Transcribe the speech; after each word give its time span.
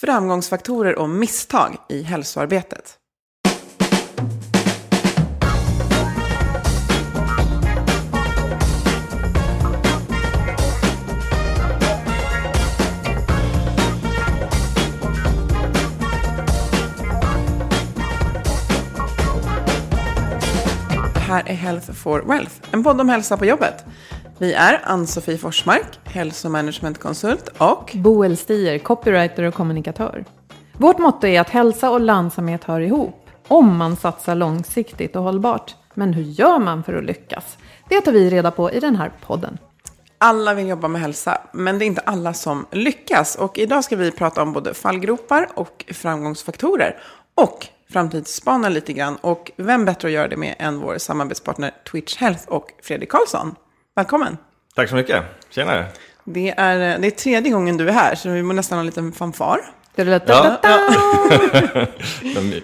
Framgångsfaktorer 0.00 0.98
och 0.98 1.08
misstag 1.08 1.76
i 1.88 2.02
hälsoarbetet. 2.02 2.98
Det 21.14 21.20
här 21.20 21.42
är 21.46 21.54
Health 21.54 21.92
for 21.92 22.20
Wealth, 22.20 22.52
en 22.72 22.84
podd 22.84 23.00
om 23.00 23.08
hälsa 23.08 23.36
på 23.36 23.44
jobbet. 23.44 23.84
Vi 24.40 24.52
är 24.52 24.80
Ann-Sofie 24.84 25.38
Forsmark, 25.38 25.98
hälsomanagementkonsult 26.04 27.48
och 27.58 27.92
Boel 27.94 28.36
Stier, 28.36 28.78
copywriter 28.78 29.42
och 29.42 29.54
kommunikatör. 29.54 30.24
Vårt 30.72 30.98
motto 30.98 31.26
är 31.26 31.40
att 31.40 31.50
hälsa 31.50 31.90
och 31.90 32.00
lönsamhet 32.00 32.64
hör 32.64 32.80
ihop, 32.80 33.30
om 33.48 33.76
man 33.76 33.96
satsar 33.96 34.34
långsiktigt 34.34 35.16
och 35.16 35.22
hållbart. 35.22 35.74
Men 35.94 36.12
hur 36.12 36.22
gör 36.22 36.58
man 36.58 36.84
för 36.84 36.94
att 36.94 37.04
lyckas? 37.04 37.58
Det 37.88 38.00
tar 38.00 38.12
vi 38.12 38.30
reda 38.30 38.50
på 38.50 38.72
i 38.72 38.80
den 38.80 38.96
här 38.96 39.12
podden. 39.26 39.58
Alla 40.18 40.54
vill 40.54 40.68
jobba 40.68 40.88
med 40.88 41.00
hälsa, 41.00 41.40
men 41.52 41.78
det 41.78 41.84
är 41.84 41.86
inte 41.86 42.00
alla 42.00 42.34
som 42.34 42.66
lyckas. 42.70 43.34
Och 43.36 43.58
idag 43.58 43.84
ska 43.84 43.96
vi 43.96 44.10
prata 44.10 44.42
om 44.42 44.52
både 44.52 44.74
fallgropar 44.74 45.48
och 45.54 45.84
framgångsfaktorer. 45.92 46.98
Och 47.34 47.66
framtidsspana 47.92 48.68
lite 48.68 48.92
grann. 48.92 49.16
Och 49.16 49.50
vem 49.56 49.84
bättre 49.84 50.08
att 50.08 50.14
göra 50.14 50.28
det 50.28 50.36
med 50.36 50.54
än 50.58 50.80
vår 50.80 50.98
samarbetspartner 50.98 51.70
Twitch 51.92 52.16
Health 52.16 52.48
och 52.48 52.70
Fredrik 52.82 53.10
Karlsson. 53.10 53.54
Välkommen! 53.98 54.36
Tack 54.74 54.88
så 54.88 54.94
mycket. 54.94 55.24
Tjenare. 55.50 55.86
Det 56.24 56.54
är, 56.56 56.98
det 56.98 57.06
är 57.06 57.10
tredje 57.10 57.52
gången 57.52 57.76
du 57.76 57.88
är 57.88 57.92
här, 57.92 58.14
så 58.14 58.28
vi 58.28 58.42
må 58.42 58.52
nästan 58.52 58.78
ha 58.78 58.80
en 58.80 58.86
liten 58.86 59.12
fanfar. 59.12 59.60
Ja, 59.94 60.04
ja. 60.62 60.88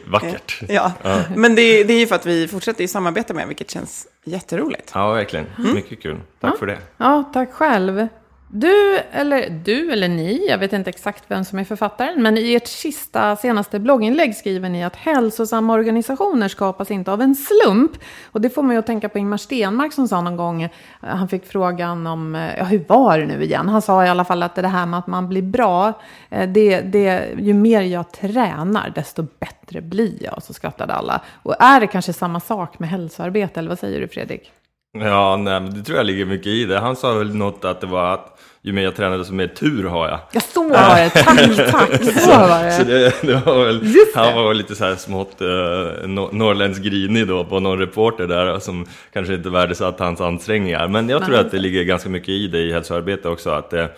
Vackert. 0.06 0.60
Ja, 0.68 0.92
men 1.36 1.54
det, 1.54 1.84
det 1.84 1.92
är 1.92 1.98
ju 1.98 2.06
för 2.06 2.14
att 2.14 2.26
vi 2.26 2.48
fortsätter 2.48 2.84
i 2.84 2.88
samarbete 2.88 3.34
med, 3.34 3.48
vilket 3.48 3.70
känns 3.70 4.06
jätteroligt. 4.24 4.90
Ja, 4.94 5.12
verkligen. 5.12 5.46
Mycket 5.74 6.02
kul. 6.02 6.20
Tack 6.40 6.58
för 6.58 6.66
det. 6.66 6.78
Ja, 6.96 7.30
tack 7.32 7.52
själv. 7.52 8.08
Du 8.56 8.98
eller, 9.12 9.50
du 9.50 9.92
eller 9.92 10.08
ni, 10.08 10.46
jag 10.48 10.58
vet 10.58 10.72
inte 10.72 10.90
exakt 10.90 11.24
vem 11.28 11.44
som 11.44 11.58
är 11.58 11.64
författaren, 11.64 12.22
men 12.22 12.38
i 12.38 12.54
ert 12.54 12.66
sista, 12.66 13.36
senaste 13.36 13.78
blogginlägg 13.78 14.36
skriver 14.36 14.68
ni 14.68 14.84
att 14.84 14.96
hälsosamma 14.96 15.72
organisationer 15.72 16.48
skapas 16.48 16.90
inte 16.90 17.12
av 17.12 17.22
en 17.22 17.34
slump. 17.34 17.92
Och 18.32 18.40
det 18.40 18.50
får 18.50 18.62
mig 18.62 18.76
att 18.76 18.86
tänka 18.86 19.08
på 19.08 19.18
Ingmar 19.18 19.36
Stenmark 19.36 19.92
som 19.92 20.08
sa 20.08 20.20
någon 20.20 20.36
gång, 20.36 20.62
eh, 20.62 20.70
han 21.00 21.28
fick 21.28 21.46
frågan 21.46 22.06
om, 22.06 22.34
eh, 22.34 22.58
ja 22.58 22.64
hur 22.64 22.84
var 22.88 23.18
det 23.18 23.26
nu 23.26 23.44
igen? 23.44 23.68
Han 23.68 23.82
sa 23.82 24.04
i 24.04 24.08
alla 24.08 24.24
fall 24.24 24.42
att 24.42 24.54
det 24.54 24.68
här 24.68 24.86
med 24.86 24.98
att 24.98 25.06
man 25.06 25.28
blir 25.28 25.42
bra, 25.42 25.92
eh, 26.30 26.48
det, 26.48 26.80
det, 26.80 27.28
ju 27.38 27.54
mer 27.54 27.80
jag 27.80 28.12
tränar, 28.12 28.92
desto 28.94 29.26
bättre 29.38 29.80
blir 29.80 30.22
jag. 30.22 30.36
Och 30.36 30.42
så 30.42 30.52
skrattade 30.52 30.94
alla. 30.94 31.20
Och 31.42 31.54
är 31.58 31.80
det 31.80 31.86
kanske 31.86 32.12
samma 32.12 32.40
sak 32.40 32.78
med 32.78 32.88
hälsoarbete, 32.88 33.60
eller 33.60 33.68
vad 33.68 33.78
säger 33.78 34.00
du 34.00 34.08
Fredrik? 34.08 34.52
Ja, 35.00 35.36
nej, 35.36 35.60
men 35.60 35.74
det 35.74 35.82
tror 35.82 35.96
jag 35.96 36.06
ligger 36.06 36.26
mycket 36.26 36.46
i 36.46 36.64
det. 36.64 36.78
Han 36.78 36.96
sa 36.96 37.14
väl 37.14 37.34
något 37.34 37.64
att 37.64 37.80
det 37.80 37.86
var 37.86 38.14
att 38.14 38.34
ju 38.62 38.72
mer 38.72 38.82
jag 38.82 38.96
tränade, 38.96 39.18
desto 39.18 39.34
mer 39.34 39.46
tur 39.46 39.84
har 39.84 40.08
jag. 40.08 40.18
Ja, 40.32 40.40
så 40.40 40.68
var 40.68 40.96
det. 40.96 41.10
Tack, 41.10 41.70
tack. 41.70 42.04
Så 42.20 42.30
var 42.30 42.64
det. 42.64 42.72
Så 42.72 42.84
det, 42.84 43.22
det 43.22 43.46
var 43.46 43.64
väl, 43.64 43.82
han 44.14 44.34
var 44.34 44.54
lite 44.54 44.74
så 44.74 44.84
här 44.84 44.94
smått 44.94 45.42
uh, 45.42 46.08
norrländsk 46.32 46.82
grinig 46.82 47.28
då 47.28 47.44
på 47.44 47.60
någon 47.60 47.78
reporter 47.78 48.26
där 48.26 48.58
som 48.58 48.86
kanske 49.12 49.34
inte 49.34 49.50
värdesatt 49.50 49.98
hans 49.98 50.20
ansträngningar. 50.20 50.88
Men 50.88 51.08
jag 51.08 51.24
tror 51.26 51.38
att 51.38 51.50
det 51.50 51.58
ligger 51.58 51.84
ganska 51.84 52.08
mycket 52.08 52.28
i 52.28 52.46
det 52.46 52.58
i 52.58 52.72
hälsoarbete 52.72 53.28
också. 53.28 53.50
Att 53.50 53.70
det, 53.70 53.88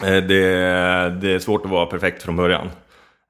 det, 0.00 0.28
det 1.20 1.34
är 1.34 1.38
svårt 1.38 1.64
att 1.64 1.70
vara 1.70 1.86
perfekt 1.86 2.22
från 2.22 2.36
början. 2.36 2.66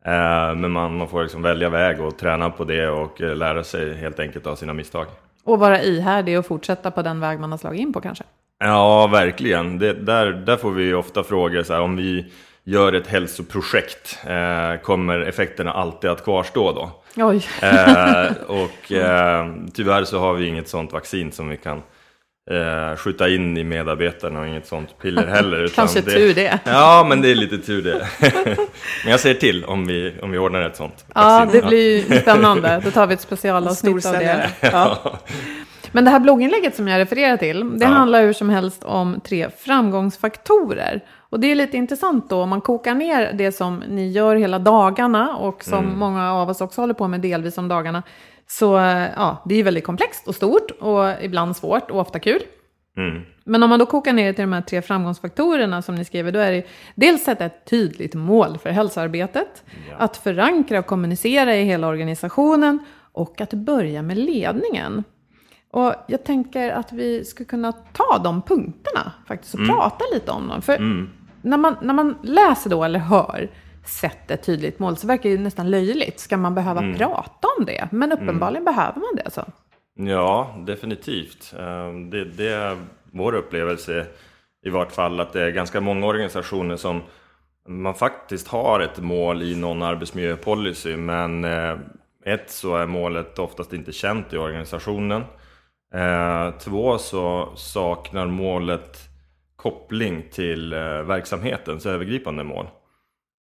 Uh, 0.07 0.57
men 0.57 0.71
man, 0.71 1.09
får 1.09 1.23
liksom 1.23 1.43
välja 1.43 1.69
väg 1.69 2.01
och 2.01 2.19
träna 2.19 2.51
på 2.51 2.65
det 2.65 2.89
och 2.89 3.21
uh, 3.21 3.37
lära 3.37 3.65
sig 3.65 3.95
helt 3.95 4.21
enkelt 4.21 4.47
av 4.47 4.57
sina 4.57 4.73
misstag. 4.73 5.07
Och 5.49 5.59
vara 5.59 5.83
ihärdig 5.83 6.39
och 6.39 6.47
fortsätta 6.47 6.91
på 6.91 7.03
den 7.03 7.21
väg 7.21 7.41
man 7.41 7.51
har 7.51 7.59
slagit 7.59 7.81
in 7.81 7.93
på 7.93 8.01
kanske? 8.01 8.25
Ja, 8.59 9.07
verkligen. 9.07 9.79
Det, 9.79 9.93
där, 9.93 10.33
där 10.33 10.57
får 10.57 10.71
vi 10.71 10.95
ofta 10.95 11.25
frågor 11.25 11.63
så 11.63 11.73
här, 11.73 11.81
om 11.81 11.97
vi 11.97 12.33
gör 12.65 12.93
ett 12.93 13.07
hälsoprojekt, 13.07 14.19
eh, 14.27 14.83
kommer 14.83 15.21
effekterna 15.21 15.73
alltid 15.73 16.11
att 16.11 16.25
kvarstå 16.25 16.73
då? 16.73 16.91
Oj. 17.25 17.47
Eh, 17.63 18.33
och 18.47 18.93
eh, 18.93 19.47
tyvärr 19.75 20.05
så 20.05 20.19
har 20.19 20.35
vi 20.35 20.47
inget 20.47 20.69
sånt 20.69 20.93
vaccin 20.93 21.33
som 21.33 21.49
vi 21.49 21.57
kan 21.57 21.83
eh, 22.51 22.97
skjuta 22.97 23.29
in 23.29 23.57
i 23.57 23.65
medarbetarna 23.65 24.41
och 24.41 24.47
inget 24.47 24.67
sånt 24.67 24.99
piller 25.03 25.27
heller. 25.37 25.57
Utan 25.65 25.75
Kanske 25.75 26.01
det, 26.01 26.11
tur 26.11 26.35
det. 26.35 26.59
Ja, 26.65 27.07
men 27.09 27.23
det 27.23 27.31
är 27.31 27.35
lite 27.35 27.59
tur 27.59 27.83
det. 27.83 28.07
men 29.05 29.11
jag 29.11 29.21
säger 29.21 29.35
till 29.35 29.65
om 29.65 29.87
vi, 29.87 30.15
om 30.23 30.31
vi 30.31 30.39
ordnar 30.39 30.63
ett 30.63 30.77
sånt 30.77 31.05
Ja, 31.15 31.23
vaccin. 31.45 31.61
det 31.61 31.67
blir 31.69 32.21
spännande. 32.21 32.81
Då 32.85 32.91
tar 32.91 33.07
vi 33.07 33.15
ett 33.15 33.21
specialavsnitt 33.21 34.07
av 34.07 34.13
det. 34.13 34.51
Ja. 34.61 34.99
Men 35.93 36.05
det 36.05 36.11
här 36.11 36.21
blogginlägget 36.21 36.77
som 36.77 36.89
jag 36.89 36.99
refererar 36.99 37.37
till, 37.37 37.79
det 37.79 37.85
Ja. 37.85 37.91
handlar 37.91 38.23
hur 38.23 38.33
som 38.33 38.49
helst 38.51 38.85
om 38.85 39.21
tre 39.25 39.49
framgångsfaktorer. 39.59 41.01
Och 41.31 41.41
det 41.41 41.47
är 41.51 41.55
lite 41.55 41.77
intressant 41.77 42.31
då, 42.31 42.43
om 42.43 42.49
man 42.49 42.61
kokar 42.61 42.95
ner 42.95 43.33
det 43.33 43.53
som 43.53 43.83
ni 43.89 44.09
gör 44.11 44.37
hela 44.37 44.59
dagarna 44.59 45.37
och 45.37 45.65
som 45.65 45.85
Mm. 45.85 45.99
många 45.99 46.33
av 46.33 46.51
oss 46.51 46.61
också 46.61 46.81
håller 46.81 46.95
på 46.95 47.09
med 47.09 47.21
delvis 47.21 47.59
om 47.59 47.69
dagarna. 47.69 48.03
Så 48.51 48.73
ja, 49.17 49.43
det 49.45 49.55
är 49.55 49.65
väldigt 49.65 49.85
komplext 49.85 50.29
och 50.29 50.35
stort 50.35 50.71
och 50.71 51.23
ibland 51.23 51.57
svårt 51.57 51.91
och 51.91 52.01
ofta 52.01 52.19
kul. 52.19 52.43
Mm. 52.97 53.23
Men 53.45 53.63
om 53.63 53.71
man 53.71 53.79
då 53.79 53.87
kokar 53.87 54.13
ner 54.13 54.27
det 54.27 54.33
till 54.33 54.43
de 54.43 54.53
här 54.53 54.63
tre 54.63 54.83
framgångsfaktorerna 54.83 55.83
som 55.83 55.95
ni 55.95 56.05
skriver, 56.05 56.33
då 56.33 56.39
är 56.39 56.53
det 56.53 56.67
dels 56.95 57.25
sätta 57.25 57.45
ett 57.45 57.65
tydligt 57.65 58.15
mål 58.15 58.59
för 58.59 58.71
hälsoarbetet, 58.71 59.65
att 59.99 60.17
förankra 60.17 60.79
och 60.79 60.87
kommunicera 60.87 61.57
i 61.57 61.65
hela 61.65 61.89
organisationen 61.89 62.79
och 63.13 63.41
att 63.41 63.53
börja 63.53 64.03
med 64.03 64.19
ledningen. 64.19 65.05
Och 65.71 65.95
jag 66.09 66.25
tänker 66.25 66.71
att 66.71 66.93
vi 66.93 67.25
ska 67.25 67.45
kunna 67.45 67.73
ta 67.73 68.19
de 68.25 68.43
punkterna 68.43 69.13
faktiskt 69.27 69.55
och 69.55 69.67
prata 69.67 70.05
lite 70.15 70.31
om 70.31 70.49
dem. 70.49 70.63
För 70.63 70.79
när, 71.43 71.57
man, 71.57 71.77
när 71.83 71.95
man 71.95 72.19
läser 72.23 72.71
då 72.71 72.85
eller 72.85 72.99
hör 72.99 73.51
sätt 73.89 74.31
ett 74.31 74.43
tydligt 74.43 74.79
mål 74.79 74.97
så 74.97 75.07
verkar 75.07 75.23
det 75.23 75.29
ju 75.29 75.39
nästan 75.39 75.71
löjligt. 75.71 76.21
Ska 76.21 76.37
man 76.37 76.55
behöva 76.55 76.95
prata 76.99 77.49
om 77.59 77.65
det? 77.65 77.89
Men 77.93 78.13
uppenbarligen 78.13 78.65
behöver 78.65 79.01
man 79.01 79.17
det. 79.17 79.23
alltså. 79.23 79.41
Så. 79.41 79.53
Ja, 80.03 80.57
definitivt. 80.67 81.55
Eh, 81.59 81.93
Det, 82.11 82.25
det 82.25 82.49
är 82.49 82.77
vår 83.13 83.35
upplevelse 83.35 84.07
i 84.67 84.71
vart 84.71 84.93
fall 84.93 85.21
att 85.21 85.33
det 85.33 85.43
är 85.43 85.51
ganska 85.51 85.81
många 85.81 86.07
organisationer 86.07 86.77
som 86.77 87.03
man 87.69 87.95
faktiskt 87.95 88.49
har 88.49 88.81
ett 88.81 88.99
mål 88.99 89.43
i 89.43 89.55
någon 89.57 89.83
arbetsmiljöpolicy 89.83 90.97
men 90.97 91.45
eh, 91.45 91.77
ett 92.25 92.51
så 92.51 92.77
är 92.77 92.87
målet 92.87 93.39
oftast 93.39 93.73
inte 93.73 93.93
känt 93.93 94.33
i 94.33 94.37
organisationen. 94.37 95.23
Eh, 95.95 96.51
två 96.59 96.99
så 96.99 97.53
saknar 97.57 98.27
målet 98.27 98.99
koppling 99.57 100.25
till 100.33 100.71
verksamhetens 101.07 101.87
övergripande 101.87 102.45
mål. 102.45 102.67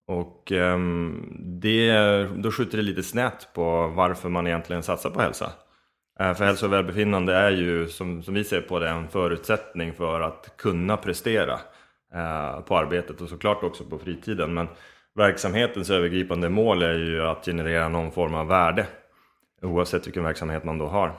Och 0.08 0.52
ehm, 0.52 1.37
det, 1.38 1.93
då 2.25 2.50
skjuter 2.50 2.76
det 2.76 2.82
lite 2.82 3.02
snett 3.02 3.49
på 3.55 3.87
varför 3.87 4.28
man 4.28 4.46
egentligen 4.46 4.82
satsar 4.82 5.10
på 5.10 5.20
hälsa. 5.20 5.52
Eh, 6.20 6.34
för 6.34 6.44
hälsa 6.44 6.66
och 6.66 6.72
välbefinnande 6.72 7.34
är 7.34 7.50
ju, 7.50 7.88
som, 7.88 8.22
som 8.22 8.34
vi 8.34 8.44
ser 8.44 8.60
på 8.60 8.78
det, 8.78 8.88
en 8.88 9.08
förutsättning 9.08 9.93
för 9.93 10.20
att 10.20 10.56
kunna 10.56 10.96
prestera 10.96 11.52
eh, 12.14 12.60
på 12.60 12.76
arbetet 12.76 13.20
och 13.20 13.28
såklart 13.28 13.62
också 13.62 13.84
på 13.84 13.99
fritiden. 13.99 14.55
Men 14.55 14.69
verksamhetens 15.14 15.90
övergripande 15.90 16.49
mål 16.49 16.82
är 16.82 16.94
ju 16.94 17.22
att 17.22 17.44
generera 17.44 17.88
någon 17.88 18.12
form 18.12 18.34
av 18.34 18.46
värde 18.46 18.87
oavsett 19.62 20.06
vilken 20.06 20.25
verksamhet 20.25 20.64
man 20.64 20.78
då 20.78 20.87
har. 20.87 21.12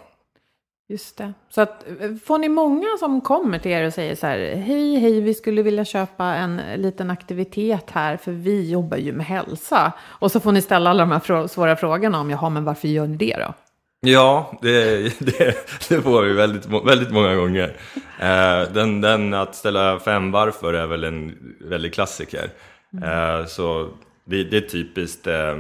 Just 0.92 1.18
det. 1.18 1.34
Så 1.50 1.62
att, 1.62 1.86
eh, 2.02 2.16
får 2.26 2.38
ni 2.38 2.50
många 2.50 2.88
som 3.00 3.22
kommer 3.22 3.60
till 3.60 3.72
er 3.72 3.88
och 3.88 3.94
säger 3.94 4.16
så 4.16 4.28
här, 4.28 4.38
hej, 4.38 4.96
hej, 4.96 5.22
vi 5.22 5.34
skulle 5.34 5.62
vilja 5.62 5.86
köpa 5.86 6.26
en 6.26 6.62
liten 6.76 7.10
aktivitet 7.10 7.90
här, 7.92 8.18
för 8.18 8.32
vi 8.32 8.72
jobbar 8.72 8.98
ju 8.98 9.12
med 9.14 9.26
hälsa. 9.26 9.94
Och 10.02 10.32
så 10.32 10.40
får 10.40 10.52
ni 10.52 10.62
ställa 10.62 10.90
alla 10.90 11.06
de 11.06 11.12
här 11.12 11.48
svåra 11.48 11.76
frågorna 11.76 12.20
om, 12.20 12.30
jaha, 12.30 12.50
men 12.50 12.64
varför 12.64 12.88
gör 12.88 13.08
ni 13.08 13.18
det 13.18 13.36
då? 13.38 13.54
Ja, 14.02 14.60
det, 14.62 14.98
det, 15.20 15.56
det 15.90 16.02
får 16.02 16.24
vi 16.24 16.34
väldigt, 16.34 16.66
väldigt 16.66 17.12
många 17.12 17.36
gånger. 17.36 17.76
Eh, 18.20 18.74
den, 18.74 19.02
den 19.02 19.34
att 19.34 19.56
ställa 19.56 20.00
fem 20.00 20.32
varför 20.32 20.74
är 20.74 20.88
väl 20.88 21.04
en 21.04 21.38
väldigt 21.62 21.94
klassiker. 21.94 22.50
Mm. 22.94 23.48
Så 23.48 23.90
det, 24.26 24.44
det, 24.44 24.58
är 24.58 24.62
typiskt, 24.62 25.28
eh, 25.28 25.58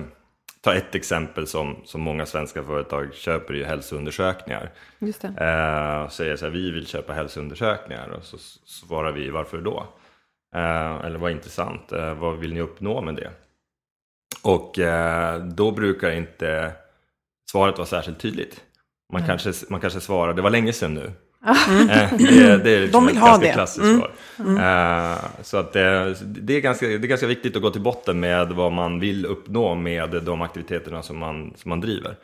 ta 0.62 0.74
ett 0.74 0.96
exempel 0.96 1.48
som, 1.48 1.76
som 1.86 2.02
många 2.02 2.26
svenska 2.26 2.64
företag 2.64 3.14
köper 3.14 3.56
i 3.56 3.64
hälsoundersökningar. 3.64 4.72
Just 5.00 5.22
det. 5.22 5.28
Eh, 5.28 6.10
säger 6.10 6.36
så 6.36 6.46
här, 6.46 6.52
vi 6.52 6.72
vill 6.72 6.88
köpa 6.88 7.14
hälsoundersökningar 7.14 8.10
och 8.10 8.24
så 8.24 8.38
svarar 8.66 9.12
vi 9.12 9.30
varför 9.30 9.62
då? 9.62 9.88
eller 11.04 11.18
vad 11.18 11.32
intressant, 11.32 11.92
vad 11.92 12.38
vill 12.38 12.54
ni 12.54 12.62
uppnå 12.62 13.02
med 13.02 13.16
det? 13.16 13.32
Och 14.44 14.80
då 15.44 15.72
brukar 15.72 16.12
inte 16.12 16.72
svaret 17.52 17.78
var 17.78 17.86
särskilt 17.86 18.20
tydligt. 18.20 18.62
Man, 19.14 19.22
mm. 19.22 19.28
kanske, 19.38 19.66
man 19.70 19.82
kanske 19.82 20.00
svarar, 20.00 20.34
det 20.34 20.42
var 20.42 20.50
länge 20.50 20.74
sedan 20.74 20.94
nu. 20.94 21.12
Mm. 21.68 21.88
det, 22.18 22.58
det, 22.64 22.72
är 22.72 22.82
liksom 22.82 23.06
De 23.06 23.08
vill 23.08 23.16
ett 23.16 23.22
ha 23.22 23.28
ganska 23.28 23.48
det. 23.48 23.54
klassiskt 23.54 23.84
mm. 23.84 23.98
svar. 23.98 24.12
Mm. 24.40 25.16
så 25.42 25.58
att 25.58 25.74
det, 25.74 26.16
det, 26.22 26.54
är 26.54 26.62
ganska, 26.62 26.86
det 26.86 26.94
är 26.94 27.00
ganska 27.00 27.28
viktigt 27.28 27.56
att 27.56 27.62
gå 27.62 27.70
till 27.70 27.82
botten 27.82 28.20
med 28.20 28.48
vad 28.48 28.72
man 28.72 29.00
vill 29.00 29.26
uppnå 29.26 29.76
med 29.76 30.10
de 30.24 30.42
aktiviteterna 30.42 31.04
som 31.04 31.18
man, 31.18 31.54
som 31.56 31.70
man 31.70 31.82
driver. 31.82 32.16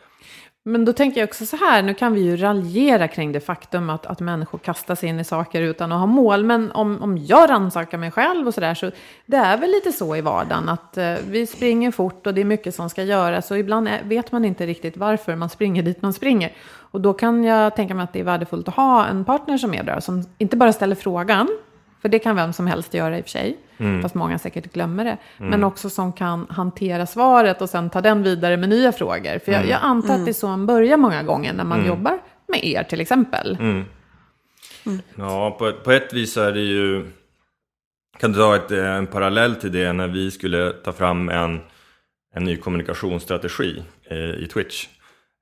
Men 0.68 0.86
då 0.86 0.94
tänker 0.94 1.20
jag 1.22 1.28
också 1.28 1.46
så 1.46 1.58
här, 1.58 1.82
nu 1.84 1.94
kan 1.94 2.14
vi 2.14 2.22
ju 2.22 2.38
raljera 2.38 3.08
kring 3.08 3.32
det 3.32 3.40
faktum 3.40 3.90
att, 3.90 4.06
att 4.06 4.20
människor 4.20 4.58
kastar 4.58 4.96
sig 4.96 5.10
in 5.10 5.20
i 5.20 5.24
saker 5.24 5.62
utan 5.62 5.92
att 5.92 6.00
ha 6.00 6.06
mål. 6.06 6.44
Men 6.44 6.72
om, 6.72 7.02
om 7.02 7.18
jag 7.18 7.50
rannsakar 7.50 7.98
mig 7.98 8.12
själv 8.12 8.48
och 8.48 8.54
så 8.54 8.62
där, 8.62 8.74
så 8.74 8.92
det 9.26 9.38
är 9.38 9.58
väl 9.58 9.72
lite 9.72 9.92
så 9.92 10.16
i 10.16 10.22
vardagen 10.22 10.70
att 10.70 10.98
eh, 10.98 11.14
vi 11.28 11.48
springer 11.48 11.92
fort 11.92 12.28
och 12.28 12.34
det 12.34 12.42
är 12.42 12.46
mycket 12.46 12.76
som 12.76 12.90
ska 12.90 13.04
göras. 13.04 13.52
Och 13.52 13.60
ibland 13.60 13.88
är, 13.88 14.04
vet 14.04 14.32
man 14.32 14.46
inte 14.46 14.66
riktigt 14.66 14.98
varför 14.98 15.36
man 15.36 15.50
springer 15.50 15.84
dit 15.84 16.02
man 16.02 16.14
springer. 16.14 16.52
Och 16.92 17.02
då 17.02 17.14
kan 17.14 17.44
jag 17.44 17.76
tänka 17.76 17.94
mig 17.94 18.04
att 18.04 18.14
det 18.14 18.20
är 18.20 18.24
värdefullt 18.24 18.68
att 18.68 18.76
ha 18.76 19.06
en 19.06 19.26
partner 19.26 19.58
som 19.58 19.74
är 19.74 19.84
där, 19.84 20.00
som 20.00 20.24
inte 20.38 20.58
bara 20.58 20.74
ställer 20.74 20.96
frågan, 20.96 21.48
för 22.06 22.10
det 22.10 22.20
kan 22.20 22.36
vem 22.36 22.54
som 22.54 22.68
helst 22.68 22.94
göra 22.94 23.18
i 23.18 23.22
och 23.22 23.26
för 23.26 23.30
sig. 23.30 23.58
Mm. 23.78 24.02
Fast 24.02 24.16
många 24.16 24.40
säkert 24.40 24.74
glömmer 24.74 25.04
det. 25.04 25.18
Mm. 25.38 25.50
Men 25.50 25.64
också 25.64 25.90
som 25.90 26.14
kan 26.14 26.48
hantera 26.50 27.06
svaret 27.06 27.62
och 27.62 27.70
sen 27.70 27.90
ta 27.90 28.02
den 28.02 28.24
vidare 28.24 28.58
med 28.58 28.70
nya 28.70 28.92
frågor. 28.92 29.40
För 29.40 29.52
jag, 29.52 29.60
mm. 29.60 29.70
jag 29.70 29.80
antar 29.84 30.14
att 30.14 30.26
det 30.26 30.32
är 30.32 30.34
så 30.34 30.48
man 30.48 30.66
börjar 30.66 30.98
många 30.98 31.24
gånger 31.24 31.54
när 31.54 31.64
man 31.64 31.78
mm. 31.78 31.90
jobbar 31.90 32.20
med 32.48 32.64
er 32.64 32.84
till 32.84 33.02
exempel. 33.02 33.58
Mm. 33.60 33.86
Mm. 34.86 35.02
Ja, 35.16 35.52
på, 35.52 35.72
på 35.72 35.92
ett 35.92 36.14
vis 36.14 36.38
är 36.38 36.52
det 36.52 36.62
ju... 36.62 37.12
Kan 38.20 38.32
du 38.32 38.40
ta 38.40 38.56
ett, 38.56 38.72
en 38.72 39.08
parallell 39.08 39.56
till 39.56 39.72
det 39.72 39.94
när 39.94 40.08
vi 40.08 40.32
skulle 40.32 40.72
ta 40.72 40.92
fram 40.92 41.30
en, 41.30 41.60
en 42.36 42.44
ny 42.44 42.58
kommunikationsstrategi 42.58 43.84
i, 44.12 44.16
i 44.16 44.48
Twitch. 44.54 44.88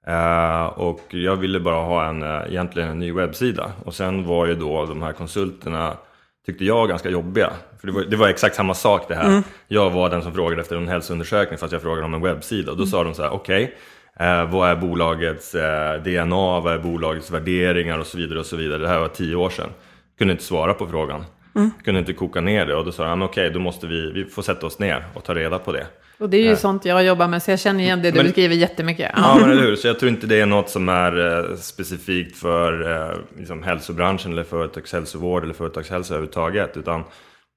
Uh, 0.07 0.65
och 0.65 1.01
jag 1.09 1.35
ville 1.35 1.59
bara 1.59 1.83
ha 1.85 2.05
en, 2.05 2.23
egentligen 2.23 2.89
en 2.89 2.99
ny 2.99 3.11
webbsida. 3.11 3.71
Och 3.85 3.93
sen 3.93 4.27
var 4.27 4.45
ju 4.45 4.55
då 4.55 4.85
de 4.85 5.01
här 5.01 5.13
konsulterna 5.13 5.97
tyckte 6.45 6.65
jag 6.65 6.89
ganska 6.89 7.09
jobbiga. 7.09 7.53
För 7.79 7.87
det 7.87 7.93
var, 7.93 8.01
det 8.01 8.15
var 8.15 8.27
exakt 8.27 8.55
samma 8.55 8.73
sak 8.73 9.05
det 9.07 9.15
här. 9.15 9.27
Mm. 9.27 9.43
Jag 9.67 9.89
var 9.89 10.09
den 10.09 10.21
som 10.21 10.33
frågade 10.33 10.61
efter 10.61 10.75
en 10.75 10.87
hälsoundersökning 10.87 11.57
fast 11.57 11.73
jag 11.73 11.81
frågade 11.81 12.05
om 12.05 12.13
en 12.13 12.21
webbsida. 12.21 12.71
Och 12.71 12.77
då 12.77 12.83
mm. 12.83 12.91
sa 12.91 13.03
de 13.03 13.13
så 13.13 13.21
här, 13.21 13.29
okej, 13.29 13.75
okay, 14.15 14.27
eh, 14.27 14.51
vad 14.51 14.69
är 14.69 14.75
bolagets 14.75 15.55
eh, 15.55 16.03
DNA, 16.03 16.59
vad 16.59 16.73
är 16.73 16.79
bolagets 16.79 17.31
värderingar 17.31 17.99
och 17.99 18.07
så 18.07 18.17
vidare 18.17 18.39
och 18.39 18.45
så 18.45 18.55
vidare. 18.55 18.81
Det 18.81 18.87
här 18.87 18.99
var 18.99 19.07
tio 19.07 19.35
år 19.35 19.49
sedan. 19.49 19.69
Kunde 20.17 20.31
inte 20.31 20.43
svara 20.43 20.73
på 20.73 20.87
frågan. 20.87 21.25
Mm. 21.55 21.71
Kunde 21.83 21.99
inte 21.99 22.13
koka 22.13 22.41
ner 22.41 22.65
det 22.65 22.75
och 22.75 22.85
då 22.85 22.91
sa 22.91 23.05
de, 23.05 23.21
okej, 23.21 23.41
okay, 23.41 23.53
då 23.53 23.59
måste 23.59 23.87
vi, 23.87 24.11
vi 24.11 24.25
får 24.25 24.41
sätta 24.41 24.65
oss 24.65 24.79
ner 24.79 25.05
och 25.13 25.23
ta 25.23 25.35
reda 25.35 25.59
på 25.59 25.71
det. 25.71 25.87
Och 26.17 26.29
det 26.29 26.37
är 26.37 26.41
ju 26.41 26.51
äh. 26.51 26.57
sånt 26.57 26.85
jag 26.85 27.03
jobbar 27.03 27.27
med, 27.27 27.43
så 27.43 27.51
jag 27.51 27.59
känner 27.59 27.83
igen 27.83 28.01
det 28.01 28.11
du 28.11 28.17
men, 28.17 28.25
beskriver 28.25 28.55
jättemycket. 28.55 29.11
Ja, 29.15 29.37
men 29.41 29.51
eller 29.51 29.61
hur. 29.61 29.75
Så 29.75 29.87
jag 29.87 29.99
tror 29.99 30.11
inte 30.11 30.27
det 30.27 30.41
är 30.41 30.45
något 30.45 30.69
som 30.69 30.89
är 30.89 31.49
eh, 31.49 31.55
specifikt 31.55 32.37
för 32.37 32.91
eh, 32.91 33.17
liksom, 33.37 33.63
hälsobranschen 33.63 34.31
eller 34.31 34.43
företagshälsovård 34.43 35.43
eller 35.43 35.53
företagshälsa 35.53 36.13
överhuvudtaget. 36.13 36.77
Utan 36.77 37.03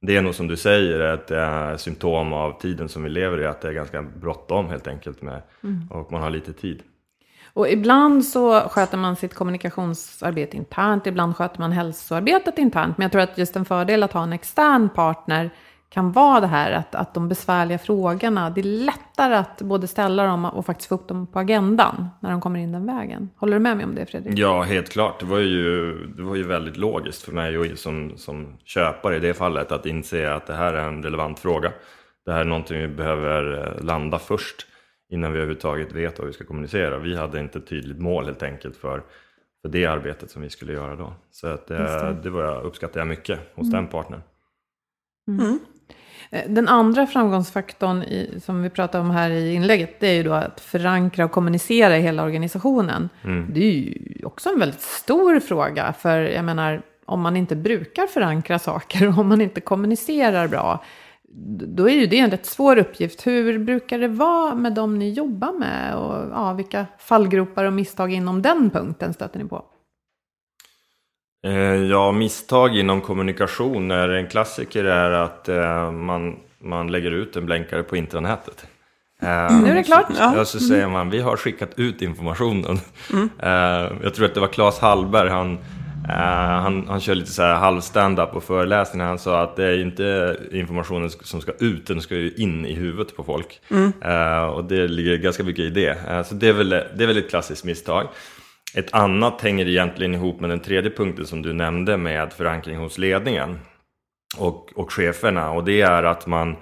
det 0.01 0.17
är 0.17 0.23
nog 0.23 0.35
som 0.35 0.49
du 0.49 0.57
säger 0.57 1.01
ett 1.01 1.31
eh, 1.31 1.77
symptom 1.77 2.33
av 2.33 2.61
tiden 2.61 2.89
som 2.89 3.03
vi 3.03 3.11
lever 3.11 3.41
i, 3.41 3.47
att 3.47 3.61
det 3.61 3.69
är 3.69 3.73
ganska 3.73 4.03
bråttom 4.03 4.69
helt 4.69 4.87
enkelt 4.87 5.23
med, 5.23 5.43
mm. 5.65 5.89
och 5.91 6.13
man 6.13 6.23
har 6.23 6.31
lite 6.31 6.53
tid. 6.53 6.83
Och 7.57 7.69
ibland 7.69 8.25
så 8.25 8.61
sköter 8.61 8.99
man 8.99 9.17
sitt 9.17 9.35
kommunikationsarbete 9.35 10.57
internt, 10.57 11.07
ibland 11.07 11.37
sköter 11.37 11.61
man 11.61 11.73
hälsoarbetet 11.73 12.59
internt. 12.59 12.99
Men 12.99 13.05
jag 13.05 13.13
tror 13.13 13.23
att 13.23 13.39
just 13.39 13.57
en 13.57 13.65
fördel 13.65 14.03
att 14.03 14.13
ha 14.13 14.23
en 14.23 14.33
extern 14.33 14.89
partner 14.89 15.51
kan 15.89 16.13
vara 16.13 16.41
det 16.41 16.47
här 16.47 16.73
att, 16.73 16.95
att 16.95 17.15
de 17.15 17.29
besvärliga 17.29 17.79
frågorna, 17.79 18.51
det 18.51 18.61
är 18.61 18.65
lättare 18.65 19.35
att 19.35 19.63
både 19.63 19.87
ställa 19.87 20.27
dem 20.27 20.45
och 20.45 20.67
faktiskt 20.67 20.89
få 20.89 20.95
upp 20.95 21.09
dem 21.09 21.27
på 21.27 21.39
agendan 21.39 22.09
när 22.21 22.31
de 22.31 22.41
kommer 22.41 22.61
in 22.61 22.73
den 22.73 22.87
vägen. 22.87 23.31
Håller 23.37 23.53
du 23.53 23.61
med 23.61 23.77
mig 23.77 23.87
om 23.87 23.95
det 23.95 24.07
Fredrik? 24.07 24.39
Ja, 24.39 24.63
helt 24.63 24.89
klart. 24.89 25.21
Det 25.21 25.27
var 25.27 25.39
ju, 25.39 25.95
det 26.07 26.23
var 26.23 26.37
ju 26.37 26.43
väldigt 26.43 26.77
logiskt 26.77 27.23
för 27.23 27.33
mig 27.33 27.59
och 27.59 27.67
som, 27.79 28.13
som 28.17 28.57
köpare 28.65 29.17
i 29.17 29.21
det 29.21 29.35
fallet 29.35 29.73
att 29.73 29.87
inse 29.87 30.35
att 30.35 30.47
det 30.47 30.55
här 30.55 30.73
är 30.73 30.89
en 30.89 31.03
relevant 31.03 31.39
fråga. 31.39 31.73
Det 32.27 32.33
här 32.33 32.41
är 32.41 32.45
någonting 32.45 32.81
vi 32.81 32.89
behöver 32.89 33.67
eh, 33.79 33.85
landa 33.85 34.19
först 34.19 34.67
innan 35.09 35.33
vi 35.33 35.39
överhuvudtaget 35.39 35.93
vet 35.93 36.19
vad 36.19 36.27
vi 36.27 36.33
ska 36.33 36.45
kommunicera. 36.45 36.99
Vi 36.99 37.17
hade 37.17 37.41
inte 37.41 37.59
ett 37.59 37.67
tydligt 37.67 37.99
mål 37.99 38.25
helt 38.25 38.43
enkelt 38.43 38.77
för, 38.77 39.03
för 39.63 39.69
det 39.69 39.87
arbetet 39.87 40.31
som 40.31 40.43
vi 40.43 40.51
skulle 40.51 40.73
göra 40.73 40.97
då. 40.97 41.13
Så 41.31 41.47
att, 41.47 41.67
det, 41.67 41.77
eh, 41.77 42.11
det 42.23 42.31
var 42.31 42.45
jag, 42.45 42.65
uppskattar 42.65 43.01
jag 43.01 43.07
mycket 43.07 43.39
hos 43.55 43.69
mm. 43.69 43.83
den 43.83 43.91
partnern. 43.91 44.23
Mm. 45.29 45.59
Eh, 46.31 46.51
den 46.51 46.69
andra 46.69 47.07
framgångsfaktorn 47.07 48.03
i, 48.03 48.41
som 48.45 48.63
vi 48.63 48.71
pratade 48.71 49.05
om 49.05 49.11
här 49.11 49.31
i 49.31 49.55
inlägget, 49.55 50.01
det 50.01 50.07
är 50.07 50.15
ju 50.15 50.23
då 50.23 50.33
att 50.33 50.61
förankra 50.61 51.25
och 51.25 51.31
kommunicera 51.31 51.99
i 51.99 52.01
hela 52.01 52.25
organisationen. 52.25 53.09
Mm. 53.25 53.47
Det 53.55 53.61
är 53.61 53.73
ju 53.73 54.25
också 54.25 54.49
en 54.49 54.59
väldigt 54.59 54.81
stor 54.81 55.41
fråga, 55.41 55.93
för 55.93 56.21
jag 56.21 56.45
menar, 56.45 56.83
om 57.05 57.21
man 57.21 57.37
inte 57.37 57.57
brukar 57.57 58.07
förankra 58.07 58.59
saker 58.59 59.09
och 59.09 59.19
om 59.19 59.29
man 59.29 59.41
inte 59.41 59.61
kommunicerar 59.61 60.49
bra, 60.49 60.85
då 61.29 61.89
är 61.89 61.95
ju 61.95 62.07
det 62.07 62.19
en 62.19 62.31
rätt 62.31 62.47
svår 62.47 62.79
uppgift. 62.79 63.27
Hur 63.27 63.59
brukar 63.59 63.99
det 63.99 64.09
vara 64.09 64.55
med 64.55 64.73
de 64.73 64.99
ni 64.99 65.13
jobbar 65.13 65.53
med? 65.53 65.97
Och 65.97 66.31
ja, 66.31 66.53
vilka 66.53 66.87
fallgropar 66.99 67.65
och 67.65 67.73
misstag 67.73 68.13
inom 68.13 68.43
den 68.43 68.71
punkten 68.71 69.15
stöter 69.15 69.39
ni 69.39 69.45
på? 69.45 69.65
Eh, 71.47 71.75
ja, 71.75 72.13
misstag 72.13 72.77
inom 72.77 73.01
kommunikation 73.01 73.91
är 73.91 74.09
en 74.09 74.27
klassiker 74.27 74.85
är 74.85 75.11
att 75.11 75.49
eh, 75.49 75.93
man, 75.93 76.37
man 76.59 76.93
lägger 76.93 77.11
ut 77.11 77.37
en 77.37 77.47
blänkare 77.47 77.83
på 77.83 77.97
intranätet. 77.97 78.67
Eh, 79.23 79.61
nu 79.61 79.71
är 79.71 79.75
det 79.75 79.83
klart. 79.83 80.07
Så, 80.07 80.23
ja. 80.37 80.45
så 80.45 80.61
säger 80.61 80.89
man, 80.89 81.11
vi 81.11 81.21
har 81.21 81.37
skickat 81.37 81.79
ut 81.79 82.03
informationen. 82.03 82.79
Mm. 83.13 83.29
Jag 84.03 84.15
tror 84.15 84.27
att 84.27 84.35
det 84.35 84.41
var 84.41 84.49
Claes 84.49 84.79
Hallberg, 84.79 85.29
han, 85.29 85.59
han, 86.09 86.89
han 86.89 87.01
kör 87.01 87.15
lite 87.15 87.31
så 87.31 87.43
här 87.43 87.55
halv 87.55 87.81
stand-up 87.81 88.33
på 88.33 88.41
föreläsningar. 88.41 89.07
Han 89.07 89.19
sa 89.19 89.43
att 89.43 89.57
det 89.57 89.65
är 89.65 89.79
inte 89.79 90.37
informationen 90.53 91.11
som 91.11 91.41
ska 91.41 91.53
ut, 91.53 91.87
den 91.87 92.01
ska 92.01 92.15
ju 92.15 92.33
in 92.37 92.67
i 92.67 92.75
huvudet 92.75 93.17
på 93.17 93.25
folk. 93.25 93.61
Mm. 93.71 93.93
Och 94.51 94.65
det 94.65 94.89
ligger 94.89 95.17
ganska 95.17 95.45
mycket 95.45 95.65
i 95.65 95.71
det. 95.71 96.25
Så 96.27 96.35
det 96.35 96.49
är 96.49 96.53
väl, 96.53 96.69
det 96.69 97.03
är 97.03 97.07
väl 97.07 97.19
ett 97.19 97.31
klassiskt 97.31 97.65
misstag. 97.65 98.09
Ett 98.75 98.95
annat 98.95 99.41
hänger 99.41 99.69
egentligen 99.69 100.15
ihop 100.15 100.41
med 100.41 100.51
den 100.51 100.61
tredje 100.61 100.91
punkten 100.91 101.27
som 101.27 101.43
du 101.43 101.53
nämnde 101.53 101.97
med 101.97 102.33
förankring 102.33 102.77
hos 102.77 102.99
ledningen 102.99 103.59
och, 104.39 104.73
och 104.75 104.93
cheferna. 104.93 105.51
Och 105.51 105.65
det 105.65 105.81
är 105.81 106.03
att 106.03 106.27
man, 106.27 106.57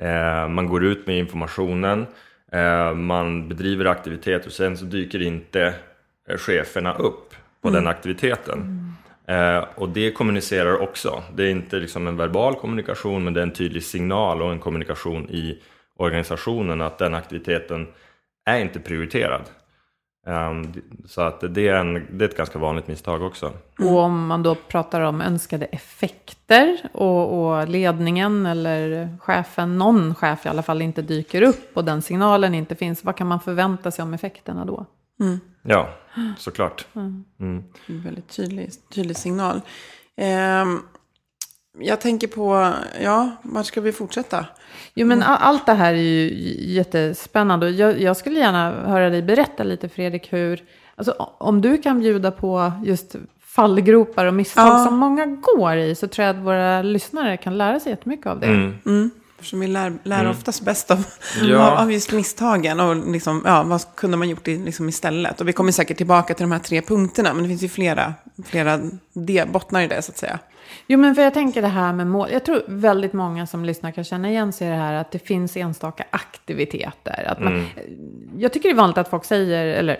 eh, 0.00 0.48
man 0.48 0.66
går 0.66 0.84
ut 0.84 1.06
med 1.06 1.18
informationen, 1.18 2.06
eh, 2.52 2.94
man 2.94 3.48
bedriver 3.48 3.84
aktivitet 3.84 4.46
och 4.46 4.52
sen 4.52 4.76
så 4.76 4.84
dyker 4.84 5.22
inte 5.22 5.74
eh, 6.28 6.36
cheferna 6.36 6.94
upp 6.94 7.34
på 7.62 7.68
mm. 7.68 7.80
den 7.80 7.90
aktiviteten. 7.90 8.83
Eh, 9.28 9.64
och 9.74 9.88
det 9.88 10.12
kommunicerar 10.12 10.82
också. 10.82 11.22
Det 11.34 11.42
är 11.42 11.50
inte 11.50 11.76
liksom 11.76 12.06
en 12.06 12.16
verbal 12.16 12.54
kommunikation 12.54 13.24
men 13.24 13.34
det 13.34 13.40
är 13.40 13.42
en 13.42 13.52
tydlig 13.52 13.82
signal 13.82 14.42
och 14.42 14.52
en 14.52 14.58
kommunikation 14.58 15.30
i 15.30 15.62
organisationen 15.96 16.80
att 16.80 16.98
den 16.98 17.14
aktiviteten 17.14 17.86
är 18.46 18.58
inte 18.58 18.80
prioriterad. 18.80 19.42
Um, 20.26 20.72
så 21.06 21.20
att 21.20 21.54
det 21.54 21.68
är, 21.68 21.74
en, 21.74 22.18
det 22.18 22.24
är 22.24 22.28
ett 22.28 22.36
ganska 22.36 22.58
vanligt 22.58 22.88
misstag 22.88 23.22
också. 23.22 23.52
Och 23.78 23.98
om 23.98 24.26
man 24.26 24.42
då 24.42 24.54
pratar 24.54 25.00
om 25.00 25.20
önskade 25.20 25.64
effekter 25.64 26.78
och, 26.92 27.46
och, 27.46 27.68
ledningen 27.68 28.46
eller 28.46 29.08
chefen, 29.20 29.78
någon 29.78 30.14
chef 30.14 30.46
i 30.46 30.48
alla 30.48 30.62
fall, 30.62 30.82
inte 30.82 31.02
dyker 31.02 31.42
upp 31.42 31.76
och 31.76 31.84
den 31.84 32.02
signalen 32.02 32.54
inte 32.54 32.74
finns, 32.74 33.04
vad 33.04 33.16
kan 33.16 33.26
man 33.26 33.40
förvänta 33.40 33.90
sig 33.90 34.02
om 34.02 34.14
effekterna 34.14 34.64
då? 34.64 34.86
Mm. 35.20 35.40
Ja, 35.62 35.88
såklart. 36.38 36.86
Mm. 36.94 37.24
Mm. 37.40 37.64
En 37.86 38.02
väldigt 38.02 38.28
tydlig, 38.28 38.70
tydlig 38.94 39.16
signal. 39.16 39.60
Um, 40.62 40.82
jag 41.78 42.00
tänker 42.00 42.28
på, 42.28 42.72
ja, 43.02 43.30
var 43.42 43.62
ska 43.62 43.80
vi 43.80 43.92
fortsätta? 43.92 44.46
Jo, 44.94 45.06
men 45.06 45.22
allt 45.22 45.66
det 45.66 45.72
här 45.72 45.94
är 45.94 45.98
ju 45.98 46.34
jättespännande. 46.72 47.70
Jag, 47.70 48.00
jag 48.00 48.16
skulle 48.16 48.38
gärna 48.38 48.70
höra 48.70 49.10
dig 49.10 49.22
berätta 49.22 49.62
lite, 49.62 49.88
Fredrik, 49.88 50.32
hur, 50.32 50.64
alltså, 50.96 51.12
om 51.38 51.60
du 51.60 51.78
kan 51.78 52.00
bjuda 52.00 52.30
på 52.30 52.72
just 52.84 53.16
fallgropar 53.40 54.26
och 54.26 54.34
misstag 54.34 54.66
ja. 54.66 54.84
som 54.84 54.96
många 54.96 55.26
går 55.26 55.76
i, 55.76 55.94
så 55.94 56.08
tror 56.08 56.26
jag 56.26 56.36
att 56.36 56.42
våra 56.42 56.82
lyssnare 56.82 57.36
kan 57.36 57.58
lära 57.58 57.80
sig 57.80 57.90
jättemycket 57.90 58.26
av 58.26 58.40
det. 58.40 58.46
Mm. 58.46 58.74
Mm. 58.86 59.10
Eftersom 59.44 59.60
vi 59.60 59.66
lär, 59.66 59.92
lär 60.02 60.20
mm. 60.20 60.30
oftast 60.30 60.60
bäst 60.60 60.90
av, 60.90 61.06
ja. 61.42 61.82
av 61.82 61.92
just 61.92 62.12
misstagen. 62.12 62.80
Och 62.80 63.12
liksom, 63.12 63.42
ja, 63.44 63.62
vad 63.62 63.94
kunde 63.94 64.16
man 64.16 64.28
gjort 64.28 64.48
i, 64.48 64.58
liksom 64.58 64.88
istället? 64.88 65.40
Och 65.40 65.48
vi 65.48 65.52
kommer 65.52 65.72
säkert 65.72 65.96
tillbaka 65.96 66.34
till 66.34 66.44
de 66.44 66.52
här 66.52 66.58
tre 66.58 66.82
punkterna. 66.82 67.34
Men 67.34 67.42
det 67.42 67.48
finns 67.48 67.62
ju 67.62 67.68
flera, 67.68 68.14
flera 68.44 68.80
bottnar 69.46 69.82
i 69.82 69.86
det, 69.86 70.02
så 70.02 70.12
att 70.12 70.18
säga. 70.18 70.38
Jo, 70.86 70.98
men 70.98 71.14
för 71.14 71.22
jag 71.22 71.34
tänker 71.34 71.62
det 71.62 71.68
här 71.68 71.92
med 71.92 72.06
mål. 72.06 72.28
Jag 72.32 72.44
tror 72.44 72.62
väldigt 72.66 73.12
många 73.12 73.46
som 73.46 73.64
lyssnar 73.64 73.90
kan 73.90 74.04
känna 74.04 74.30
igen 74.30 74.52
sig 74.52 74.66
i 74.66 74.70
det 74.70 74.76
här 74.76 74.94
att 74.94 75.10
det 75.10 75.18
finns 75.18 75.56
enstaka 75.56 76.04
aktiviteter. 76.10 77.24
Att 77.28 77.40
man, 77.40 77.52
mm. 77.52 77.66
Jag 78.38 78.52
tycker 78.52 78.68
det 78.68 78.72
är 78.72 78.76
vanligt 78.76 78.98
att 78.98 79.10
folk 79.10 79.24
säger, 79.24 79.66
eller 79.66 79.98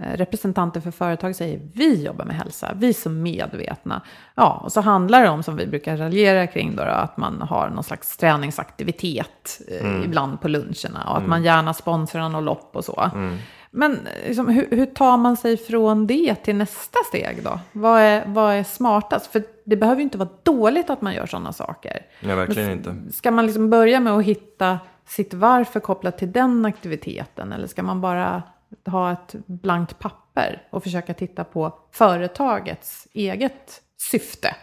representanter 0.00 0.80
för 0.80 0.90
företag 0.90 1.36
säger 1.36 1.60
vi 1.74 2.04
jobbar 2.04 2.24
med 2.24 2.36
hälsa, 2.36 2.72
vi 2.76 2.88
är 2.88 2.92
så 2.92 3.10
medvetna. 3.10 4.02
Ja, 4.34 4.60
och 4.64 4.72
så 4.72 4.80
handlar 4.80 5.22
det 5.22 5.28
om, 5.28 5.42
som 5.42 5.56
vi 5.56 5.66
brukar 5.66 5.96
raljera 5.96 6.46
kring, 6.46 6.76
då, 6.76 6.82
att 6.82 7.16
man 7.16 7.42
har 7.42 7.68
någon 7.68 7.84
slags 7.84 8.16
träningsaktivitet 8.16 9.60
eh, 9.68 9.86
mm. 9.86 10.04
ibland 10.04 10.40
på 10.40 10.48
luncherna 10.48 11.04
och 11.04 11.12
att 11.12 11.18
mm. 11.18 11.30
man 11.30 11.42
gärna 11.44 11.74
sponsrar 11.74 12.28
något 12.28 12.44
lopp 12.44 12.70
och 12.76 12.84
så. 12.84 13.10
Mm. 13.14 13.36
Men 13.70 13.98
liksom, 14.26 14.48
hur, 14.48 14.68
hur, 14.70 14.86
tar 14.86 15.16
man 15.16 15.36
sig 15.36 15.56
från 15.56 16.06
det 16.06 16.34
till 16.34 16.56
nästa 16.56 16.98
steg 17.08 17.44
då? 17.44 17.60
Vad 17.72 18.00
är, 18.00 18.22
vad 18.26 18.54
är 18.54 18.64
smartast? 18.64 19.32
För 19.32 19.42
det 19.64 19.76
behöver 19.76 19.98
ju 19.98 20.04
inte 20.04 20.18
vara 20.18 20.28
dåligt 20.42 20.90
att 20.90 21.02
man 21.02 21.14
gör 21.14 21.26
sådana 21.26 21.52
saker. 21.52 22.06
Nej, 22.20 22.36
verkligen 22.36 22.70
inte. 22.70 22.96
Ska 23.12 23.30
man 23.30 23.46
liksom 23.46 23.70
börja 23.70 24.00
med 24.00 24.12
att 24.12 24.24
hitta 24.24 24.78
sitt 25.06 25.34
varför 25.34 25.80
kopplat 25.80 26.18
till 26.18 26.32
den 26.32 26.64
aktiviteten? 26.64 27.52
Eller 27.52 27.66
ska 27.66 27.82
man 27.82 28.00
bara 28.00 28.42
ha 28.86 29.12
ett 29.12 29.34
blankt 29.46 29.98
papper 29.98 30.62
och 30.70 30.82
försöka 30.82 31.14
titta 31.14 31.44
på 31.44 31.78
företagets 31.92 33.08
eget 33.12 33.82
syfte? 33.96 34.56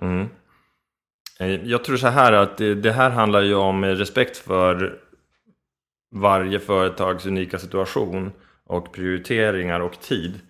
Mm. 0.00 0.28
Eh, 1.40 1.64
jag 1.64 1.84
tror 1.84 1.96
så 1.96 2.08
här 2.08 2.32
att 2.32 2.56
det, 2.58 2.92
här 2.92 3.10
handlar 3.10 3.40
ju 3.40 3.54
om 3.54 3.84
respekt 3.84 4.36
för 4.36 4.98
varje 6.14 6.60
företags 6.60 7.26
unika 7.26 7.58
situation 7.58 8.32
och 8.66 8.92
prioriteringar 8.92 9.80
och 9.80 10.00
tid 10.00 10.40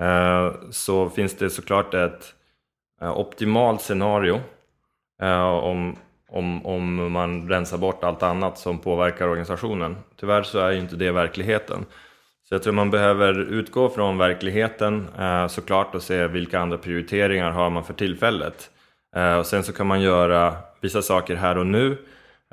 eh, 0.00 0.52
så 0.70 1.10
finns 1.10 1.36
det 1.36 1.50
såklart 1.50 1.94
ett 1.94 2.34
eh, 3.00 3.18
optimalt 3.18 3.80
scenario 3.80 4.40
om, 5.62 5.96
om, 6.28 6.66
om 6.66 7.12
man 7.12 7.48
rensar 7.48 7.78
bort 7.78 8.04
allt 8.04 8.22
annat 8.22 8.58
som 8.58 8.78
påverkar 8.78 9.28
organisationen. 9.28 9.96
Tyvärr 10.16 10.42
så 10.42 10.58
är 10.58 10.70
ju 10.70 10.78
inte 10.78 10.96
det 10.96 11.12
verkligheten. 11.12 11.86
Så 12.48 12.54
jag 12.54 12.62
tror 12.62 12.72
man 12.72 12.90
behöver 12.90 13.40
utgå 13.40 13.88
från 13.88 14.18
verkligheten 14.18 15.08
eh, 15.18 15.46
såklart 15.46 15.94
och 15.94 16.02
se 16.02 16.26
vilka 16.26 16.60
andra 16.60 16.78
prioriteringar 16.78 17.50
har 17.50 17.70
man 17.70 17.84
för 17.84 17.94
tillfället. 17.94 18.70
Eh, 19.16 19.36
och 19.36 19.46
sen 19.46 19.62
så 19.62 19.72
kan 19.72 19.86
man 19.86 20.00
göra 20.00 20.56
vissa 20.80 21.02
saker 21.02 21.36
här 21.36 21.58
och 21.58 21.66
nu 21.66 21.98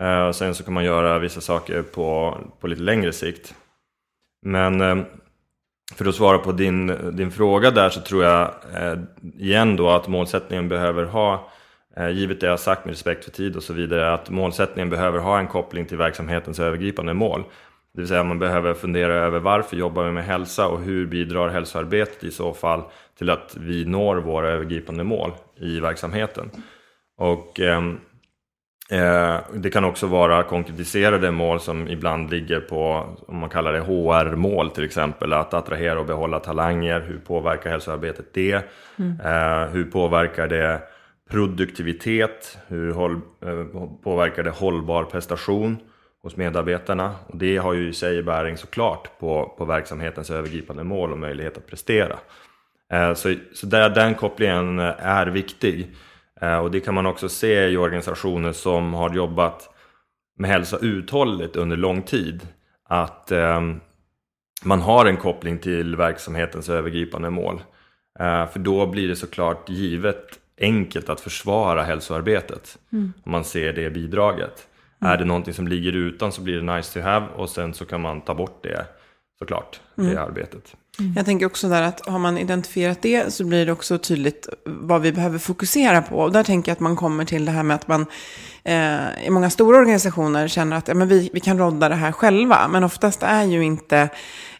eh, 0.02 0.22
och 0.22 0.36
sen 0.36 0.56
så 0.56 0.64
kan 0.64 0.74
man 0.74 0.84
göra 0.84 1.20
vissa 1.20 1.42
saker 1.42 1.82
på, 1.82 2.38
på 2.60 2.68
lite 2.68 2.82
längre 2.82 3.14
sikt. 3.14 3.56
Men 4.46 5.06
för 5.96 6.06
att 6.06 6.16
svara 6.16 6.38
på 6.38 6.52
din, 6.52 6.98
din 7.18 7.32
fråga 7.32 7.72
där 7.72 7.90
så 7.90 8.02
tror 8.02 8.24
jag 8.24 8.52
igen 9.38 9.76
då 9.76 9.90
att 9.90 10.08
målsättningen 10.08 10.70
behöver 10.70 11.04
ha, 11.04 11.52
givet 12.12 12.40
det 12.42 12.48
jag 12.48 12.60
sagt 12.60 12.86
med 12.86 12.92
respekt 12.92 13.24
för 13.24 13.32
tid 13.32 13.56
och 13.56 13.64
så 13.64 13.74
vidare, 13.74 14.14
att 14.14 14.30
målsättningen 14.30 14.90
behöver 14.90 15.20
ha 15.20 15.40
en 15.40 15.48
koppling 15.48 15.86
till 15.86 15.98
verksamhetens 15.98 16.60
övergripande 16.60 17.14
mål. 17.14 17.44
Det 17.94 18.02
vill 18.02 18.08
säga 18.08 18.24
man 18.24 18.40
behöver 18.40 18.74
fundera 18.74 19.14
över 19.14 19.40
varför 19.40 19.78
jobbar 19.78 20.04
vi 20.04 20.12
med 20.12 20.26
hälsa 20.26 20.68
och 20.68 20.82
hur 20.82 21.06
bidrar 21.06 21.50
hälsoarbetet 21.50 22.24
i 22.24 22.32
så 22.32 22.54
fall 22.54 22.84
till 23.18 23.30
att 23.30 23.58
vi 23.60 23.86
når 23.86 24.16
våra 24.16 24.50
övergripande 24.50 25.04
mål 25.04 25.32
i 25.60 25.80
verksamheten. 25.80 26.52
Och 27.18 27.60
ehm, 27.60 28.00
Eh, 28.92 29.40
det 29.54 29.70
kan 29.70 29.84
också 29.86 30.08
vara 30.08 30.44
konkretiserade 30.44 31.32
mål 31.32 31.60
som 31.60 31.88
ibland 31.88 32.32
ligger 32.32 32.60
på, 32.60 33.10
om 33.28 33.38
man 33.38 33.50
kallar 33.50 33.74
det 33.74 33.80
HR-mål 33.80 34.70
till 34.70 34.84
exempel, 34.84 35.34
att 35.34 35.54
attrahera 35.54 36.00
och 36.00 36.06
behålla 36.06 36.40
talanger. 36.40 37.02
Hur 37.02 37.18
påverkar 37.18 37.70
hälsoarbetet 37.70 38.34
det? 38.34 38.70
Mm. 39.00 39.20
Eh, 39.20 39.70
hur 39.70 39.84
påverkar 39.84 40.48
det 40.48 40.82
produktivitet? 41.30 42.58
Hur 42.68 42.94
håll, 42.94 43.22
eh, 43.46 43.86
påverkar 44.04 44.44
det 44.44 44.50
hållbar 44.50 45.04
prestation 45.04 45.78
hos 46.24 46.36
medarbetarna? 46.36 47.16
Och 47.28 47.38
det 47.38 47.58
har 47.58 47.74
ju 47.74 47.90
i 47.90 47.94
sig 47.94 48.24
bäring 48.24 48.58
såklart 48.58 49.20
på, 49.20 49.56
på 49.58 49.66
verksamhetens 49.66 50.30
övergripande 50.30 50.84
mål 50.84 51.12
och 51.12 51.20
möjlighet 51.20 51.58
att 51.58 51.68
prestera. 51.68 52.20
Så, 53.16 53.36
så 53.54 53.66
där, 53.66 53.90
den 53.90 54.16
kopplingen 54.16 54.80
är 54.80 55.28
viktig. 55.28 55.96
Eh, 56.42 56.58
och 56.58 56.72
det 56.72 56.80
kan 56.80 56.94
man 56.94 57.06
också 57.06 57.30
se 57.30 57.68
i 57.68 57.78
organisationer 57.78 58.51
som 58.51 58.94
har 58.94 59.13
jobbat 59.13 59.70
med 60.38 60.50
hälsa 60.50 60.78
uthålligt 60.82 61.56
under 61.56 61.78
lång 61.78 62.01
tid. 62.01 62.48
Att 62.84 63.32
eh, 63.32 63.62
man 64.63 64.82
har 64.82 65.06
en 65.06 65.18
koppling 65.18 65.58
till 65.58 65.96
verksamhetens 65.96 66.70
övergripande 66.70 67.30
mål. 67.30 67.62
Eh, 68.20 68.48
för 68.48 68.60
då 68.60 68.88
blir 68.88 69.08
det 69.08 69.16
såklart 69.16 69.70
givet 69.70 70.40
enkelt 70.58 71.10
att 71.10 71.22
försvara 71.22 71.84
hälsoarbetet. 71.84 72.78
Mm. 72.92 73.13
Om 73.24 73.32
man 73.32 73.44
ser 73.44 73.74
det 73.74 73.90
bidraget. 73.90 74.68
Mm. 75.01 75.13
Är 75.13 75.17
det 75.17 75.25
någonting 75.25 75.53
som 75.53 75.67
ligger 75.67 75.96
utan 75.96 76.31
så 76.31 76.41
blir 76.41 76.62
det 76.62 76.75
nice 76.75 76.93
to 76.93 77.08
have 77.08 77.27
och 77.27 77.50
sen 77.50 77.74
så 77.74 77.86
kan 77.86 78.01
man 78.01 78.22
ta 78.22 78.36
bort 78.36 78.63
det 78.63 78.86
såklart, 79.39 79.79
mm. 79.98 80.12
det 80.12 80.22
arbetet. 80.22 80.75
Mm. 81.00 81.13
Jag 81.15 81.25
tänker 81.25 81.46
också 81.46 81.70
där 81.70 81.81
att 81.81 82.08
har 82.08 82.20
man 82.20 82.38
identifierat 82.38 83.01
det 83.01 83.34
så 83.34 83.46
blir 83.46 83.65
det 83.65 83.72
också 83.72 83.98
tydligt 83.98 84.50
vad 84.65 85.01
vi 85.01 85.12
behöver 85.12 85.39
fokusera 85.39 86.01
på. 86.01 86.20
Och 86.20 86.31
där 86.31 86.43
tänker 86.43 86.72
jag 86.72 86.75
att 86.75 86.79
man 86.79 86.96
kommer 86.96 87.25
till 87.25 87.46
det 87.46 87.51
här 87.51 87.63
med 87.63 87.75
att 87.75 87.88
man 87.88 88.05
eh, 88.63 89.25
i 89.25 89.29
många 89.29 89.50
stora 89.50 89.77
organisationer 89.77 90.48
känner 90.48 90.77
att 90.77 90.88
ja, 90.88 90.93
men 90.93 91.08
vi, 91.08 91.29
vi 91.34 91.39
kan 91.39 91.58
rodda 91.58 91.89
det 91.89 91.96
här 91.96 92.12
själva. 92.12 92.67
Men 92.67 92.84
oftast 92.84 93.24
är 93.24 93.43
ju 93.43 93.63
inte 93.63 94.10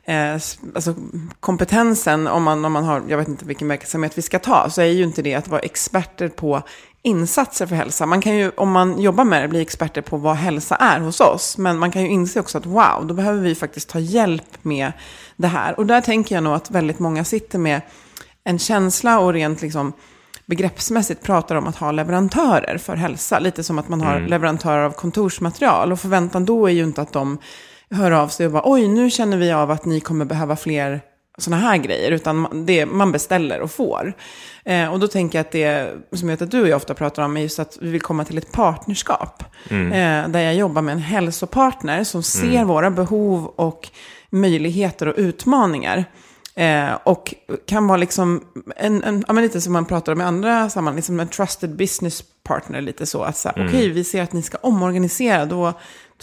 eh, 0.04 0.34
alltså 0.34 0.96
kompetensen, 1.40 2.28
om 2.28 2.44
man, 2.44 2.66
om 2.66 2.74
man 2.74 2.84
har, 2.84 3.04
jag 3.08 3.18
vet 3.18 3.28
inte 3.28 3.46
vilken 3.46 3.68
verksamhet 3.68 4.18
vi 4.18 4.22
ska 4.22 4.40
ta, 4.40 4.70
så 4.70 4.82
är 4.82 4.86
ju 4.86 5.04
inte 5.04 5.22
det 5.22 5.34
att 5.34 5.48
vara 5.48 5.62
experter 5.62 6.28
på 6.28 6.64
insatser 7.04 7.66
för 7.66 7.76
hälsa. 7.76 8.06
Man 8.06 8.22
kan 8.22 8.36
ju, 8.36 8.52
om 8.58 8.72
man 8.72 9.02
jobbar 9.02 9.24
med 9.24 9.42
det, 9.42 9.48
bli 9.48 9.62
experter 9.62 10.02
på 10.02 10.18
vad 10.18 10.36
hälsa 10.36 10.76
är 10.76 11.00
hos 11.00 11.20
oss. 11.22 11.58
Men 11.58 11.80
man 11.80 11.92
kan 11.92 12.02
ju 12.02 12.08
inse 12.08 12.40
också 12.40 12.58
att 12.58 12.66
wow, 12.66 13.08
då 13.08 13.14
behöver 13.14 13.42
vi 13.42 13.56
faktiskt 13.56 13.90
ta 13.90 14.00
hjälp 14.00 14.58
med 14.62 14.92
det 15.36 15.48
här. 15.48 15.80
Och 15.80 15.86
där 15.86 16.02
tänker 16.02 16.36
jag 16.36 16.44
nog 16.44 16.54
att 16.54 16.72
väldigt 16.72 17.00
många 17.00 17.24
sitter 17.24 17.60
med 17.60 17.82
en 18.44 18.60
känsla 18.60 19.20
och 19.20 19.34
rent 19.34 19.62
liksom 19.62 19.94
begreppsmässigt 20.46 21.24
pratar 21.24 21.56
om 21.56 21.68
att 21.68 21.76
ha 21.76 21.92
leverantörer 21.92 22.78
för 22.78 22.96
hälsa. 22.96 23.40
Lite 23.40 23.64
som 23.64 23.80
att 23.80 23.90
man 23.90 24.02
har 24.02 24.16
mm. 24.16 24.30
leverantörer 24.30 24.84
av 24.84 24.92
kontorsmaterial. 24.92 25.92
Och 25.92 26.00
förväntan 26.00 26.46
då 26.46 26.68
är 26.68 26.72
ju 26.72 26.84
inte 26.84 27.02
att 27.02 27.14
de 27.14 27.38
hör 27.90 28.12
av 28.12 28.28
sig 28.28 28.46
och 28.46 28.52
bara 28.52 28.64
oj, 28.66 28.88
nu 28.88 29.10
känner 29.10 29.38
vi 29.38 29.52
av 29.52 29.72
att 29.72 29.86
ni 29.86 30.00
kommer 30.00 30.26
behöva 30.26 30.56
fler 30.56 31.02
sådana 31.42 31.62
här 31.62 31.78
grejer, 31.78 32.12
utan 32.12 32.66
det 32.66 32.86
man 32.86 33.12
beställer 33.12 33.62
och 33.62 33.72
får. 33.72 34.14
Eh, 34.66 34.94
och 34.94 35.00
då 35.00 35.08
tänker 35.08 35.38
jag 35.38 35.46
att 35.46 35.52
det, 35.52 35.94
som 36.12 36.30
jag 36.30 36.38
vet 36.38 36.42
att 36.42 36.52
du 36.52 36.62
och 36.62 36.68
jag 36.68 36.76
ofta 36.76 36.94
pratar 36.94 37.24
om, 37.24 37.38
är 37.38 37.42
just 37.42 37.60
att 37.60 37.78
vi 37.82 37.90
vill 37.90 38.02
komma 38.02 38.26
till 38.26 38.38
ett 38.38 38.52
partnerskap. 38.52 39.44
Mm. 39.70 39.92
Eh, 39.92 40.32
där 40.32 40.40
jag 40.40 40.56
jobbar 40.56 40.82
med 40.82 40.94
en 40.94 41.00
hälsopartner 41.00 42.04
som 42.04 42.24
ser 42.24 42.56
mm. 42.56 42.68
våra 42.68 42.92
behov 42.92 43.54
och 43.56 43.90
möjligheter 44.30 45.08
och 45.08 45.16
utmaningar. 45.18 46.06
Eh, 46.56 46.94
och 47.04 47.34
kan 47.66 47.88
vara 47.88 47.98
liksom, 47.98 48.44
en, 48.76 49.04
en, 49.04 49.26
ja, 49.28 49.34
men 49.34 49.44
lite 49.44 49.62
som 49.62 49.74
man 49.74 49.86
pratar 49.86 50.12
om 50.12 50.22
i 50.22 50.24
andra 50.24 50.70
sammanhang, 50.70 50.96
liksom 50.96 51.20
en 51.20 51.28
trusted 51.28 51.76
business 51.76 52.24
partner. 52.44 52.82
Lite 52.82 53.06
så 53.06 53.24
att 53.24 53.38
så 53.38 53.50
mm. 53.50 53.68
okej, 53.68 53.90
vi 53.90 54.04
ser 54.04 54.22
att 54.22 54.34
ni 54.34 54.42
ska 54.42 54.58
omorganisera, 54.58 55.46
då 55.46 55.74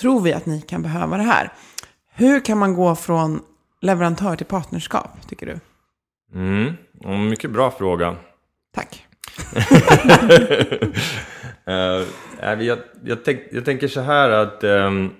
tror 0.00 0.20
vi 0.20 0.32
att 0.32 0.46
ni 0.46 0.60
kan 0.60 0.82
behöva 0.82 1.16
det 1.16 1.22
här. 1.22 1.52
Hur 2.14 2.40
kan 2.40 2.58
man 2.58 2.75
gå 2.75 2.94
från 2.96 3.40
leverantör 3.80 4.37
till 4.37 4.47
partnerskap, 4.47 5.28
tycker 5.28 5.47
du? 5.47 5.61
Mm, 6.35 7.28
mycket 7.28 7.50
bra 7.50 7.70
fråga. 7.70 8.16
Tack. 8.75 9.06
uh, 11.68 12.64
jag, 12.64 12.78
jag, 13.04 13.25
tänk, 13.25 13.40
jag, 13.50 13.64
tänker 13.64 13.88
så 13.88 14.00
här 14.00 14.30
att 14.30 14.64
um, 14.64 15.14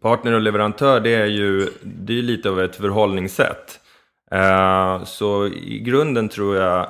partner 0.00 0.32
och 0.32 0.40
leverantör 0.40 1.00
det 1.00 1.14
är 1.14 1.26
ju 1.26 1.68
det 1.82 2.18
är 2.18 2.22
lite 2.22 2.50
av 2.50 2.60
ett 2.60 2.76
förhållningssätt. 2.76 3.80
Uh, 4.34 5.04
så 5.04 5.46
i 5.46 5.78
grunden 5.78 6.28
tror 6.28 6.56
jag 6.56 6.88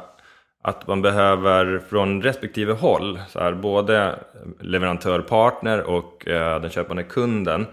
att 0.63 0.87
man 0.87 1.03
behöver 1.03 1.83
från 1.89 2.23
respektive 2.23 2.73
håll, 2.73 3.21
så 3.29 3.41
här, 3.41 3.53
både 3.53 4.19
leverantör, 4.61 5.21
partner 5.21 5.83
och 5.83 6.25
uh, 6.29 6.61
den 6.61 6.71
köpande 6.71 7.03
kunden 7.03 7.67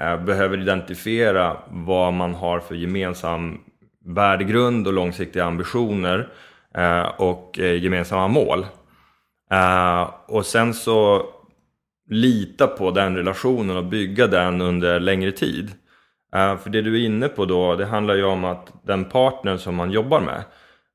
Eh, 0.00 0.24
behöver 0.24 0.58
identifiera 0.58 1.56
vad 1.68 2.12
man 2.12 2.34
har 2.34 2.60
för 2.60 2.74
gemensam 2.74 3.60
värdegrund 4.04 4.86
och 4.86 4.92
långsiktiga 4.92 5.44
ambitioner 5.44 6.28
eh, 6.74 7.06
och 7.06 7.58
eh, 7.58 7.82
gemensamma 7.82 8.28
mål. 8.28 8.66
Och 10.26 10.46
sen 10.46 10.74
så 10.74 11.26
lita 12.08 12.66
på 12.66 12.90
den 12.90 13.16
relationen 13.16 13.76
och 13.76 13.84
bygga 13.84 14.26
den 14.26 14.60
under 14.60 15.00
längre 15.00 15.32
tid. 15.32 15.70
För 16.32 16.70
det 16.70 16.82
du 16.82 16.94
är 17.02 17.06
inne 17.06 17.28
på 17.28 17.44
då, 17.44 17.76
det 17.76 17.86
handlar 17.86 18.14
ju 18.14 18.24
om 18.24 18.44
att 18.44 18.72
den 18.82 19.04
partner 19.04 19.56
som 19.56 19.74
man 19.74 19.90
jobbar 19.90 20.20
med 20.20 20.42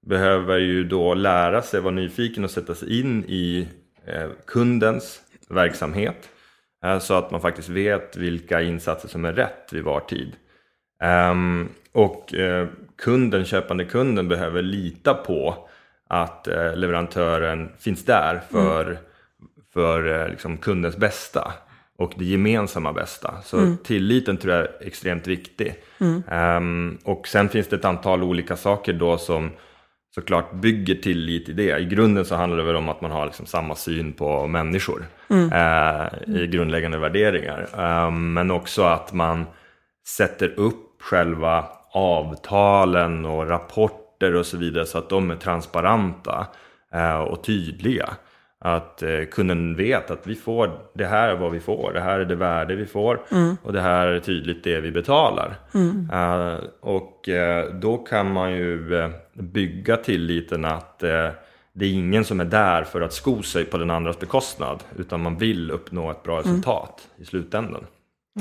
behöver 0.06 0.58
ju 0.58 0.84
då 0.84 1.14
lära 1.14 1.62
sig 1.62 1.82
vara 1.82 1.94
nyfiken 1.94 2.44
och 2.44 2.52
sätta 2.52 2.76
sig 2.76 3.00
in 3.00 3.24
i 3.24 3.68
kundens 4.48 5.22
verksamhet. 5.50 6.30
Uh, 6.86 7.00
så 7.00 7.14
att 7.14 7.32
man 7.32 7.42
faktiskt 7.42 7.70
vet 7.70 8.18
vilka 8.18 8.62
insatser 8.62 9.08
som 9.08 9.26
är 9.26 9.34
rätt 9.34 9.74
vid 9.74 9.84
var 9.84 10.00
tid. 10.00 10.36
Um, 11.32 11.70
och 11.92 12.34
kunden, 12.98 13.46
köpande 13.46 13.86
kunden 13.86 14.28
behöver 14.28 14.62
lita 14.62 15.14
på 15.14 15.68
att 16.10 16.48
leverantören 16.76 17.70
finns 17.80 18.06
där 18.06 18.42
för 18.52 18.86
mm 18.86 18.98
för 19.74 20.22
eh, 20.22 20.30
liksom, 20.30 20.58
kundens 20.58 20.98
bästa 20.98 21.54
och 21.98 22.14
det 22.16 22.26
gemensamma 22.26 22.94
bästa. 22.94 23.34
Så 23.44 23.58
mm. 23.58 23.78
tilliten 23.78 24.38
tror 24.38 24.54
jag 24.54 24.64
är 24.64 24.72
extremt 24.80 25.28
viktig. 25.28 25.76
Mm. 26.00 26.24
Um, 26.58 26.98
och 27.04 27.28
sen 27.28 27.50
finns 27.50 27.68
det 27.68 27.76
ett 27.76 27.86
antal 27.86 28.24
olika 28.24 28.58
saker 28.58 28.94
då 28.94 29.18
som 29.18 29.52
såklart 30.16 30.54
bygger 30.54 30.96
tillit 30.96 31.50
i 31.50 31.54
det. 31.54 31.80
I 31.80 31.86
grunden 31.86 32.26
så 32.26 32.36
handlar 32.36 32.58
det 32.58 32.64
väl 32.64 32.76
om 32.76 32.90
att 32.90 33.02
man 33.02 33.12
har 33.12 33.26
liksom 33.26 33.46
samma 33.46 33.76
syn 33.76 34.14
på 34.14 34.48
människor 34.48 35.06
mm. 35.30 35.52
uh, 35.52 36.42
i 36.42 36.48
grundläggande 36.48 36.98
värderingar. 36.98 37.70
Um, 38.08 38.34
men 38.34 38.52
också 38.52 38.84
att 38.84 39.14
man 39.14 39.46
sätter 40.08 40.60
upp 40.60 41.02
själva 41.02 41.66
avtalen 41.94 43.26
och 43.26 43.50
rapporter 43.50 44.36
och 44.36 44.46
så 44.46 44.58
vidare 44.58 44.86
så 44.86 44.98
att 44.98 45.10
de 45.10 45.32
är 45.32 45.36
transparenta 45.36 46.48
uh, 46.96 47.20
och 47.20 47.44
tydliga. 47.44 48.10
Att 48.64 49.04
eh, 49.04 49.24
kunden 49.32 49.76
vet 49.76 50.12
att 50.12 50.28
vi 50.28 50.36
får, 50.36 50.80
det 50.94 51.06
här 51.06 51.30
är 51.30 51.36
vad 51.36 51.52
vi 51.52 51.60
får, 51.60 51.94
det 51.94 52.00
här 52.00 52.20
är 52.20 52.26
det 52.26 52.36
värde 52.36 52.76
vi 52.76 52.86
får 52.86 53.22
mm. 53.32 53.58
och 53.64 53.74
det 53.74 53.82
här 53.82 54.08
är 54.08 54.20
tydligt 54.20 54.64
det 54.64 54.80
vi 54.80 54.92
betalar. 54.92 55.56
Mm. 55.74 56.10
Uh, 56.14 56.60
och 56.80 57.30
uh, 57.30 57.76
då 57.76 57.98
kan 57.98 58.34
man 58.34 58.52
ju 58.52 58.94
uh, 58.94 59.10
bygga 59.34 59.98
tilliten 59.98 60.66
att 60.66 61.00
det 61.74 61.86
är 61.86 61.94
ingen 61.94 62.26
som 62.26 62.40
är 62.40 62.46
där 62.46 62.84
för 62.84 63.02
att 63.02 63.14
sko 63.14 63.42
sig 63.42 63.66
på 63.66 63.78
den 63.78 63.92
andras 63.92 64.20
bekostnad 64.20 64.84
utan 64.98 65.22
man 65.22 65.38
vill 65.38 65.72
uppnå 65.72 66.12
ett 66.12 66.24
bra 66.24 66.34
mm. 66.34 66.44
resultat 66.44 67.08
mm. 67.14 67.24
i 67.24 67.26
slutändan. 67.26 67.86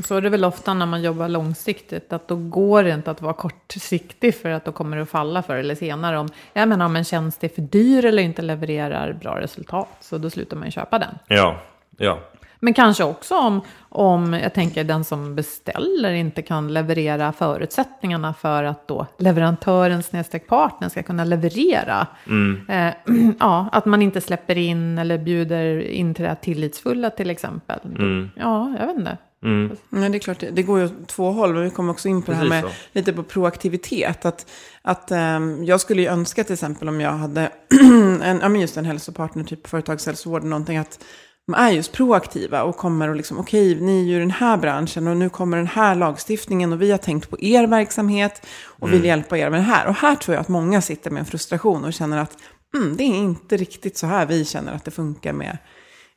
Så 0.05 0.17
är 0.17 0.21
det 0.21 0.29
väl 0.29 0.45
ofta 0.45 0.75
när 0.75 0.87
man 0.87 1.03
jobbar 1.03 1.29
långsiktigt, 1.29 2.13
att 2.13 2.29
då 2.29 2.37
går 2.37 2.83
det 2.83 2.91
inte 2.91 3.11
att 3.11 3.23
vara 3.23 3.33
kortsiktig 3.33 4.35
för 4.35 4.51
att 4.51 4.65
då 4.65 4.73
kommer 4.73 4.97
det 4.97 5.03
att 5.03 5.11
falla 5.11 5.43
förr 5.43 5.57
eller 5.57 5.75
senare. 5.75 6.19
Om, 6.19 6.29
jag 6.53 6.69
menar 6.69 6.87
om 6.87 6.97
en 6.97 7.05
tjänst 7.05 7.45
är 7.45 7.49
för 7.49 7.63
dyr 7.63 8.05
eller 8.05 8.23
inte 8.23 8.43
levererar 8.43 9.13
bra 9.13 9.41
resultat, 9.41 9.89
så 10.01 10.19
då 10.19 10.31
slutar 10.31 10.57
man 10.57 10.67
ju 10.67 10.71
köpa 10.71 10.99
den. 10.99 11.19
Ja, 11.29 11.61
ja. 11.97 12.21
Men 12.63 12.75
kanske 12.75 13.05
också 13.05 13.39
om, 13.39 13.61
om 13.89 14.33
jag 14.33 14.55
tänker 14.55 14.85
den 14.85 15.05
som 15.05 15.35
beställer 15.35 16.13
inte 16.13 16.43
kan 16.43 16.73
leverera 16.73 17.33
förutsättningarna 17.33 18.35
för 18.35 18.65
att 18.65 18.89
då 18.89 19.07
leverantören 19.19 20.03
snedstreck 20.03 20.47
partner 20.47 20.89
ska 20.89 21.03
kunna 21.03 21.25
leverera. 21.25 22.07
Mm. 22.27 22.67
Eh, 22.69 22.95
ja, 23.41 23.69
att 23.73 23.85
man 23.87 24.03
inte 24.03 24.21
släpper 24.21 24.59
in 24.59 24.99
eller 24.99 25.19
bjuder 25.19 25.81
in 25.81 26.15
till 26.15 26.23
det 26.23 26.29
här 26.29 26.37
tillitsfulla 26.37 27.11
till 27.11 27.31
exempel. 27.31 27.81
Mm. 27.85 28.31
Ja, 28.37 28.75
jag 28.79 28.87
vet 28.87 28.97
inte. 28.97 29.17
Mm. 29.45 29.77
Ja, 29.91 30.09
det 30.09 30.19
är 30.19 30.19
klart, 30.19 30.45
det 30.53 30.63
går 30.63 30.79
ju 30.79 30.85
åt 30.85 31.09
två 31.09 31.31
håll. 31.31 31.55
Men 31.55 31.65
vi 31.65 31.71
kommer 31.71 31.93
också 31.93 32.09
in 32.09 32.23
på 32.23 32.33
Precis 32.33 32.49
det 32.49 32.55
här 32.55 32.63
med 32.63 32.73
så. 32.73 32.79
lite 32.93 33.13
på 33.13 33.23
proaktivitet. 33.23 34.25
Att, 34.25 34.51
att 34.83 35.11
um, 35.11 35.65
jag 35.65 35.81
skulle 35.81 36.03
ju 36.03 36.09
önska 36.09 36.45
till 36.45 36.53
exempel 36.53 36.89
om 36.89 37.01
jag 37.01 37.13
hade 37.13 37.51
en, 38.23 38.61
just 38.61 38.77
en 38.77 38.85
hälsopartner, 38.85 39.45
typ 39.45 39.67
företagshälsovård, 39.67 40.45
någonting 40.45 40.77
att 40.77 41.05
de 41.47 41.55
är 41.55 41.71
just 41.71 41.93
proaktiva 41.93 42.63
och 42.63 42.77
kommer 42.77 43.09
och 43.09 43.17
liksom, 43.17 43.39
okej, 43.39 43.73
okay, 43.73 43.87
ni 43.87 44.01
är 44.01 44.05
ju 44.05 44.19
den 44.19 44.31
här 44.31 44.57
branschen 44.57 45.09
och 45.09 45.17
nu 45.17 45.29
kommer 45.29 45.57
den 45.57 45.67
här 45.67 45.95
lagstiftningen 45.95 46.73
och 46.73 46.83
vi 46.83 46.91
har 46.91 46.99
tänkt 46.99 47.31
på 47.31 47.41
er 47.41 47.67
verksamhet 47.67 48.47
och 48.65 48.89
mm. 48.89 48.99
vill 48.99 49.07
hjälpa 49.07 49.39
er 49.39 49.51
med 49.51 49.61
det 49.61 49.65
här. 49.65 49.87
Och 49.87 49.95
här 49.95 50.17
tror 50.17 50.35
jag 50.35 50.41
att 50.41 50.49
många 50.49 50.81
sitter 50.81 51.11
med 51.11 51.21
en 51.21 51.27
frustration 51.27 51.85
och 51.85 51.93
känner 51.93 52.19
att 52.19 52.37
mm, 52.75 52.97
det 52.97 53.03
är 53.03 53.15
inte 53.15 53.57
riktigt 53.57 53.97
så 53.97 54.07
här 54.07 54.27
vi 54.27 54.45
känner 54.45 54.73
att 54.73 54.85
det 54.85 54.91
funkar 54.91 55.33
med 55.33 55.59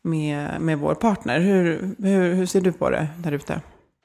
med, 0.04 0.62
med 0.62 0.80
vår 0.80 0.96
partner. 0.96 1.40
Hur, 1.40 1.90
hur, 2.00 2.34
hur 2.34 2.46
ser 2.46 2.62
du 2.62 2.72
på 2.72 2.90
det 2.90 3.08
där 3.18 3.32
ute? 3.32 3.62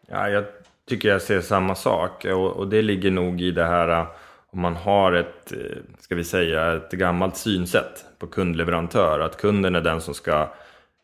Ja, 0.09 0.29
jag 0.29 0.45
tycker 0.89 1.09
jag 1.09 1.23
ser 1.23 1.41
samma 1.41 1.75
sak 1.75 2.25
och, 2.25 2.57
och 2.57 2.69
det 2.69 2.83
ligger 2.83 3.11
nog 3.11 3.41
i 3.41 3.51
det 3.51 3.65
här 3.65 4.07
om 4.51 4.61
man 4.61 4.77
har 4.77 5.13
ett, 5.13 5.53
ska 6.01 6.15
vi 6.15 6.25
säga, 6.25 6.73
ett 6.73 6.91
gammalt 6.91 7.37
synsätt 7.37 8.05
på 8.19 8.27
kundleverantör. 8.27 9.21
Att 9.21 9.37
kunden 9.37 9.75
är 9.75 9.81
den 9.81 10.01
som 10.01 10.15
ska 10.15 10.49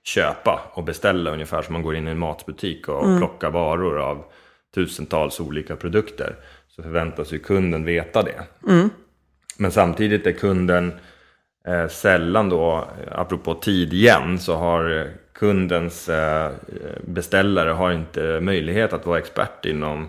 köpa 0.04 0.60
och 0.72 0.84
beställa 0.84 1.30
ungefär 1.30 1.62
som 1.62 1.72
man 1.72 1.82
går 1.82 1.96
in 1.96 2.08
i 2.08 2.10
en 2.10 2.18
matbutik 2.18 2.88
och 2.88 3.04
mm. 3.04 3.18
plockar 3.18 3.50
varor 3.50 3.98
av 3.98 4.24
tusentals 4.74 5.40
olika 5.40 5.76
produkter. 5.76 6.36
Så 6.68 6.82
förväntas 6.82 7.32
ju 7.32 7.38
kunden 7.38 7.84
veta 7.84 8.22
det. 8.22 8.70
Mm. 8.72 8.90
Men 9.58 9.70
samtidigt 9.70 10.26
är 10.26 10.32
kunden 10.32 10.92
eh, 11.68 11.88
sällan 11.88 12.48
då, 12.48 12.88
apropå 13.12 13.54
tid 13.54 13.92
igen, 13.92 14.38
så 14.38 14.56
har 14.56 15.10
kundens 15.34 16.08
eh, 16.08 16.50
beställare 17.06 17.70
har 17.70 17.92
inte 17.92 18.40
möjlighet 18.40 18.92
att 18.92 19.06
vara 19.06 19.18
expert 19.18 19.64
inom 19.64 20.08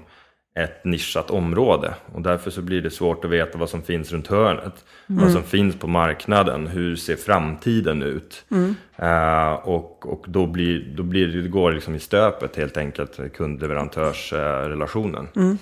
ett 0.60 0.86
nischat 0.86 1.32
område. 1.32 1.94
Och 2.13 2.22
därför 2.22 2.52
så 2.52 2.62
blir 2.62 2.82
det 2.82 2.91
svårt 2.91 3.26
att 3.26 3.32
veta 3.32 3.58
vad 3.58 3.70
som 3.70 3.82
finns 3.82 4.12
runt 4.12 4.28
hörnet. 4.28 4.86
Mm. 5.10 5.24
Vad 5.24 5.32
som 5.32 5.44
finns 5.44 5.76
på 5.76 5.88
marknaden. 5.88 6.68
Hur 6.68 6.96
ser 6.96 7.15
framtiden 7.15 8.04
ut? 8.04 8.46
Mm. 8.52 8.76
Uh, 9.04 9.54
och 9.54 10.06
och 10.06 10.26
då, 10.28 10.48
blir, 10.48 10.94
då 10.96 11.04
blir 11.04 11.28
det, 11.28 11.41
det 11.41 11.50
går 11.50 11.72
liksom 11.72 11.96
i 11.96 12.00
stöpet 12.00 12.56
helt 12.56 12.78
enkelt, 12.78 13.20
kund-leverantörsrelationen. 13.34 15.28
Uh, 15.38 15.44
mm. 15.44 15.58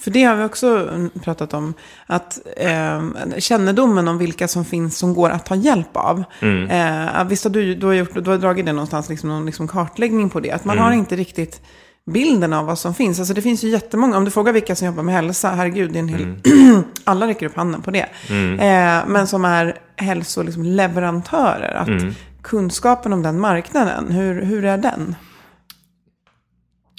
För 0.00 0.10
det 0.10 0.24
har 0.24 0.36
vi 0.36 0.44
också 0.44 0.88
pratat 1.24 1.54
om. 1.54 1.74
Att 2.06 2.38
eh, 2.56 3.02
kännedomen 3.38 4.08
om 4.08 4.18
vilka 4.18 4.48
som 4.48 4.64
finns 4.64 4.98
som 4.98 5.14
går 5.14 5.30
att 5.30 5.46
ta 5.46 5.54
hjälp 5.54 5.96
av. 5.96 6.24
Mm. 6.40 6.70
Eh, 7.18 7.24
visst 7.24 7.44
har 7.44 7.50
du, 7.50 7.74
du, 7.74 7.86
har 7.86 7.92
gjort, 7.92 8.14
du 8.14 8.30
har 8.30 8.38
dragit 8.38 8.66
det 8.66 8.72
någonstans, 8.72 9.08
liksom, 9.08 9.28
någon 9.28 9.46
liksom 9.46 9.68
kartläggning 9.68 10.30
på 10.30 10.40
det. 10.40 10.50
Att 10.50 10.64
man 10.64 10.76
mm. 10.76 10.84
har 10.84 10.92
inte 10.92 11.16
riktigt 11.16 11.62
bilden 12.06 12.52
av 12.52 12.66
vad 12.66 12.78
som 12.78 12.94
finns. 12.94 13.18
Alltså 13.18 13.34
det 13.34 13.42
finns 13.42 13.64
ju 13.64 13.68
jättemånga, 13.68 14.16
om 14.16 14.24
du 14.24 14.30
frågar 14.30 14.52
vilka 14.52 14.76
som 14.76 14.86
jobbar 14.86 15.02
med 15.02 15.14
hälsa, 15.14 15.50
herregud, 15.50 15.92
det 15.92 15.98
är 15.98 16.00
en 16.00 16.08
hel, 16.08 16.22
mm. 16.22 16.84
alla 17.04 17.26
räcker 17.26 17.46
upp 17.46 17.56
handen 17.56 17.82
på 17.82 17.90
det. 17.90 18.06
Mm. 18.28 18.60
Eh, 18.60 19.04
men 19.08 19.26
som 19.26 19.44
är 19.44 19.78
hälsoleverantörer. 19.96 21.78
Liksom, 21.78 21.96
att 21.96 22.02
mm. 22.02 22.14
kunskapen 22.42 23.12
om 23.12 23.22
den 23.22 23.40
marknaden, 23.40 24.10
hur, 24.10 24.42
hur 24.42 24.64
är 24.64 24.78
den? 24.78 25.14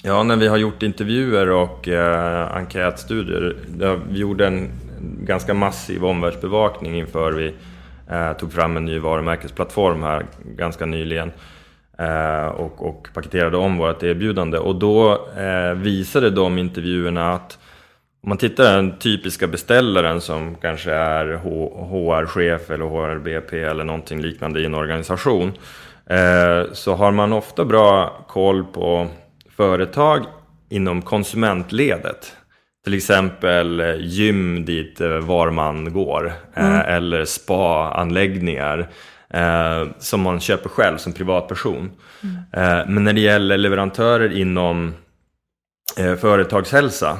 Ja, 0.04 0.22
när 0.22 0.36
vi 0.36 0.48
har 0.48 0.56
gjort 0.56 0.82
intervjuer 0.82 1.50
och 1.50 1.88
eh, 1.88 2.56
enkätstudier. 2.56 3.56
Vi 4.08 4.18
gjorde 4.18 4.46
en 4.46 4.70
ganska 5.24 5.54
massiv 5.54 6.04
omvärldsbevakning 6.04 6.98
inför 6.98 7.32
vi 7.32 7.54
eh, 8.10 8.32
tog 8.32 8.52
fram 8.52 8.76
en 8.76 8.84
ny 8.84 8.98
varumärkesplattform 8.98 10.02
här 10.02 10.26
ganska 10.44 10.86
nyligen. 10.86 11.32
Eh, 11.98 12.46
och, 12.46 12.88
och 12.88 13.08
paketerade 13.14 13.56
om 13.56 13.78
vårt 13.78 14.02
erbjudande. 14.02 14.58
Och 14.58 14.74
då 14.74 15.28
eh, 15.36 15.74
visade 15.74 16.30
de 16.30 16.58
intervjuerna 16.58 17.32
att 17.32 17.58
om 18.22 18.28
man 18.28 18.38
tittar 18.38 18.76
den 18.76 18.98
typiska 18.98 19.46
beställaren 19.46 20.20
som 20.20 20.54
kanske 20.54 20.92
är 20.92 21.26
HR-chef 21.90 22.70
eller 22.70 22.84
HRBP 22.84 23.52
eller 23.62 23.84
någonting 23.84 24.22
liknande 24.22 24.60
i 24.60 24.64
en 24.64 24.74
organisation. 24.74 25.52
Eh, 26.06 26.72
så 26.72 26.94
har 26.94 27.10
man 27.10 27.32
ofta 27.32 27.64
bra 27.64 28.24
koll 28.28 28.64
på 28.64 29.08
företag 29.62 30.26
inom 30.70 31.02
konsumentledet. 31.02 32.36
Till 32.84 32.94
exempel 32.94 33.80
eh, 33.80 33.96
gym 34.00 34.64
dit 34.64 35.00
eh, 35.00 35.08
var 35.08 35.50
man 35.50 35.92
går. 35.92 36.32
Eh, 36.54 36.66
mm. 36.66 36.80
Eller 36.80 37.24
spa-anläggningar. 37.24 38.88
som 39.98 40.20
man 40.20 40.40
köper 40.40 40.68
själv 40.68 40.98
som 40.98 41.12
privatperson. 41.12 41.90
Mm. 42.22 42.94
men 42.94 43.04
när 43.04 43.12
det 43.12 43.20
gäller 43.20 43.58
leverantörer 43.58 44.32
inom 44.32 44.94
företagshälsa, 46.20 47.18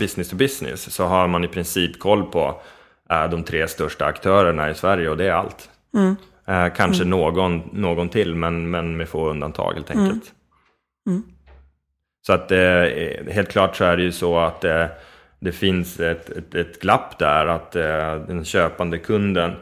business 0.00 0.28
to 0.30 0.36
business, 0.36 0.94
så 0.94 1.04
har 1.04 1.28
man 1.28 1.44
i 1.44 1.48
princip 1.48 1.98
koll 1.98 2.24
på 2.24 2.60
de 3.30 3.42
tre 3.42 3.68
största 3.68 4.04
aktörerna 4.06 4.70
i 4.70 4.74
Sverige 4.74 5.08
och 5.08 5.16
det 5.16 5.24
är 5.24 5.32
allt. 5.32 5.70
Mm. 5.94 6.16
Kanske 6.76 7.02
mm. 7.02 7.10
någon, 7.10 7.62
någon 7.72 8.08
till, 8.08 8.34
men, 8.34 8.70
men 8.70 8.96
med 8.96 9.08
få 9.08 9.30
undantag 9.30 9.74
helt 9.74 9.90
enkelt. 9.90 10.32
Mm. 11.06 11.22
Så 12.26 12.32
att 12.32 12.52
eh, 12.52 12.84
helt 13.30 13.48
klart 13.48 13.76
så 13.76 13.84
är 13.84 13.96
det 13.96 14.02
ju 14.02 14.12
så 14.12 14.38
att 14.38 14.64
eh, 14.64 14.84
det 15.40 15.52
finns 15.52 16.00
ett, 16.00 16.30
ett, 16.30 16.54
ett 16.54 16.80
glapp 16.80 17.18
där, 17.18 17.46
att 17.46 17.76
eh, 17.76 18.14
den 18.26 18.44
köpande 18.44 18.98
kunden 18.98 19.52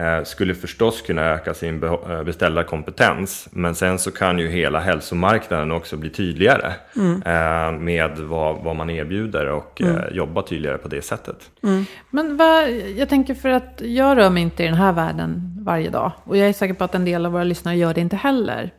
Eh, 0.00 0.24
skulle 0.24 0.54
förstås 0.54 1.02
kunna 1.02 1.22
öka 1.22 1.54
sin 1.54 1.82
eh, 1.84 2.22
beställarkompetens. 2.22 3.48
Men 3.52 3.74
sen 3.74 3.98
så 3.98 4.10
kan 4.10 4.38
ju 4.38 4.48
hela 4.48 4.80
hälsomarknaden 4.80 5.70
också 5.70 5.96
bli 5.96 6.10
tydligare 6.10 6.72
mm. 6.96 7.22
Eh, 7.22 7.80
med 7.80 8.18
vad, 8.18 8.64
vad 8.64 8.76
man 8.76 8.90
erbjuder 8.90 9.46
och 9.46 9.80
mm. 9.80 10.02
jobba 10.12 10.42
tydligare 10.42 10.78
på 10.78 10.88
det 10.88 11.02
sättet. 11.02 11.50
Mm. 11.62 11.84
Men 12.10 12.36
vad, 12.36 12.70
jag 12.70 13.08
tänker 13.08 13.34
för 13.34 13.48
att 13.48 13.82
jag 13.84 14.16
rör 14.16 14.30
mig 14.30 14.42
inte 14.42 14.62
i 14.62 14.66
den 14.66 14.74
här 14.74 14.92
världen 14.92 15.58
varje 15.64 15.90
dag. 15.90 16.12
Och 16.24 16.36
jag 16.36 16.48
är 16.48 16.52
säker 16.52 16.74
på 16.74 16.84
att 16.84 16.94
en 16.94 17.04
del 17.04 17.26
av 17.26 17.32
våra 17.32 17.44
lyssnare 17.44 17.76
gör 17.76 17.94
det 17.94 18.00
inte 18.00 18.16
heller. 18.16 18.70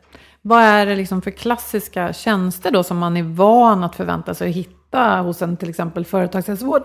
Vad 0.42 0.62
är 0.62 0.86
det 0.86 0.96
liksom 0.96 1.22
för 1.22 1.30
klassiska 1.30 2.12
tjänster 2.12 2.70
då 2.70 2.82
som 2.82 2.98
man 2.98 3.16
är 3.16 3.22
van 3.22 3.84
att 3.84 3.96
förvänta 3.96 4.34
sig 4.34 4.48
att 4.50 4.56
hitta 4.56 5.16
hos 5.16 5.42
en 5.42 5.56
till 5.56 5.68
exempel 5.68 6.04
företagshälsovård? 6.04 6.82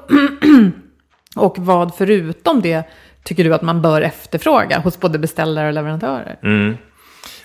och 1.36 1.58
vad 1.58 1.96
förutom 1.96 2.62
det 2.62 2.84
tycker 3.24 3.44
du 3.44 3.54
att 3.54 3.62
man 3.62 3.82
bör 3.82 4.02
efterfråga 4.02 4.80
hos 4.80 5.00
både 5.00 5.20
beställare 5.20 5.68
och 5.68 5.74
leverantörer? 5.74 6.40
Mm. 6.44 6.78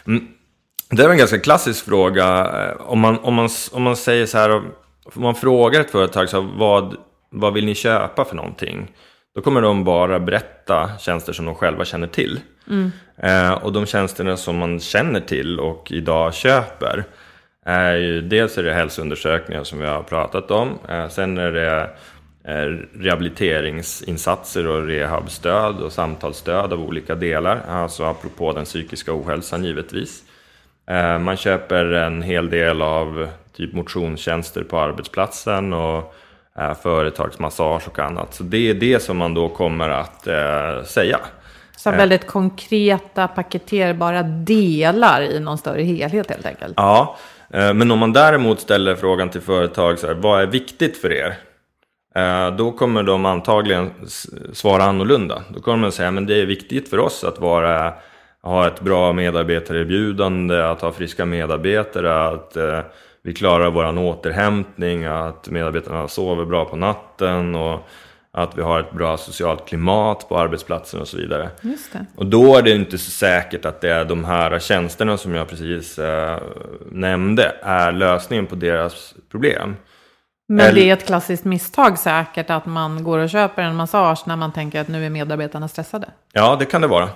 Mm. 0.07 0.29
Det 0.91 1.03
är 1.03 1.09
en 1.09 1.19
ganska 1.19 1.39
klassisk 1.39 1.85
fråga. 1.85 2.25
Eh, 2.39 2.91
om 2.91 3.01
man, 3.01 3.19
om 3.19 3.35
man, 3.35 3.49
om 3.73 3.83
man 3.83 3.97
säger 3.97 4.27
så 4.27 4.39
här, 4.39 4.51
om 4.51 5.23
man 5.23 5.35
frågar 5.35 5.81
ett 5.81 5.91
företag 5.91 6.29
så 6.29 6.41
vad, 6.41 6.97
vad 7.31 7.55
vill 7.55 7.65
ni 7.65 7.75
köpa 7.75 8.25
för 8.25 8.37
någonting? 8.37 8.91
Då 9.35 9.41
kommer 9.41 9.63
de 9.63 9.85
bara 9.85 10.21
berätta 10.21 10.91
tjänster 10.99 11.33
som 11.33 11.45
de 11.45 11.55
själva 11.55 11.85
känner 11.85 12.07
till. 12.07 12.41
Mm. 12.71 12.93
Eh, 13.17 13.53
och 13.53 13.73
de 13.73 13.87
tjänsterna 13.87 14.37
som 14.37 14.57
man 14.57 14.81
känner 14.81 15.21
till 15.21 15.61
och 15.61 15.93
idag 15.93 16.35
köper 16.35 17.05
är 17.67 17.95
ju 17.95 18.21
dels 18.21 18.59
är 18.59 18.63
det 18.63 18.73
hälsoundersökningar 18.73 19.65
som 19.65 19.79
vi 19.79 19.87
har 19.87 20.03
pratat 20.03 20.51
om. 20.51 20.79
Eh, 20.89 21.09
sen 21.09 21.39
är 21.39 21.53
det 21.53 21.91
Eh, 22.45 22.79
rehabiliteringsinsatser 23.01 24.67
och 24.67 24.87
rehabstöd 24.87 25.81
och 25.81 25.93
samtalsstöd 25.93 26.73
av 26.73 26.81
olika 26.81 27.15
delar, 27.15 27.63
alltså 27.69 28.05
apropå 28.05 28.53
den 28.53 28.65
psykiska 28.65 29.15
ohälsan 29.15 29.65
givetvis. 29.65 30.23
Eh, 30.87 31.19
man 31.19 31.37
köper 31.37 31.85
en 31.85 32.23
hel 32.23 32.51
del 32.51 32.83
av 32.83 33.29
typ 33.57 33.73
motionstjänster 33.73 34.63
på 34.63 34.79
arbetsplatsen 34.79 35.73
och 35.73 36.15
företagsmassage 36.83 37.89
och 37.89 37.99
annat. 37.99 38.35
Så 38.35 38.43
det 38.43 38.71
är 38.71 38.75
det 38.75 39.03
som 39.03 39.17
man 39.17 39.35
då 39.35 39.49
kommer 39.49 39.89
att 39.89 40.29
säga. 40.87 41.21
Så 41.77 41.91
väldigt 41.91 42.27
konkreta 42.27 43.29
paketerbara 43.29 44.23
delar 44.23 45.23
i 45.23 45.41
någon 45.41 45.59
större 45.59 45.83
helhet 45.83 46.31
helt 46.31 46.47
enkelt? 46.47 46.75
Ja, 46.77 47.17
men 47.49 47.91
om 47.91 47.99
man 47.99 48.13
däremot 48.13 48.61
ställer 48.61 48.95
frågan 48.95 49.29
till 49.29 49.41
företag, 49.41 49.99
så 49.99 50.07
här, 50.07 50.15
vad 50.15 50.43
är 50.43 50.47
viktigt 50.47 50.97
för 50.97 51.13
er? 51.13 51.39
Eh, 52.15 52.57
då 52.57 52.73
kommer 52.73 53.03
de 53.03 53.27
antagligen 53.27 53.91
svara 54.53 54.83
annorlunda. 54.83 55.43
Då 55.49 55.61
kommer 55.61 55.83
de 55.83 55.93
säga 55.93 56.09
att 56.09 56.27
det 56.27 56.41
är 56.41 56.47
viktigt 56.47 56.91
för 56.91 56.99
oss 56.99 57.25
att 57.25 57.39
vara, 57.39 57.95
ha 58.43 58.67
ett 58.67 58.81
bra 58.81 59.13
medarbetarerbjudande, 59.13 60.63
att 60.63 60.81
ha 60.81 60.93
friska 60.93 61.25
medarbetare, 61.25 62.29
att 62.29 62.57
eh, 62.57 62.81
vi 63.23 63.35
klarar 63.35 63.71
vår 63.71 63.99
återhämtning, 63.99 65.05
att 65.05 65.51
medarbetarna 65.51 66.09
sover 66.09 66.45
bra 66.45 66.65
på 66.65 66.77
natten 66.77 67.55
och 67.55 67.89
att 68.35 68.59
vi 68.59 68.63
har 68.63 68.81
ett 68.81 68.93
bra 68.93 69.17
socialt 69.17 69.69
klimat 69.69 70.29
på 70.29 70.39
arbetsplatsen 70.39 71.01
och 71.01 71.09
så 71.09 71.17
vidare. 71.17 71.51
Och 72.17 72.27
då 72.27 72.57
är 72.57 72.63
det 72.63 72.71
inte 72.71 72.99
så 72.99 73.11
säkert 73.11 73.65
att 73.65 73.81
det 73.81 73.93
är 73.93 74.05
de 74.05 74.25
här 74.25 74.59
tjänsterna 74.59 75.17
som 75.17 75.35
jag 75.35 75.49
precis 75.49 75.99
eh, 75.99 76.39
nämnde 76.91 77.57
är 77.63 77.93
lösningen 77.93 78.47
på 78.47 78.55
deras 78.55 79.15
problem. 79.31 79.77
Men 80.49 80.75
det 80.75 80.91
är 80.91 80.93
ett 80.93 81.07
klassiskt 81.07 81.45
misstag 81.45 81.99
säkert 81.99 82.51
att 82.51 82.67
man 82.67 83.05
går 83.05 83.19
och 83.19 83.31
köper 83.31 83.63
en 83.63 83.77
massage 83.77 84.23
när 84.27 84.37
man 84.37 84.53
tänker 84.53 84.81
att 84.81 84.89
nu 84.89 85.07
är 85.07 85.11
medarbetarna 85.11 85.69
stressade. 85.69 86.09
Ja, 86.33 86.57
det 86.59 86.65
kan 86.65 86.81
det 86.81 86.87
vara. 86.87 87.09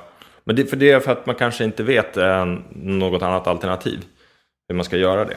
Men 0.44 0.56
det, 0.56 0.64
för 0.64 0.76
det 0.76 0.90
är 0.90 1.00
för 1.00 1.12
att 1.12 1.26
man 1.26 1.34
kanske 1.34 1.64
inte 1.64 1.82
vet 1.82 2.16
eh, 2.16 2.44
något 2.74 3.22
annat 3.22 3.46
alternativ. 3.46 4.04
Hur 4.68 4.76
man 4.76 4.84
ska 4.84 4.96
göra 4.96 5.24
det. 5.24 5.36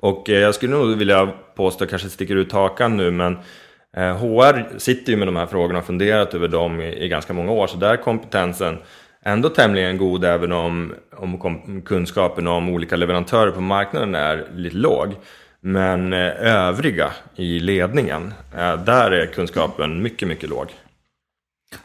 Och 0.00 0.30
eh, 0.30 0.38
jag 0.38 0.54
skulle 0.54 0.76
nog 0.76 0.96
vilja 0.96 1.32
påstå, 1.56 1.86
kanske 1.86 2.08
sticker 2.08 2.36
ut 2.36 2.52
hakan 2.52 2.96
nu, 2.96 3.10
men 3.10 3.38
eh, 3.96 4.16
HR 4.16 4.78
sitter 4.78 5.12
ju 5.12 5.18
med 5.18 5.28
de 5.28 5.36
här 5.36 5.46
frågorna 5.46 5.78
och 5.78 5.84
funderat 5.84 6.34
över 6.34 6.48
dem 6.48 6.80
i, 6.80 7.04
i 7.04 7.08
ganska 7.08 7.32
många 7.32 7.52
år. 7.52 7.66
Så 7.66 7.76
där 7.76 7.92
är 7.92 7.96
kompetensen 7.96 8.78
ändå 9.24 9.48
tämligen 9.48 9.98
god 9.98 10.24
även 10.24 10.52
om, 10.52 10.94
om 11.16 11.82
kunskapen 11.84 12.46
om 12.46 12.68
olika 12.68 12.96
leverantörer 12.96 13.50
på 13.50 13.60
marknaden 13.60 14.14
är 14.14 14.46
lite 14.54 14.76
låg. 14.76 15.14
Men 15.60 16.12
eh, 16.12 16.28
övriga 16.40 17.12
i 17.36 17.60
ledningen, 17.60 18.34
där 18.86 19.10
är 19.10 19.26
kunskapen 19.26 20.02
mycket, 20.02 20.28
mycket 20.28 20.50
låg. 20.50 20.66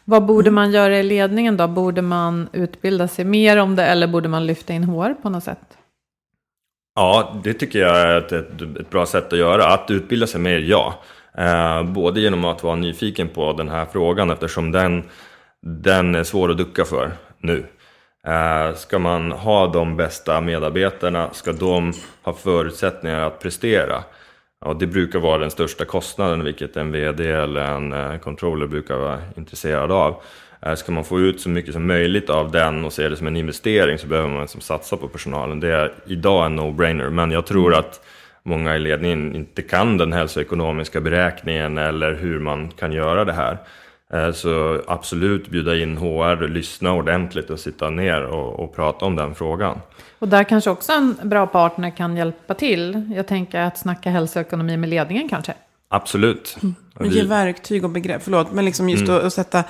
Vad 0.05 0.25
borde 0.25 0.51
man 0.51 0.71
göra 0.71 0.97
i 0.99 1.03
ledningen 1.03 1.57
då? 1.57 1.67
Borde 1.67 2.01
man 2.01 2.49
utbilda 2.53 3.07
sig 3.07 3.25
mer 3.25 3.57
om 3.57 3.75
det 3.75 3.85
eller 3.85 4.07
borde 4.07 4.29
man 4.29 4.45
lyfta 4.45 4.73
in 4.73 4.83
HR 4.83 5.13
på 5.13 5.29
något 5.29 5.43
sätt? 5.43 5.77
Ja, 6.95 7.41
det 7.43 7.53
tycker 7.53 7.79
jag 7.79 7.97
är 7.97 8.17
ett, 8.17 8.31
ett, 8.31 8.61
ett 8.79 8.89
bra 8.89 9.05
sätt 9.05 9.33
att 9.33 9.39
göra. 9.39 9.67
Att 9.67 9.91
utbilda 9.91 10.27
sig 10.27 10.41
mer, 10.41 10.59
ja. 10.59 11.03
Eh, 11.37 11.83
både 11.83 12.21
genom 12.21 12.45
att 12.45 12.63
vara 12.63 12.75
nyfiken 12.75 13.29
på 13.29 13.53
den 13.53 13.69
här 13.69 13.85
frågan 13.85 14.29
eftersom 14.29 14.71
den, 14.71 15.03
den 15.61 16.15
är 16.15 16.23
svår 16.23 16.51
att 16.51 16.57
ducka 16.57 16.85
för 16.85 17.11
nu. 17.39 17.65
Eh, 18.27 18.75
ska 18.75 18.99
man 18.99 19.31
ha 19.31 19.67
de 19.67 19.97
bästa 19.97 20.41
medarbetarna, 20.41 21.29
ska 21.33 21.51
de 21.51 21.93
ha 22.23 22.33
förutsättningar 22.33 23.19
att 23.19 23.39
prestera? 23.39 24.03
Och 24.65 24.75
det 24.75 24.87
brukar 24.87 25.19
vara 25.19 25.37
den 25.37 25.51
största 25.51 25.85
kostnaden, 25.85 26.43
vilket 26.43 26.77
en 26.77 26.91
VD 26.91 27.31
eller 27.31 27.61
en 27.61 27.93
eh, 27.93 28.17
controller 28.17 28.67
brukar 28.67 28.97
vara 28.97 29.19
intresserad 29.37 29.91
av. 29.91 30.21
Eh, 30.65 30.75
ska 30.75 30.91
man 30.91 31.03
få 31.03 31.19
ut 31.19 31.41
så 31.41 31.49
mycket 31.49 31.73
som 31.73 31.87
möjligt 31.87 32.29
av 32.29 32.51
den 32.51 32.85
och 32.85 32.93
se 32.93 33.09
det 33.09 33.17
som 33.17 33.27
en 33.27 33.37
investering 33.37 33.97
så 33.97 34.07
behöver 34.07 34.29
man 34.29 34.47
som 34.47 34.61
satsa 34.61 34.97
på 34.97 35.07
personalen. 35.07 35.59
Det 35.59 35.71
är 35.71 35.93
idag 36.05 36.45
en 36.45 36.59
no-brainer, 36.59 37.09
men 37.09 37.31
jag 37.31 37.45
tror 37.45 37.75
att 37.75 38.01
många 38.43 38.75
i 38.75 38.79
ledningen 38.79 39.35
inte 39.35 39.61
kan 39.61 39.97
den 39.97 40.13
hälsoekonomiska 40.13 41.01
beräkningen 41.01 41.77
eller 41.77 42.13
hur 42.13 42.39
man 42.39 42.71
kan 42.71 42.91
göra 42.91 43.25
det 43.25 43.33
här. 43.33 43.57
Eh, 44.13 44.31
så 44.31 44.81
absolut 44.87 45.49
bjuda 45.49 45.75
in 45.75 45.97
HR, 45.97 46.47
lyssna 46.47 46.93
ordentligt 46.93 47.49
och 47.49 47.59
sitta 47.59 47.89
ner 47.89 48.21
och, 48.21 48.59
och, 48.59 48.75
prata 48.75 49.05
om 49.05 49.15
den 49.15 49.35
frågan. 49.35 49.81
Och 50.19 50.27
där 50.27 50.43
kanske 50.43 50.69
också 50.69 50.91
en 50.91 51.17
bra 51.23 51.47
partner 51.47 51.89
kan 51.89 52.17
hjälpa 52.17 52.53
till. 52.53 53.11
Jag 53.15 53.27
tänker 53.27 53.59
att 53.59 53.77
snacka 53.77 54.09
hälsoekonomi 54.09 54.77
med 54.77 54.89
ledningen 54.89 55.29
kanske. 55.29 55.53
Absolut. 55.87 56.57
Mm. 56.63 57.11
Ge 57.11 57.23
verktyg 57.23 57.83
och 57.83 57.89
begrepp, 57.89 58.23
förlåt, 58.23 58.51
men 58.51 58.65
liksom 58.65 58.89
just 58.89 59.03
mm. 59.03 59.15
att, 59.15 59.23
att 59.23 59.33
sätta 59.33 59.63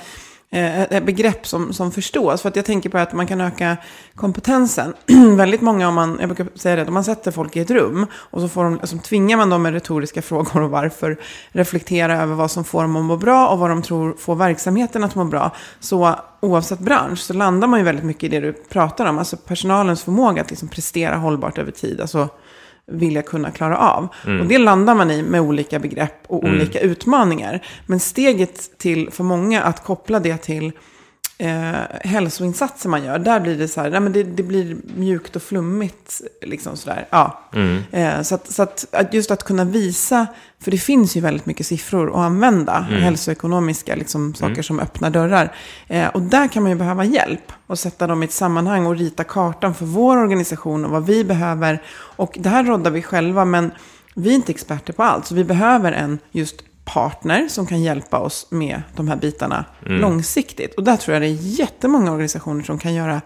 Eh, 0.50 0.82
ett 0.82 1.06
begrepp 1.06 1.48
som, 1.48 1.74
som 1.74 1.92
förstås. 1.92 2.42
För 2.42 2.50
att 2.50 2.56
jag 2.56 2.66
tänker 2.66 2.90
på 2.90 2.98
att 2.98 3.14
man 3.14 3.28
kan 3.28 3.42
öka 3.42 3.78
kompetensen. 4.16 4.94
Väldigt 5.38 5.62
många, 5.62 5.88
om 5.88 5.96
man, 5.96 6.18
jag 6.20 6.30
brukar 6.30 6.48
säga 6.56 6.76
det, 6.76 6.88
om 6.88 6.94
man 6.94 7.04
sätter 7.04 7.32
folk 7.32 7.56
i 7.56 7.60
ett 7.60 7.72
rum 7.72 8.08
och 8.14 8.42
så 8.42 8.48
får 8.48 8.64
de, 8.64 8.80
alltså, 8.80 8.98
tvingar 8.98 9.38
man 9.38 9.50
dem 9.50 9.62
med 9.62 9.74
retoriska 9.74 10.22
frågor 10.22 10.62
och 10.62 10.70
varför 10.70 11.18
reflektera 11.50 12.22
över 12.22 12.36
vad 12.36 12.52
som 12.52 12.64
får 12.64 12.82
dem 12.82 12.96
att 12.96 13.04
må 13.04 13.18
bra 13.18 13.48
och 13.48 13.60
vad 13.60 13.70
de 13.70 13.82
tror 13.82 14.16
får 14.20 14.36
verksamheten 14.36 15.04
att 15.04 15.16
må 15.16 15.24
bra. 15.24 15.52
Så 15.80 16.16
oavsett 16.40 16.80
bransch 16.80 17.20
så 17.20 17.34
landar 17.34 17.68
man 17.68 17.80
ju 17.80 17.86
väldigt 17.86 18.06
mycket 18.06 18.24
i 18.24 18.28
det 18.28 18.40
du 18.40 18.54
pratar 18.54 19.06
om. 19.06 19.18
Alltså 19.18 19.38
personalens 19.38 20.04
förmåga 20.04 20.42
att 20.42 20.50
liksom 20.50 20.68
prestera 20.68 21.16
hållbart 21.16 21.58
över 21.58 21.72
tid. 21.72 22.02
Alltså 22.02 22.30
vilja 22.88 23.22
kunna 23.22 23.52
klara 23.52 23.78
av. 23.78 24.08
Mm. 24.26 24.42
Och 24.42 24.48
det 24.48 24.58
landar 24.58 24.96
man 24.96 25.12
i 25.12 25.24
med 25.24 25.42
olika 25.42 25.80
begrepp 25.80 26.24
och 26.28 26.44
mm. 26.44 26.56
olika 26.56 26.80
utmaningar. 26.80 27.66
Men 27.86 28.00
steget 28.00 28.78
till, 28.78 29.12
för 29.12 29.24
många, 29.24 29.62
att 29.62 29.84
koppla 29.84 30.20
det 30.20 30.38
till 30.38 30.72
eh, 31.38 31.76
hälsoinsatser 32.02 32.90
man 32.90 33.04
gör, 33.04 33.20
där 33.20 33.40
blir 33.40 33.58
det 33.58 33.68
så 33.68 33.82
här, 33.82 33.90
nej, 33.90 34.00
men 34.00 34.14
det, 34.14 34.24
det 34.24 34.44
blir 34.44 34.78
mjukt 34.98 35.36
och 35.36 35.42
flummigt. 35.42 36.22
Liksom 36.42 36.78
sådär. 36.78 37.08
Ja. 37.10 37.42
Mm. 37.54 37.84
Eh, 37.92 38.22
så 38.22 38.36
att, 38.36 38.52
så 38.52 38.64
att, 38.64 38.86
att, 38.92 39.14
just 39.14 39.32
att 39.32 39.44
kunna 39.44 39.64
visa, 39.64 40.28
för 40.60 40.72
det 40.72 40.78
finns 40.78 41.18
ju 41.18 41.22
väldigt 41.22 41.46
mycket 41.46 41.66
siffror 41.66 42.10
att 42.10 42.16
använda, 42.16 42.86
mm. 42.90 43.02
hälsoekonomiska 43.02 43.96
liksom, 43.96 44.34
saker 44.34 44.52
mm. 44.52 44.64
som 44.64 44.80
öppnar 44.80 45.10
dörrar. 45.10 45.56
Eh, 45.88 46.08
och 46.08 46.22
där 46.22 46.48
kan 46.48 46.64
man 46.64 46.72
ju 46.72 46.78
behöva 46.78 47.06
hjälp 47.06 47.52
och 47.68 47.80
sätta 47.80 48.08
dem 48.08 48.24
i 48.24 48.26
ett 48.26 48.32
sammanhang 48.32 48.86
och 48.86 48.98
rita 48.98 49.24
kartan 49.24 49.74
för 49.74 49.86
vår 49.86 50.18
organisation 50.18 50.86
och 50.86 50.92
vad 50.92 51.06
vi 51.06 51.24
behöver. 51.24 51.82
Och 51.96 52.38
det 52.40 52.50
här 52.50 52.64
råddar 52.64 52.92
vi 52.92 53.02
själva, 53.02 53.46
men 53.46 53.72
vi 54.16 54.30
är 54.30 54.36
inte 54.36 54.52
experter 54.52 54.94
på 54.94 55.04
allt, 55.04 55.26
så 55.26 55.36
vi 55.36 55.44
behöver 55.44 55.92
en 55.92 56.20
just 56.32 56.64
partner 56.86 57.48
som 57.48 57.68
kan 57.68 57.84
hjälpa 57.84 58.20
oss 58.20 58.48
med 58.50 58.82
de 58.96 59.08
här 59.08 59.16
bitarna 59.16 59.66
mm. 59.86 60.02
långsiktigt. 60.02 60.76
Och 60.76 60.84
där 60.84 60.98
tror 60.98 61.14
jag 61.14 61.22
det 61.22 61.28
är 61.28 61.60
jättemånga 61.60 62.12
organisationer 62.12 62.64
som 62.64 62.80
kan 62.80 62.94
göra 62.94 63.22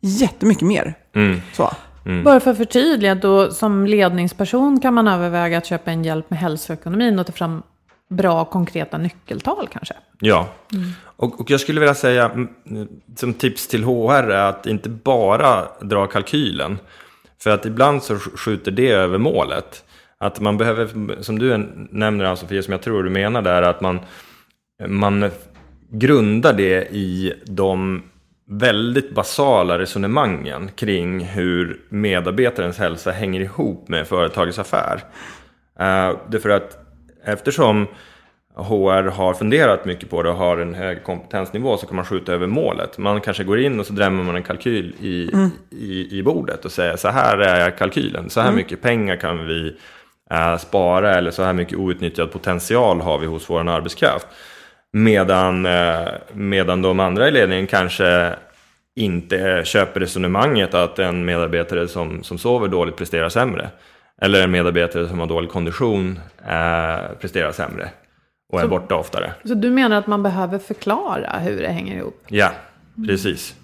jättemycket 0.00 0.66
mer. 0.66 0.94
Mm. 1.14 1.40
Så. 1.52 1.70
Mm. 2.06 2.24
Bara 2.24 2.40
för 2.40 2.50
att 2.50 2.56
förtydliga, 2.56 3.14
då, 3.14 3.50
som 3.50 3.86
ledningsperson 3.86 4.80
kan 4.80 4.94
man 4.94 5.08
överväga 5.08 5.58
att 5.58 5.66
köpa 5.66 5.90
en 5.90 6.04
hjälp 6.04 6.30
med 6.30 6.38
hälsoekonomin 6.38 7.18
och 7.18 7.26
ta 7.26 7.32
fram 7.32 7.62
bra 8.08 8.44
konkreta 8.44 8.98
nyckeltal 8.98 9.68
kanske. 9.72 9.94
Ja, 10.20 10.48
och, 11.16 11.40
och 11.40 11.50
jag 11.50 11.60
skulle 11.60 11.80
vilja 11.80 11.94
säga 11.94 12.24
mm, 12.24 12.48
som 13.16 13.34
tips 13.34 13.68
till 13.68 13.84
HR 13.84 14.30
är 14.30 14.48
att 14.48 14.66
inte 14.66 14.88
bara 14.88 15.64
dra 15.80 16.06
kalkylen. 16.06 16.78
För 17.42 17.50
att 17.50 17.66
ibland 17.66 18.02
så 18.02 18.18
skjuter 18.18 18.70
det 18.70 18.88
över 18.88 19.18
målet. 19.18 19.84
Att 20.20 20.40
man 20.40 20.58
behöver, 20.58 21.22
som 21.22 21.38
du 21.38 21.56
nämner 21.90 22.24
Ann-Sofie, 22.24 22.62
som 22.62 22.72
jag 22.72 22.82
tror 22.82 23.02
du 23.02 23.10
menar 23.10 23.42
där, 23.42 23.62
att 23.62 23.80
man, 23.80 24.00
man 24.86 25.30
grundar 25.90 26.52
det 26.52 26.88
i 26.90 27.34
de 27.44 28.02
väldigt 28.48 29.14
basala 29.14 29.78
resonemangen 29.78 30.70
kring 30.76 31.24
hur 31.24 31.80
medarbetarens 31.88 32.78
hälsa 32.78 33.10
hänger 33.10 33.40
ihop 33.40 33.88
med 33.88 34.06
företagets 34.06 34.58
affär. 34.58 34.94
Uh, 35.80 36.18
det 36.28 36.36
är 36.36 36.38
för 36.38 36.50
att 36.50 36.78
eftersom 37.24 37.86
HR 38.54 39.02
har 39.02 39.34
funderat 39.34 39.84
mycket 39.84 40.10
på 40.10 40.22
det 40.22 40.30
och 40.30 40.36
har 40.36 40.56
en 40.56 40.74
hög 40.74 41.04
kompetensnivå 41.04 41.76
så 41.76 41.86
kan 41.86 41.96
man 41.96 42.04
skjuta 42.04 42.32
över 42.32 42.46
målet. 42.46 42.98
Man 42.98 43.20
kanske 43.20 43.44
går 43.44 43.60
in 43.60 43.80
och 43.80 43.86
så 43.86 43.92
drämmer 43.92 44.24
man 44.24 44.36
en 44.36 44.42
kalkyl 44.42 44.94
i, 45.00 45.30
mm. 45.32 45.50
i, 45.70 46.18
i 46.18 46.22
bordet 46.22 46.64
och 46.64 46.72
säger 46.72 46.96
så 46.96 47.08
här 47.08 47.38
är 47.38 47.70
kalkylen, 47.70 48.30
så 48.30 48.40
här 48.40 48.48
mm. 48.48 48.56
mycket 48.56 48.82
pengar 48.82 49.16
kan 49.16 49.46
vi 49.46 49.76
spara 50.58 51.14
eller 51.14 51.30
så 51.30 51.42
här 51.42 51.52
mycket 51.52 51.78
outnyttjad 51.78 52.32
potential 52.32 53.00
har 53.00 53.18
vi 53.18 53.26
hos 53.26 53.50
vår 53.50 53.68
arbetskraft. 53.68 54.26
Medan, 54.92 55.66
äh, 55.66 56.08
medan 56.32 56.82
de 56.82 57.00
andra 57.00 57.28
i 57.28 57.30
ledningen 57.30 57.66
kanske 57.66 58.34
inte 58.96 59.62
köper 59.64 60.00
resonemanget 60.00 60.74
att 60.74 60.98
en 60.98 61.24
medarbetare 61.24 61.88
som, 61.88 62.22
som 62.22 62.38
sover 62.38 62.68
dåligt 62.68 62.96
presterar 62.96 63.28
sämre. 63.28 63.70
Eller 64.22 64.44
en 64.44 64.50
medarbetare 64.50 65.08
som 65.08 65.18
har 65.18 65.26
dålig 65.26 65.50
kondition 65.50 66.20
äh, 66.48 67.16
presterar 67.20 67.52
sämre 67.52 67.90
och 68.52 68.58
är 68.58 68.62
så, 68.62 68.68
borta 68.68 68.94
oftare. 68.94 69.32
Så 69.44 69.54
du 69.54 69.70
menar 69.70 69.98
att 69.98 70.06
man 70.06 70.22
behöver 70.22 70.58
förklara 70.58 71.38
hur 71.38 71.60
det 71.60 71.68
hänger 71.68 71.96
ihop? 71.96 72.24
Ja, 72.28 72.50
precis. 73.06 73.54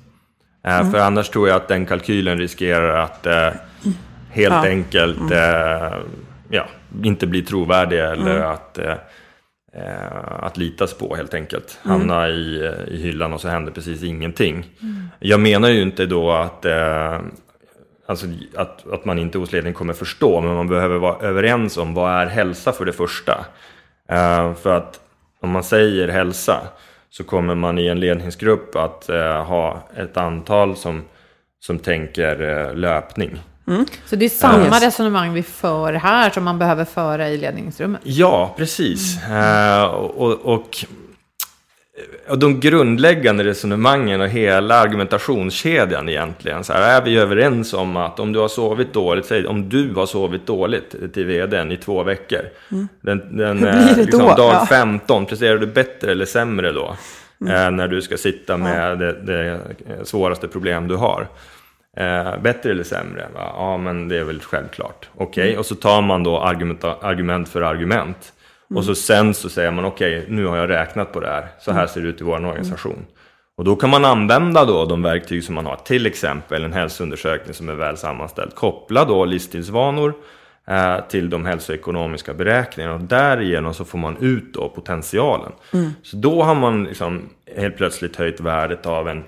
Eh, 0.65 0.81
mm. 0.81 0.93
För 0.93 0.99
annars 0.99 1.29
tror 1.29 1.49
jag 1.49 1.57
att 1.57 1.69
den 1.69 1.87
kalkylen 1.87 2.39
riskerar 2.39 2.97
att 2.97 3.27
eh, 3.27 3.49
helt 4.31 4.55
ja. 4.55 4.67
enkelt 4.67 5.21
mm. 5.21 6.03
Eh, 6.53 6.57
ja, 6.57 6.67
inte 7.05 7.27
bli 7.27 7.43
trovärdig 7.43 7.99
eller 7.99 8.37
mm. 8.37 8.51
att, 8.51 8.79
eh, 8.79 8.97
eh, 9.75 10.45
att 10.45 10.57
litas 10.57 10.95
på 10.95 11.17
helt 11.17 11.35
enkelt. 11.35 11.79
Mm. 11.85 11.99
Hamna 11.99 12.29
i, 12.29 12.75
i 12.89 12.97
hyllan 12.97 13.33
och 13.33 13.41
så 13.41 13.49
händer 13.49 13.73
precis 13.73 14.03
ingenting. 14.03 14.55
Mm. 14.83 15.09
Jag 15.19 15.41
menar 15.41 15.69
ju 15.69 15.83
inte 15.83 16.07
då 16.07 16.33
att 16.33 16.67
Alltså 18.07 18.27
att, 18.57 18.93
att 18.93 19.05
man 19.05 19.19
inte 19.19 19.39
hos 19.39 19.53
ledningen 19.53 19.75
kommer 19.75 19.93
förstå, 19.93 20.41
men 20.41 20.55
man 20.55 20.69
behöver 20.69 20.99
vara 20.99 21.27
överens 21.27 21.77
om 21.77 21.95
vad 21.95 22.13
är 22.13 22.27
hälsa 22.27 22.73
för 22.73 22.85
det 22.85 22.93
första. 22.93 23.45
Uh, 24.13 24.55
för 24.55 24.77
att 24.77 25.01
om 25.41 25.51
man 25.51 25.65
säger 25.65 26.09
hälsa 26.09 26.61
så 27.11 27.25
kommer 27.25 27.55
man 27.55 27.79
i 27.79 27.87
en 27.87 28.01
ledningsgrupp 28.01 28.77
att 28.77 29.11
uh, 29.11 29.45
ha 29.45 29.89
ett 29.97 30.17
antal 30.17 30.77
som, 30.77 31.05
som 31.61 31.79
tänker 31.79 32.75
löpning. 32.75 33.41
Mm. 33.67 33.87
Så 34.07 34.17
det 34.17 34.25
är 34.25 34.29
samma 34.29 34.67
yes. 34.67 34.83
resonemang 34.83 35.33
vi 35.33 35.43
för 35.43 35.93
här 35.93 36.31
som 36.31 36.45
man 36.45 36.59
behöver 36.59 36.85
föra 36.85 37.29
i 37.29 37.39
ledningsrummet? 37.39 38.01
Ja, 38.05 38.55
precis. 38.57 39.19
Mm. 39.29 39.91
och, 39.91 40.33
och 40.33 40.85
och 42.29 42.39
de 42.39 42.61
grundläggande 42.61 43.45
resonemangen 43.45 44.21
och 44.21 44.29
hela 44.29 44.75
argumentationskedjan 44.75 46.09
egentligen. 46.09 46.65
Så 46.65 46.73
här, 46.73 47.01
är 47.01 47.05
vi 47.05 47.17
överens 47.17 47.75
om 47.75 47.97
att 47.97 48.21
om 48.21 48.33
du 48.33 48.39
har 48.39 48.49
sovit 48.49 48.93
dåligt, 48.93 49.27
säg 49.27 49.47
om 49.47 49.69
du 49.69 49.95
har 49.95 50.07
sovit 50.07 50.47
dåligt 50.47 51.15
till 51.15 51.27
vdn 51.27 51.73
i 51.73 51.77
två 51.77 52.03
veckor. 52.03 52.41
Mm. 52.71 52.89
Den, 53.01 53.37
den 53.37 53.65
eh, 53.65 53.97
liksom, 53.97 54.21
dag 54.21 54.37
ja. 54.39 54.67
15, 54.67 55.27
presterar 55.27 55.59
du 55.59 55.67
bättre 55.67 56.11
eller 56.13 56.25
sämre 56.25 56.73
då? 56.73 56.97
Mm. 57.41 57.55
Eh, 57.55 57.71
när 57.71 57.89
du 57.89 58.03
ska 58.03 58.17
sitta 58.17 58.57
med 58.57 58.91
ja. 58.91 58.97
det, 58.97 59.13
det, 59.13 59.61
svåraste 60.05 60.49
problem 60.49 60.89
du 60.89 60.97
har. 60.97 61.27
Eh, 61.97 62.39
bättre 62.43 62.71
eller 62.71 62.85
sämre? 62.85 63.27
Va? 63.35 63.53
Ja, 63.57 63.77
men 63.77 64.09
det 64.09 64.19
är 64.19 64.25
väl 64.25 64.41
självklart. 64.41 65.09
Okej, 65.15 65.45
okay. 65.45 65.57
och 65.57 65.67
så 65.67 65.75
tar 65.75 66.03
man 66.03 66.23
då 66.23 66.41
argument, 66.41 66.85
argument 66.85 67.49
för 67.49 67.63
argument. 67.63 68.33
Mm. 68.71 68.79
Och 68.79 68.85
så 68.85 68.95
sen 68.95 69.35
så 69.35 69.49
säger 69.49 69.71
man 69.71 69.85
okej, 69.85 70.19
okay, 70.19 70.35
nu 70.35 70.47
har 70.47 70.57
jag 70.57 70.71
räknat 70.71 71.13
på 71.13 71.21
det 71.21 71.29
här. 71.29 71.47
Så 71.61 71.73
här 71.73 71.87
ser 71.87 72.01
det 72.01 72.09
ut 72.09 72.21
i 72.21 72.25
vår 72.25 72.47
organisation. 72.47 72.93
Mm. 72.93 73.07
Och 73.57 73.65
då 73.65 73.77
kan 73.77 73.91
man 73.91 74.05
använda 74.05 74.65
då 74.65 74.85
de 74.85 75.03
verktyg 75.03 75.45
som 75.45 75.55
man 75.55 75.67
har, 75.67 75.77
till 75.77 76.07
exempel 76.07 76.65
en 76.65 76.73
hälsoundersökning 76.73 77.55
som 77.55 77.69
är 77.69 77.75
väl 77.75 77.97
sammanställd. 77.97 78.55
Koppla 78.55 79.05
då 79.05 79.25
livsstilsvanor 79.25 80.15
eh, 80.67 80.97
till 81.09 81.31
de 81.31 81.47
hälsoekonomiska 81.47 82.35
beräkningarna 82.35 82.95
och 82.95 83.01
därigenom 83.01 83.75
så 83.75 83.85
får 83.85 83.99
man 83.99 84.17
ut 84.21 84.55
då 84.55 84.69
potentialen. 84.69 85.53
Mm. 85.73 85.91
Så 86.03 86.17
då 86.17 86.43
har 86.43 86.55
man 86.55 86.85
liksom 86.85 87.29
helt 87.57 87.77
plötsligt 87.77 88.17
höjt 88.17 88.41
värdet 88.41 88.87
av 88.87 89.09
en, 89.09 89.25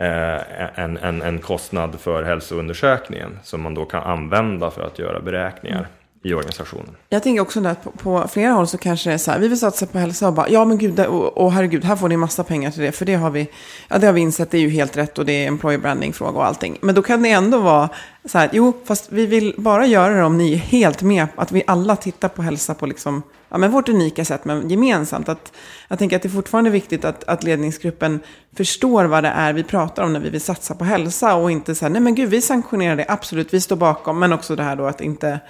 Eh, 0.00 0.78
en, 0.78 0.96
en, 0.96 1.22
en 1.22 1.38
kostnad 1.38 2.00
för 2.00 2.22
hälsoundersökningen 2.22 3.38
som 3.42 3.60
man 3.60 3.74
då 3.74 3.84
kan 3.84 4.02
använda 4.02 4.70
för 4.70 4.82
att 4.82 4.98
göra 4.98 5.20
beräkningar. 5.20 5.86
I 6.22 6.34
organisationen. 6.34 6.96
Jag 7.08 7.22
tänker 7.22 7.42
också 7.42 7.66
att 7.66 7.84
på, 7.84 7.90
på, 7.90 8.28
flera 8.28 8.52
håll 8.52 8.66
så 8.66 8.78
kanske 8.78 9.10
det 9.10 9.14
är 9.14 9.18
så 9.18 9.30
här, 9.30 9.38
vi 9.38 9.48
vill 9.48 9.58
satsa 9.58 9.86
på 9.86 9.98
hälsa 9.98 10.28
och 10.28 10.34
bara, 10.34 10.48
ja 10.48 10.64
men 10.64 10.78
gud, 10.78 11.00
och, 11.00 11.38
och 11.38 11.52
herregud, 11.52 11.84
här 11.84 11.96
får 11.96 12.08
ni 12.08 12.16
massa 12.16 12.44
pengar 12.44 12.70
till 12.70 12.82
det, 12.82 12.92
för 12.92 13.04
det 13.04 13.14
har 13.14 13.30
vi, 13.30 13.48
ja 13.88 13.98
det 13.98 14.06
har 14.06 14.12
vi 14.12 14.20
insett, 14.20 14.50
det 14.50 14.58
är 14.58 14.62
ju 14.62 14.68
helt 14.68 14.96
rätt 14.96 15.18
och 15.18 15.26
det 15.26 15.32
är 15.32 15.48
employer 15.48 15.78
branding-fråga 15.78 16.38
och 16.38 16.44
allting. 16.44 16.78
Men 16.80 16.94
då 16.94 17.02
kan 17.02 17.22
det 17.22 17.30
ändå 17.30 17.58
vara 17.58 17.88
så 18.24 18.38
här, 18.38 18.50
jo, 18.52 18.72
fast 18.84 19.12
vi 19.12 19.26
vill 19.26 19.54
bara 19.58 19.86
göra 19.86 20.14
det 20.14 20.22
om 20.22 20.38
ni 20.38 20.52
är 20.52 20.56
helt 20.56 21.02
med, 21.02 21.26
att 21.36 21.52
vi 21.52 21.62
alla 21.66 21.96
tittar 21.96 22.28
på 22.28 22.42
hälsa 22.42 22.74
på 22.74 22.86
liksom, 22.86 23.22
ja 23.48 23.58
men 23.58 23.70
vårt 23.70 23.88
unika 23.88 24.24
sätt, 24.24 24.44
men 24.44 24.70
gemensamt. 24.70 25.28
Att, 25.28 25.52
jag 25.88 25.98
tänker 25.98 26.16
att 26.16 26.22
det 26.22 26.28
är 26.28 26.30
fortfarande 26.30 26.70
viktigt 26.70 27.04
att, 27.04 27.24
att 27.24 27.42
ledningsgruppen 27.42 28.20
förstår 28.56 29.04
vad 29.04 29.24
det 29.24 29.28
är 29.28 29.52
vi 29.52 29.62
pratar 29.62 30.02
om 30.02 30.12
när 30.12 30.20
vi 30.20 30.30
vill 30.30 30.40
satsa 30.40 30.74
på 30.74 30.84
hälsa 30.84 31.34
och 31.34 31.50
inte 31.50 31.74
så 31.74 31.84
här, 31.84 31.90
nej 31.90 32.02
men 32.02 32.14
gud, 32.14 32.30
vi 32.30 32.40
sanktionerar 32.40 32.96
det, 32.96 33.06
absolut, 33.08 33.54
vi 33.54 33.60
står 33.60 33.76
bakom, 33.76 34.18
men 34.18 34.32
också 34.32 34.56
det 34.56 34.62
här 34.62 34.76
då 34.76 34.86
att 34.86 35.00
inte 35.00 35.40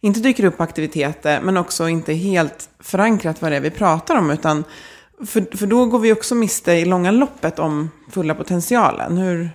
inte 0.00 0.20
dyker 0.20 0.44
upp 0.44 0.60
aktiviteter, 0.60 1.40
men 1.40 1.56
också 1.56 1.88
inte 1.88 2.14
helt 2.14 2.68
förankrat 2.80 3.42
vad 3.42 3.52
det 3.52 3.56
är 3.56 3.60
vi 3.60 3.70
pratar 3.70 4.16
om. 4.16 4.30
Utan 4.30 4.64
för, 5.26 5.56
för 5.56 5.66
då 5.66 5.86
går 5.86 5.98
vi 5.98 6.12
också 6.12 6.34
miste 6.34 6.72
i 6.72 6.84
långa 6.84 7.10
loppet 7.10 7.58
om 7.58 7.90
fulla 8.10 8.34
potentialen. 8.34 9.16
Hur 9.16 9.50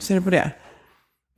ser 0.00 0.14
du 0.14 0.22
på 0.22 0.30
det? 0.30 0.50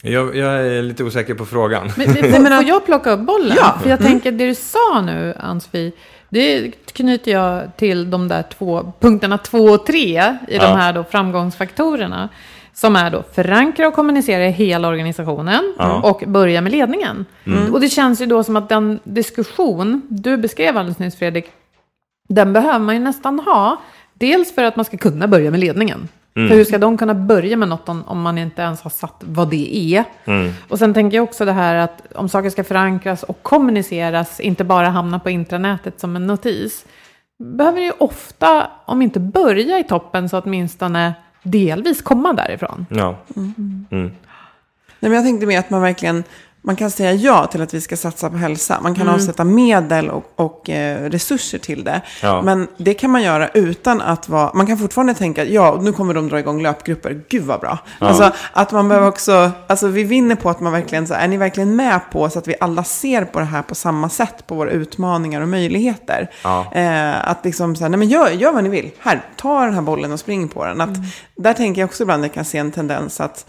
Jag, 0.02 0.36
jag 0.36 0.66
är 0.66 0.82
lite 0.82 1.04
osäker 1.04 1.34
på 1.34 1.46
frågan. 1.46 1.90
Men, 1.96 2.12
men, 2.30 2.46
får 2.56 2.68
jag 2.68 2.86
plocka 2.86 3.10
upp 3.10 3.20
bollen? 3.20 3.56
Ja. 3.56 3.78
För 3.82 3.90
jag 3.90 4.00
mm. 4.00 4.12
tänker, 4.12 4.32
det 4.32 4.46
du 4.46 4.54
sa 4.54 5.00
nu, 5.00 5.34
Ann-Sofie, 5.38 5.92
det 6.28 6.72
knyter 6.92 7.32
jag 7.32 7.76
till 7.76 8.10
de 8.10 8.28
där 8.28 8.42
två 8.42 8.92
punkterna 9.00 9.38
två 9.38 9.64
och 9.64 9.86
tre 9.86 10.36
i 10.48 10.56
ja. 10.56 10.62
de 10.62 10.76
här 10.76 10.92
då 10.92 11.04
framgångsfaktorerna. 11.04 12.28
Som 12.76 12.96
är 12.96 13.10
då 13.10 13.22
förankra 13.32 13.88
och 13.88 13.94
kommunicera 13.94 14.46
i 14.46 14.50
hela 14.50 14.88
organisationen 14.88 15.74
ja. 15.78 16.00
och 16.02 16.22
börja 16.26 16.60
med 16.60 16.72
ledningen. 16.72 17.26
Mm. 17.46 17.74
Och 17.74 17.80
det 17.80 17.88
känns 17.88 18.20
ju 18.20 18.26
då 18.26 18.44
som 18.44 18.56
att 18.56 18.68
den 18.68 19.00
diskussion 19.04 20.02
du 20.08 20.36
beskrev 20.36 20.76
alldeles 20.76 20.98
nyss 20.98 21.16
Fredrik, 21.16 21.46
den 22.28 22.52
behöver 22.52 22.78
man 22.78 22.94
ju 22.94 23.00
nästan 23.00 23.38
ha. 23.38 23.76
Dels 24.14 24.54
för 24.54 24.64
att 24.64 24.76
man 24.76 24.84
ska 24.84 24.96
kunna 24.96 25.28
börja 25.28 25.50
med 25.50 25.60
ledningen. 25.60 26.08
Mm. 26.36 26.48
För 26.48 26.56
hur 26.56 26.64
ska 26.64 26.78
de 26.78 26.98
kunna 26.98 27.14
börja 27.14 27.56
med 27.56 27.68
något 27.68 27.88
om, 27.88 28.22
man 28.22 28.38
inte 28.38 28.62
ens 28.62 28.80
har 28.80 28.90
satt 28.90 29.22
vad 29.26 29.50
det 29.50 29.76
är? 29.76 30.04
Mm. 30.24 30.52
Och 30.68 30.78
sen 30.78 30.94
tänker 30.94 31.16
jag 31.16 31.24
också 31.24 31.44
det 31.44 31.52
här 31.52 31.74
att 31.74 32.02
om 32.14 32.28
saker 32.28 32.50
ska 32.50 32.64
förankras 32.64 33.22
och 33.22 33.42
kommuniceras, 33.42 34.40
inte 34.40 34.64
bara 34.64 34.88
hamna 34.88 35.18
på 35.18 35.30
intranätet 35.30 36.00
som 36.00 36.16
en 36.16 36.26
notis, 36.26 36.86
behöver 37.38 37.78
det 37.78 37.84
ju 37.84 37.92
ofta, 37.98 38.70
om 38.84 39.02
inte 39.02 39.20
börja 39.20 39.78
i 39.78 39.84
toppen, 39.84 40.28
så 40.28 40.40
åtminstone 40.40 41.14
delvis 41.46 42.02
komma 42.02 42.32
därifrån. 42.32 42.86
Ja. 42.90 43.18
Mm. 43.36 43.86
Mm. 43.90 44.10
Nej, 45.00 45.10
men 45.10 45.12
jag 45.12 45.24
tänkte 45.24 45.46
mer 45.46 45.58
att 45.58 45.70
man 45.70 45.82
verkligen 45.82 46.24
man 46.66 46.76
kan 46.76 46.90
säga 46.90 47.12
ja 47.12 47.46
till 47.46 47.62
att 47.62 47.74
vi 47.74 47.80
ska 47.80 47.96
satsa 47.96 48.30
på 48.30 48.36
hälsa. 48.36 48.80
Man 48.82 48.94
kan 48.94 49.02
mm. 49.02 49.14
avsätta 49.14 49.44
medel 49.44 50.10
och, 50.10 50.32
och 50.36 50.70
eh, 50.70 51.10
resurser 51.10 51.58
till 51.58 51.84
det. 51.84 52.00
Ja. 52.22 52.42
Men 52.42 52.68
det 52.76 52.94
kan 52.94 53.10
man 53.10 53.22
göra 53.22 53.48
utan 53.48 54.00
att 54.00 54.28
vara... 54.28 54.50
Man 54.54 54.66
kan 54.66 54.78
fortfarande 54.78 55.14
tänka, 55.14 55.44
ja, 55.44 55.78
nu 55.82 55.92
kommer 55.92 56.14
de 56.14 56.28
dra 56.28 56.38
igång 56.38 56.62
löpgrupper. 56.62 57.20
Gud 57.28 57.42
vad 57.42 57.60
bra. 57.60 57.78
Ja. 58.00 58.06
Alltså, 58.06 58.32
att 58.52 58.72
man 58.72 58.88
behöver 58.88 59.08
också... 59.08 59.50
Alltså, 59.66 59.88
vi 59.88 60.04
vinner 60.04 60.34
på 60.34 60.50
att 60.50 60.60
man 60.60 60.72
verkligen... 60.72 61.06
Så, 61.06 61.14
är 61.14 61.28
ni 61.28 61.36
verkligen 61.36 61.76
med 61.76 62.00
på 62.12 62.30
så 62.30 62.38
att 62.38 62.48
vi 62.48 62.54
alla 62.60 62.84
ser 62.84 63.24
på 63.24 63.38
det 63.38 63.44
här 63.44 63.62
på 63.62 63.74
samma 63.74 64.08
sätt, 64.08 64.46
på 64.46 64.54
våra 64.54 64.70
utmaningar 64.70 65.40
och 65.40 65.48
möjligheter? 65.48 66.30
Ja. 66.44 66.72
Eh, 66.72 67.28
att 67.30 67.44
liksom 67.44 67.76
så 67.76 67.84
här, 67.84 67.88
nej 67.88 67.98
men 67.98 68.08
gör, 68.08 68.30
gör 68.30 68.52
vad 68.52 68.64
ni 68.64 68.70
vill. 68.70 68.90
Här, 68.98 69.22
ta 69.36 69.64
den 69.64 69.74
här 69.74 69.82
bollen 69.82 70.12
och 70.12 70.20
spring 70.20 70.48
på 70.48 70.64
den. 70.64 70.80
Att, 70.80 70.96
mm. 70.96 71.02
Där 71.36 71.52
tänker 71.52 71.80
jag 71.80 71.88
också 71.88 72.02
ibland 72.02 72.20
att 72.22 72.28
jag 72.28 72.34
kan 72.34 72.44
se 72.44 72.58
en 72.58 72.72
tendens 72.72 73.20
att 73.20 73.46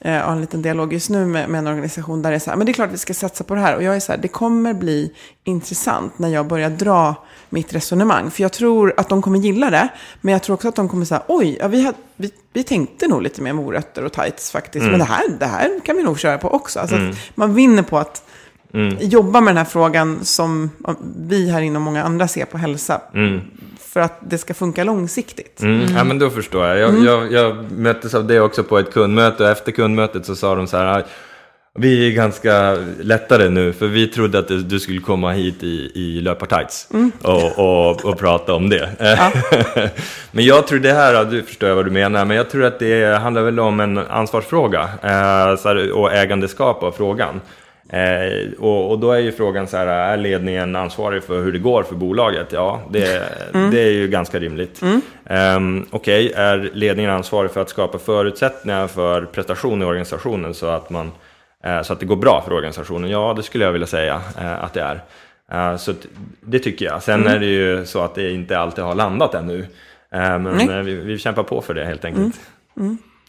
jag 0.00 0.16
eh, 0.16 0.22
har 0.22 0.32
en 0.32 0.40
liten 0.40 0.62
dialog 0.62 0.92
just 0.92 1.10
nu 1.10 1.26
med, 1.26 1.48
med, 1.48 1.58
en 1.58 1.66
organisation 1.66 2.22
där 2.22 2.30
det 2.30 2.36
är 2.36 2.40
så 2.40 2.50
här, 2.50 2.56
men 2.56 2.66
det 2.66 2.72
är 2.72 2.74
klart 2.74 2.88
att 2.88 2.94
vi 2.94 2.98
ska 2.98 3.14
satsa 3.14 3.44
på 3.44 3.54
det 3.54 3.60
här. 3.60 3.76
Och 3.76 3.82
jag 3.82 3.96
är 3.96 4.00
så 4.00 4.12
här, 4.12 4.18
det 4.18 4.28
kommer 4.28 4.74
bli 4.74 5.12
intressant 5.44 6.18
när 6.18 6.28
jag 6.28 6.46
börjar 6.46 6.70
dra 6.70 7.14
mitt 7.50 7.74
resonemang. 7.74 8.30
För 8.30 8.42
jag 8.42 8.52
tror 8.52 8.94
att 8.96 9.08
de 9.08 9.22
kommer 9.22 9.38
gilla 9.38 9.70
det, 9.70 9.88
men 10.20 10.32
jag 10.32 10.42
tror 10.42 10.54
också 10.54 10.68
att 10.68 10.76
de 10.76 10.88
kommer 10.88 11.04
säga, 11.04 11.22
oj, 11.28 11.56
ja, 11.60 11.68
vi, 11.68 11.84
had, 11.84 11.94
vi, 12.16 12.30
vi 12.52 12.62
tänkte 12.62 13.08
nog 13.08 13.22
lite 13.22 13.42
mer 13.42 13.52
morötter 13.52 14.04
och 14.04 14.12
tights 14.12 14.50
faktiskt. 14.50 14.82
Mm. 14.82 14.90
Men 14.90 14.98
det 14.98 15.06
här, 15.06 15.28
det 15.38 15.46
här 15.46 15.80
kan 15.84 15.96
vi 15.96 16.02
nog 16.02 16.18
köra 16.18 16.38
på 16.38 16.48
också. 16.48 16.80
Alltså 16.80 16.96
mm. 16.96 17.14
man 17.34 17.54
vinner 17.54 17.82
på 17.82 17.98
att 17.98 18.22
Mm. 18.72 18.96
jobba 19.00 19.40
med 19.40 19.50
den 19.50 19.58
här 19.58 19.64
frågan 19.64 20.24
som 20.24 20.70
vi 21.16 21.50
här 21.50 21.76
och 21.76 21.82
många 21.82 22.04
andra 22.04 22.28
ser 22.28 22.44
på 22.44 22.58
hälsa. 22.58 23.00
För 23.92 24.00
att 24.00 24.18
det 24.20 24.38
ska 24.38 24.54
funka 24.54 24.84
långsiktigt. 24.84 25.60
Mm. 25.60 25.96
Ja, 25.96 26.04
men 26.04 26.18
då 26.18 26.30
förstår 26.30 26.66
jag. 26.66 26.78
Jag, 26.78 27.04
jag. 27.04 27.32
jag 27.32 27.72
möttes 27.72 28.14
av 28.14 28.26
det 28.26 28.40
också 28.40 28.64
på 28.64 28.78
ett 28.78 28.92
kundmöte 28.92 29.44
och 29.44 29.50
efter 29.50 29.72
kundmötet 29.72 30.26
så 30.26 30.36
sa 30.36 30.54
de 30.54 30.66
så 30.66 30.76
här. 30.76 31.04
Vi 31.74 32.08
är 32.08 32.12
ganska 32.12 32.78
lättare 33.00 33.48
nu 33.48 33.72
för 33.72 33.86
vi 33.86 34.06
trodde 34.06 34.38
att 34.38 34.48
du 34.48 34.80
skulle 34.80 35.00
komma 35.00 35.32
hit 35.32 35.62
i, 35.62 35.92
i 35.94 36.20
löpartights 36.20 36.88
och, 37.22 37.58
och, 37.58 38.04
och 38.04 38.18
prata 38.18 38.54
om 38.54 38.70
det. 38.70 38.88
men 40.30 40.44
jag 40.44 40.66
tror 40.66 40.78
det 40.78 40.92
här, 40.92 41.24
du 41.24 41.42
förstår 41.42 41.68
jag 41.68 41.76
vad 41.76 41.84
du 41.84 41.90
menar, 41.90 42.24
men 42.24 42.36
jag 42.36 42.50
tror 42.50 42.64
att 42.64 42.78
det 42.78 43.18
handlar 43.18 43.42
väl 43.42 43.60
om 43.60 43.80
en 43.80 43.98
ansvarsfråga 43.98 44.82
eh, 45.02 45.56
så 45.56 45.68
här, 45.68 45.92
och 45.92 46.12
ägandeskap 46.12 46.82
av 46.82 46.92
frågan. 46.92 47.40
Eh, 47.88 48.52
och, 48.58 48.90
och 48.90 48.98
då 48.98 49.12
är 49.12 49.18
ju 49.18 49.32
frågan 49.32 49.66
så 49.66 49.76
här, 49.76 49.86
är 49.86 50.16
ledningen 50.16 50.76
ansvarig 50.76 51.22
för 51.22 51.42
hur 51.42 51.52
det 51.52 51.58
går 51.58 51.82
för 51.82 51.94
bolaget? 51.94 52.52
Ja, 52.52 52.82
det, 52.90 53.22
det 53.52 53.80
är 53.80 53.92
ju 53.92 54.08
ganska 54.08 54.38
rimligt. 54.38 54.82
Mm. 54.82 55.86
Okej, 55.90 56.26
okay, 56.26 56.42
är 56.44 56.70
ledningen 56.72 57.10
ansvarig 57.10 57.50
för 57.50 57.60
att 57.60 57.68
skapa 57.68 57.98
förutsättningar 57.98 58.86
för 58.86 59.24
prestation 59.24 59.82
i 59.82 59.84
organisationen 59.84 60.54
så 60.54 60.66
att, 60.66 60.90
man, 60.90 61.10
eh, 61.64 61.82
så 61.82 61.92
att 61.92 62.00
det 62.00 62.06
går 62.06 62.16
bra 62.16 62.42
för 62.42 62.52
organisationen? 62.52 63.10
Ja, 63.10 63.34
det 63.36 63.42
skulle 63.42 63.64
jag 63.64 63.72
vilja 63.72 63.86
säga 63.86 64.20
eh, 64.38 64.64
att 64.64 64.74
det 64.74 64.82
är. 64.82 65.00
Eh, 65.52 65.76
så 65.76 65.92
det 66.40 66.58
tycker 66.58 66.84
jag. 66.84 67.02
Sen 67.02 67.26
är 67.26 67.38
det 67.38 67.46
ju 67.46 67.86
så 67.86 68.02
att 68.02 68.14
det 68.14 68.30
inte 68.30 68.58
alltid 68.58 68.84
har 68.84 68.94
landat 68.94 69.34
ännu. 69.34 69.66
Eh, 70.12 70.38
men 70.38 70.70
eh, 70.70 70.78
vi, 70.78 70.94
vi 70.94 71.18
kämpar 71.18 71.42
på 71.42 71.60
för 71.60 71.74
det 71.74 71.84
helt 71.84 72.04
enkelt. 72.04 72.40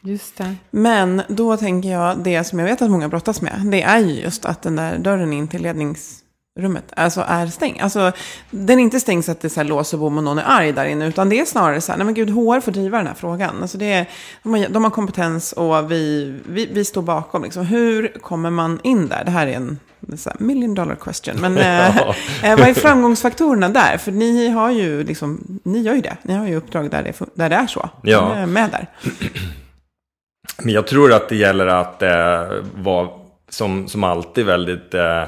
Just 0.02 0.38
det. 0.38 0.56
Men 0.72 1.22
då 1.28 1.58
tänker 1.58 1.90
jag, 1.90 2.18
det 2.18 2.44
som 2.44 2.60
jag 2.60 2.66
vet 2.66 2.82
att 2.82 2.92
många 2.92 3.10
brottas 3.10 3.42
med, 3.42 3.62
det 3.64 3.82
är 3.82 4.00
ju 4.00 4.22
just 4.22 4.46
att 4.46 4.62
den 4.62 4.76
där 4.76 4.98
dörren 4.98 5.34
in 5.34 5.48
till 5.48 5.62
ledningsrummet 5.62 6.94
alltså 6.96 7.24
är 7.28 7.48
stängd. 7.48 7.82
Alltså, 7.82 8.12
den 8.52 8.80
är 8.80 8.84
inte 8.84 9.00
stängd 9.00 9.26
så 9.26 9.32
att 9.32 9.42
det 9.42 9.48
är 9.48 9.50
så 9.50 9.60
här 9.60 9.68
lås 9.68 9.94
och 9.94 10.00
bom 10.00 10.18
och 10.18 10.24
någon 10.24 10.40
är 10.40 10.44
arg 10.48 10.72
där 10.72 10.86
inne, 10.86 11.08
utan 11.08 11.30
det 11.30 11.40
är 11.40 11.46
snarare 11.46 11.82
så 11.82 11.92
här, 11.92 11.98
nej 11.98 12.06
men 12.06 12.14
gud, 12.14 12.30
HR 12.30 12.60
får 12.60 12.72
driva 12.72 12.98
den 12.98 13.08
här 13.08 13.14
frågan. 13.14 13.62
Alltså 13.62 13.78
det 13.78 13.94
är, 13.94 14.10
de, 14.44 14.54
har, 14.54 14.70
de 14.70 14.84
har 14.84 14.92
kompetens 14.92 15.52
och 15.52 15.92
vi, 15.92 16.34
vi, 16.50 16.66
vi 16.66 16.86
står 16.86 17.02
bakom. 17.02 17.44
Liksom. 17.44 17.66
Hur 17.66 18.08
kommer 18.08 18.50
man 18.50 18.80
in 18.84 19.08
där? 19.08 19.26
Det 19.26 19.32
här 19.32 19.48
är 19.48 19.54
en 19.54 19.80
så 20.18 20.30
här, 20.30 20.38
million 20.40 20.74
dollar 20.74 20.96
question. 20.96 21.36
Men 21.42 21.58
eh, 21.58 21.98
eh, 21.98 22.60
vad 22.60 22.68
är 22.68 22.74
framgångsfaktorerna 22.74 23.70
där? 23.70 23.98
För 23.98 24.12
ni 24.12 24.50
har 24.50 24.72
ju 24.72 25.04
liksom, 25.04 25.60
ni 25.64 25.80
gör 25.80 25.94
ju 25.94 26.02
det. 26.02 26.18
Ni 26.24 26.34
har 26.34 26.48
ju 26.48 26.56
uppdrag 26.56 26.92
där 26.92 27.04
det, 27.04 27.26
där 27.34 27.50
det 27.50 27.56
är 27.56 27.68
så. 27.68 27.90
Ja. 28.02 28.34
Ni 28.36 28.42
är 28.42 28.46
med 28.46 28.70
där. 28.70 28.88
Men 30.64 30.74
jag 30.74 30.88
tror 30.88 31.14
att 31.14 31.30
det 31.30 31.36
gäller 31.36 31.68
att 31.68 32.02
eh, 32.02 32.44
vara 32.76 33.10
som, 33.50 33.88
som 33.88 34.04
alltid 34.04 34.46
väldigt 34.46 34.94
eh, 34.94 35.24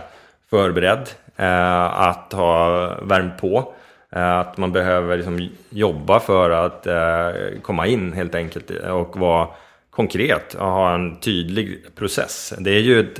förberedd. 0.49 1.09
Eh, 1.41 1.99
att 1.99 2.33
ha 2.33 2.87
värmt 3.01 3.37
på. 3.37 3.73
Eh, 4.15 4.39
att 4.39 4.57
man 4.57 4.71
behöver 4.71 5.17
liksom 5.17 5.49
jobba 5.69 6.19
för 6.19 6.49
att 6.49 6.87
eh, 6.87 7.61
komma 7.61 7.87
in 7.87 8.13
helt 8.13 8.35
enkelt 8.35 8.69
och 8.69 9.17
vara 9.17 9.47
konkret 9.91 10.53
och 10.53 10.67
ha 10.67 10.93
en 10.93 11.19
tydlig 11.19 11.85
process. 11.95 12.53
Det 12.59 12.71
är 12.71 12.79
ju 12.79 12.99
ett, 12.99 13.19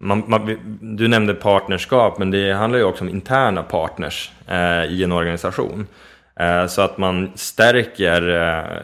man, 0.00 0.24
man, 0.26 0.58
du 0.80 1.08
nämnde 1.08 1.34
partnerskap 1.34 2.18
men 2.18 2.30
det 2.30 2.52
handlar 2.52 2.78
ju 2.78 2.84
också 2.84 3.04
om 3.04 3.10
interna 3.10 3.62
partners 3.62 4.30
eh, 4.48 4.84
i 4.84 5.04
en 5.04 5.12
organisation. 5.12 5.86
Så 6.68 6.82
att 6.82 6.98
man 6.98 7.30
stärker 7.34 8.20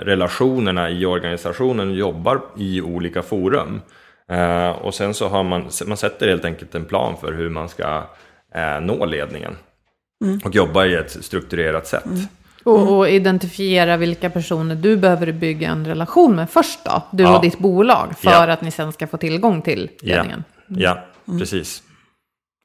relationerna 0.05 0.91
i 0.91 1.07
organisationen 1.07 1.89
och 1.91 1.97
jobbar 1.97 2.41
i 2.59 2.81
olika 2.81 3.23
forum. 3.23 3.81
Och 4.81 4.95
sen 4.95 5.15
så 5.15 5.29
har 5.29 5.43
man, 5.45 5.69
man 5.87 5.97
sätter 5.97 6.29
helt 6.29 6.45
enkelt 6.45 6.75
en 6.75 6.85
plan 6.85 7.17
för 7.21 7.33
hur 7.33 7.51
man 7.51 7.69
ska 7.69 8.03
nå 8.81 9.05
ledningen. 9.05 9.57
Mm. 10.25 10.41
Och 10.45 10.55
jobba 10.55 10.85
i 10.87 10.95
ett 10.95 11.25
strukturerat 11.25 11.87
sätt. 11.87 12.05
Och, 12.65 12.97
och 12.99 13.09
identifiera 13.09 13.97
vilka 13.97 14.31
personer 14.31 14.75
du 14.75 14.97
behöver 14.97 15.33
bygga 15.33 15.69
en 15.71 15.87
relation 15.87 16.37
med 16.37 16.51
först 16.51 16.85
då. 16.85 17.03
Du 17.13 17.23
Ja. 17.23 17.37
och 17.37 17.43
ditt 17.43 17.59
bolag. 17.59 18.19
För 18.19 18.31
Ja. 18.31 18.53
att 18.53 18.63
ni 18.63 18.71
sen 18.71 18.93
ska 18.93 19.07
få 19.07 19.17
tillgång 19.17 19.63
till 19.63 19.91
Ja, 20.01 20.15
ledningen. 20.17 20.45
ja 20.69 20.99
Mm. 21.29 21.39
precis. 21.41 21.83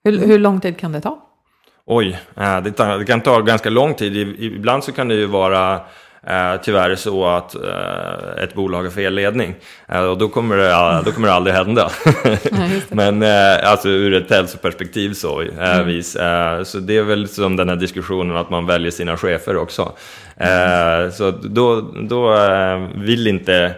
Hur, 0.03 0.17
hur 0.27 0.39
lång 0.39 0.61
tid 0.61 0.77
kan 0.77 0.91
det 0.91 1.01
ta? 1.01 1.19
Oj, 1.89 2.19
eh, 2.37 2.61
det, 2.61 2.71
tar, 2.71 2.97
det 2.97 3.05
kan 3.05 3.21
ta 3.21 3.41
ganska 3.41 3.69
lång 3.69 3.93
tid. 3.93 4.15
Ibland 4.39 4.83
så 4.83 4.91
kan 4.91 5.07
det 5.07 5.15
ju 5.15 5.25
vara 5.25 5.73
eh, 6.27 6.61
tyvärr 6.63 6.95
så 6.95 7.25
att 7.25 7.55
eh, 7.55 8.43
ett 8.43 8.53
bolag 8.53 8.83
har 8.83 8.89
fel 8.89 9.13
ledning. 9.13 9.55
Eh, 9.87 10.01
och 10.01 10.17
då 10.17 10.29
kommer 10.29 10.57
det, 10.57 11.01
då 11.05 11.11
kommer 11.11 11.27
det 11.27 11.33
aldrig 11.33 11.55
hända. 11.55 11.91
det. 12.23 12.95
Men 12.95 13.23
eh, 13.23 13.71
alltså 13.71 13.89
ur 13.89 14.13
ett 14.13 14.29
hälsoperspektiv 14.29 15.13
så. 15.13 15.41
Eh, 15.41 15.83
vis. 15.83 16.11
Så 16.63 16.79
det 16.79 16.97
är 16.97 17.03
väl 17.03 17.27
som 17.27 17.55
den 17.55 17.69
här 17.69 17.75
diskussionen 17.75 18.37
att 18.37 18.49
man 18.49 18.65
väljer 18.65 18.91
sina 18.91 19.17
chefer 19.17 19.57
också. 19.57 19.91
Eh, 20.37 21.11
så 21.11 21.31
då, 21.31 21.81
då 21.81 22.35
vill 22.95 23.27
inte 23.27 23.75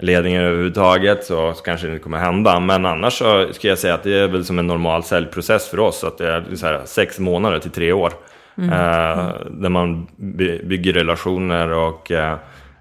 ledningen 0.00 0.42
överhuvudtaget 0.42 1.24
så 1.24 1.52
kanske 1.64 1.86
det 1.86 1.92
inte 1.92 2.02
kommer 2.02 2.18
hända. 2.18 2.60
Men 2.60 2.86
annars 2.86 3.18
så 3.18 3.48
ska 3.52 3.68
jag 3.68 3.78
säga 3.78 3.94
att 3.94 4.02
det 4.02 4.14
är 4.18 4.28
väl 4.28 4.44
som 4.44 4.58
en 4.58 4.66
normal 4.66 5.02
säljprocess 5.04 5.68
för 5.68 5.78
oss. 5.80 6.04
Att 6.04 6.18
det 6.18 6.28
är 6.28 6.44
så 6.56 6.66
här 6.66 6.80
sex 6.84 7.18
månader 7.18 7.58
till 7.58 7.70
tre 7.70 7.92
år. 7.92 8.12
Eh, 8.58 9.28
där 9.50 9.68
man 9.68 10.06
by- 10.16 10.62
bygger 10.64 10.92
relationer 10.92 11.72
och 11.72 12.10
eh, 12.10 12.36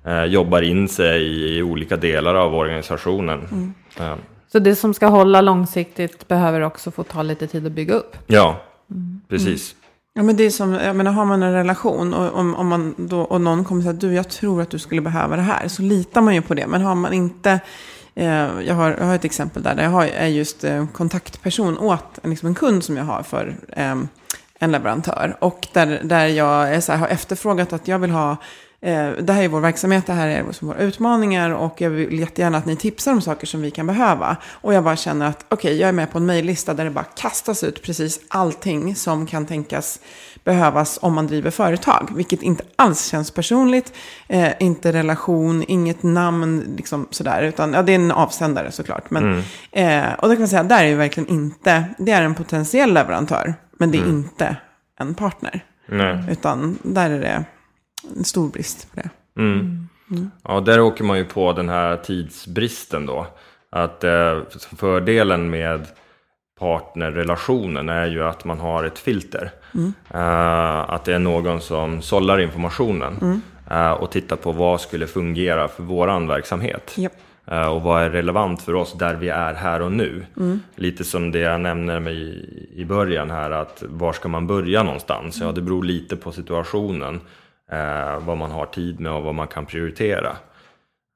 eh, 0.06 0.24
jobbar 0.24 0.62
in 0.62 0.88
sig 0.88 1.22
i, 1.58 1.62
olika 1.64 1.98
delar 1.98 2.36
av 2.36 2.56
organisationen. 2.56 3.74
Eh, 4.00 4.14
Så 4.52 4.60
det 4.60 4.76
som 4.76 4.94
ska 4.94 5.08
hålla 5.08 5.42
långsiktigt 5.42 6.28
behöver 6.28 6.62
också 6.62 6.92
få 6.92 7.04
ta 7.04 7.22
lite 7.24 7.48
tid 7.48 7.66
att 7.66 7.72
bygga 7.72 7.94
upp. 7.94 8.18
ja, 8.28 8.62
precis. 9.30 9.76
Ja, 10.20 10.24
men 10.24 10.36
det 10.36 10.44
är 10.44 10.50
som, 10.50 10.74
jag 10.74 10.96
menar, 10.96 11.12
har 11.12 11.26
man 11.26 11.44
en 11.44 11.54
relation 11.54 12.14
och, 12.14 12.40
om, 12.40 12.56
om 12.56 12.68
man 12.68 12.96
då, 12.98 13.22
och 13.22 13.42
någon 13.42 13.64
kommer 13.64 13.82
säga 13.82 13.94
att 13.94 14.02
du, 14.02 14.14
jag 14.14 14.30
tror 14.30 14.62
att 14.62 14.70
du 14.70 14.80
skulle 14.80 15.02
behöva 15.02 15.36
det 15.36 15.42
här, 15.42 15.68
så 15.68 15.82
litar 15.82 16.22
man 16.22 16.36
ju 16.36 16.42
på 16.42 16.54
det. 16.54 16.68
Men 16.68 16.82
har 16.82 16.96
man 16.96 17.14
inte, 17.14 17.60
eh, 18.16 18.48
jag, 18.66 18.76
har, 18.76 18.96
jag 19.00 19.06
har 19.06 19.16
ett 19.16 19.26
exempel 19.26 19.64
där, 19.64 19.76
där 19.76 19.84
jag 19.84 19.90
har, 19.90 20.06
är 20.06 20.28
just 20.28 20.64
eh, 20.64 20.88
kontaktperson 20.88 21.78
åt 21.78 22.20
en, 22.24 22.30
liksom 22.30 22.48
en 22.48 22.56
kund 22.56 22.84
som 22.84 22.98
jag 22.98 23.04
har 23.04 23.24
för 23.24 23.56
eh, 23.70 23.96
en 24.60 24.72
leverantör. 24.72 25.38
Och 25.40 25.68
där, 25.74 26.02
där 26.04 26.28
jag 26.28 26.74
är 26.74 26.80
så 26.80 26.92
här, 26.92 27.00
har 27.00 27.08
efterfrågat 27.08 27.74
att 27.74 27.88
jag 27.88 28.00
vill 28.00 28.12
ha 28.12 28.38
det 28.82 29.34
här 29.34 29.44
är 29.44 29.48
vår 29.48 29.60
verksamhet, 29.60 30.06
det 30.06 30.14
här 30.14 30.28
är 30.28 30.66
våra 30.66 30.78
utmaningar 30.78 31.50
och 31.50 31.82
jag 31.82 31.90
vill 31.90 32.20
jättegärna 32.20 32.58
att 32.58 32.66
ni 32.66 32.76
tipsar 32.76 33.12
om 33.12 33.22
saker 33.22 33.48
som 33.48 33.62
vi 33.62 33.72
kan 33.72 33.88
behöva. 33.88 34.38
Och 34.46 34.74
jag 34.74 34.84
bara 34.84 34.96
känner 34.96 35.26
att 35.26 35.46
okej, 35.50 35.78
jag 35.78 35.90
är 35.90 35.94
med 35.94 36.12
på 36.12 36.18
en 36.18 36.26
mejllista 36.26 36.74
där 36.74 36.84
det 36.84 36.92
bara 36.92 37.04
kastas 37.04 37.64
ut 37.64 37.84
precis 37.84 38.20
allting 38.28 38.96
som 38.96 39.26
kan 39.26 39.46
tänkas 39.46 40.00
behövas 40.44 41.00
om 41.02 41.14
man 41.14 41.28
driver 41.28 41.52
företag. 41.52 42.10
Vilket 42.16 42.42
inte 42.42 42.64
alls 42.76 43.06
känns 43.06 43.32
personligt, 43.32 43.94
eh, 44.28 44.52
inte 44.60 44.94
relation, 44.94 45.64
inget 45.68 46.04
namn, 46.04 46.76
liksom 46.78 47.08
sådär. 47.12 47.44
Utan 47.44 47.74
ja, 47.74 47.82
det 47.82 47.92
är 47.92 47.96
en 47.96 48.12
avsändare 48.12 48.72
såklart. 48.72 49.10
Men, 49.10 49.44
eh, 49.72 50.14
och 50.14 50.28
då 50.28 50.34
kan 50.34 50.40
man 50.40 50.48
säga, 50.48 50.64
där 50.64 50.84
är 50.84 50.88
ju 50.88 50.96
verkligen 50.96 51.30
inte, 51.30 51.84
det 51.98 52.12
är 52.12 52.22
en 52.22 52.36
potentiell 52.36 52.94
leverantör, 52.94 53.54
men 53.80 53.92
det 53.92 53.98
är 53.98 54.10
inte 54.10 54.56
en 55.00 55.16
partner. 55.16 55.66
Nej. 55.88 56.24
Utan 56.32 56.78
där 56.84 57.10
är 57.10 57.20
det 57.20 57.46
en 58.18 58.24
stor 58.24 58.50
brist 58.50 58.92
på 58.92 59.02
det. 59.02 59.10
Ja, 60.44 60.60
där 60.60 60.82
åker 60.82 61.04
man 61.04 61.18
ju 61.18 61.26
på 61.26 61.54
den 61.54 61.70
här 61.70 61.98
tidsbristen 61.98 63.06
då. 63.06 63.28
Att 63.70 64.04
eh, 64.04 64.40
fördelen 64.78 65.50
med 65.50 65.88
partnerrelationen 66.60 67.90
är 67.90 68.08
ju 68.08 68.24
att 68.24 68.46
man 68.46 68.60
har 68.60 68.84
ett 68.84 69.00
filter. 69.00 69.52
Eh, 70.14 70.90
att 70.90 71.06
det 71.06 71.14
är 71.14 71.20
någon 71.20 71.62
som 71.62 72.02
sållar 72.02 72.40
informationen 72.40 73.42
eh, 73.72 73.92
och 73.92 74.12
tittar 74.12 74.36
på 74.36 74.52
vad 74.52 74.82
skulle 74.82 75.08
fungera 75.08 75.68
för 75.68 75.84
våran 75.84 76.28
verksamhet. 76.28 76.94
Japp. 76.98 77.14
Eh, 77.48 77.68
och 77.68 77.82
vad 77.82 78.04
är 78.04 78.10
relevant 78.10 78.62
för 78.62 78.76
oss 78.76 78.94
där 78.94 79.16
vi 79.16 79.30
är 79.30 79.54
här 79.54 79.82
och 79.82 79.92
nu. 79.92 80.26
Lite 80.76 81.04
som 81.04 81.32
det 81.32 81.40
jag 81.40 81.62
nämner 81.62 82.00
mig 82.00 82.16
i, 82.16 82.70
i 82.82 82.86
början 82.86 83.32
här, 83.32 83.52
att 83.52 83.84
var 83.88 84.14
ska 84.14 84.28
man 84.28 84.48
börja 84.48 84.84
någonstans? 84.84 85.42
Ja, 85.42 85.52
det 85.52 85.62
beror 85.62 85.84
lite 85.84 86.16
på 86.16 86.32
situationen, 86.32 87.22
eh, 87.72 88.20
vad 88.20 88.38
man 88.38 88.52
har 88.52 88.66
tid 88.66 89.00
med 89.00 89.12
och 89.12 89.24
vad 89.24 89.36
man 89.36 89.48
kan 89.48 89.66
prioritera. 89.66 90.36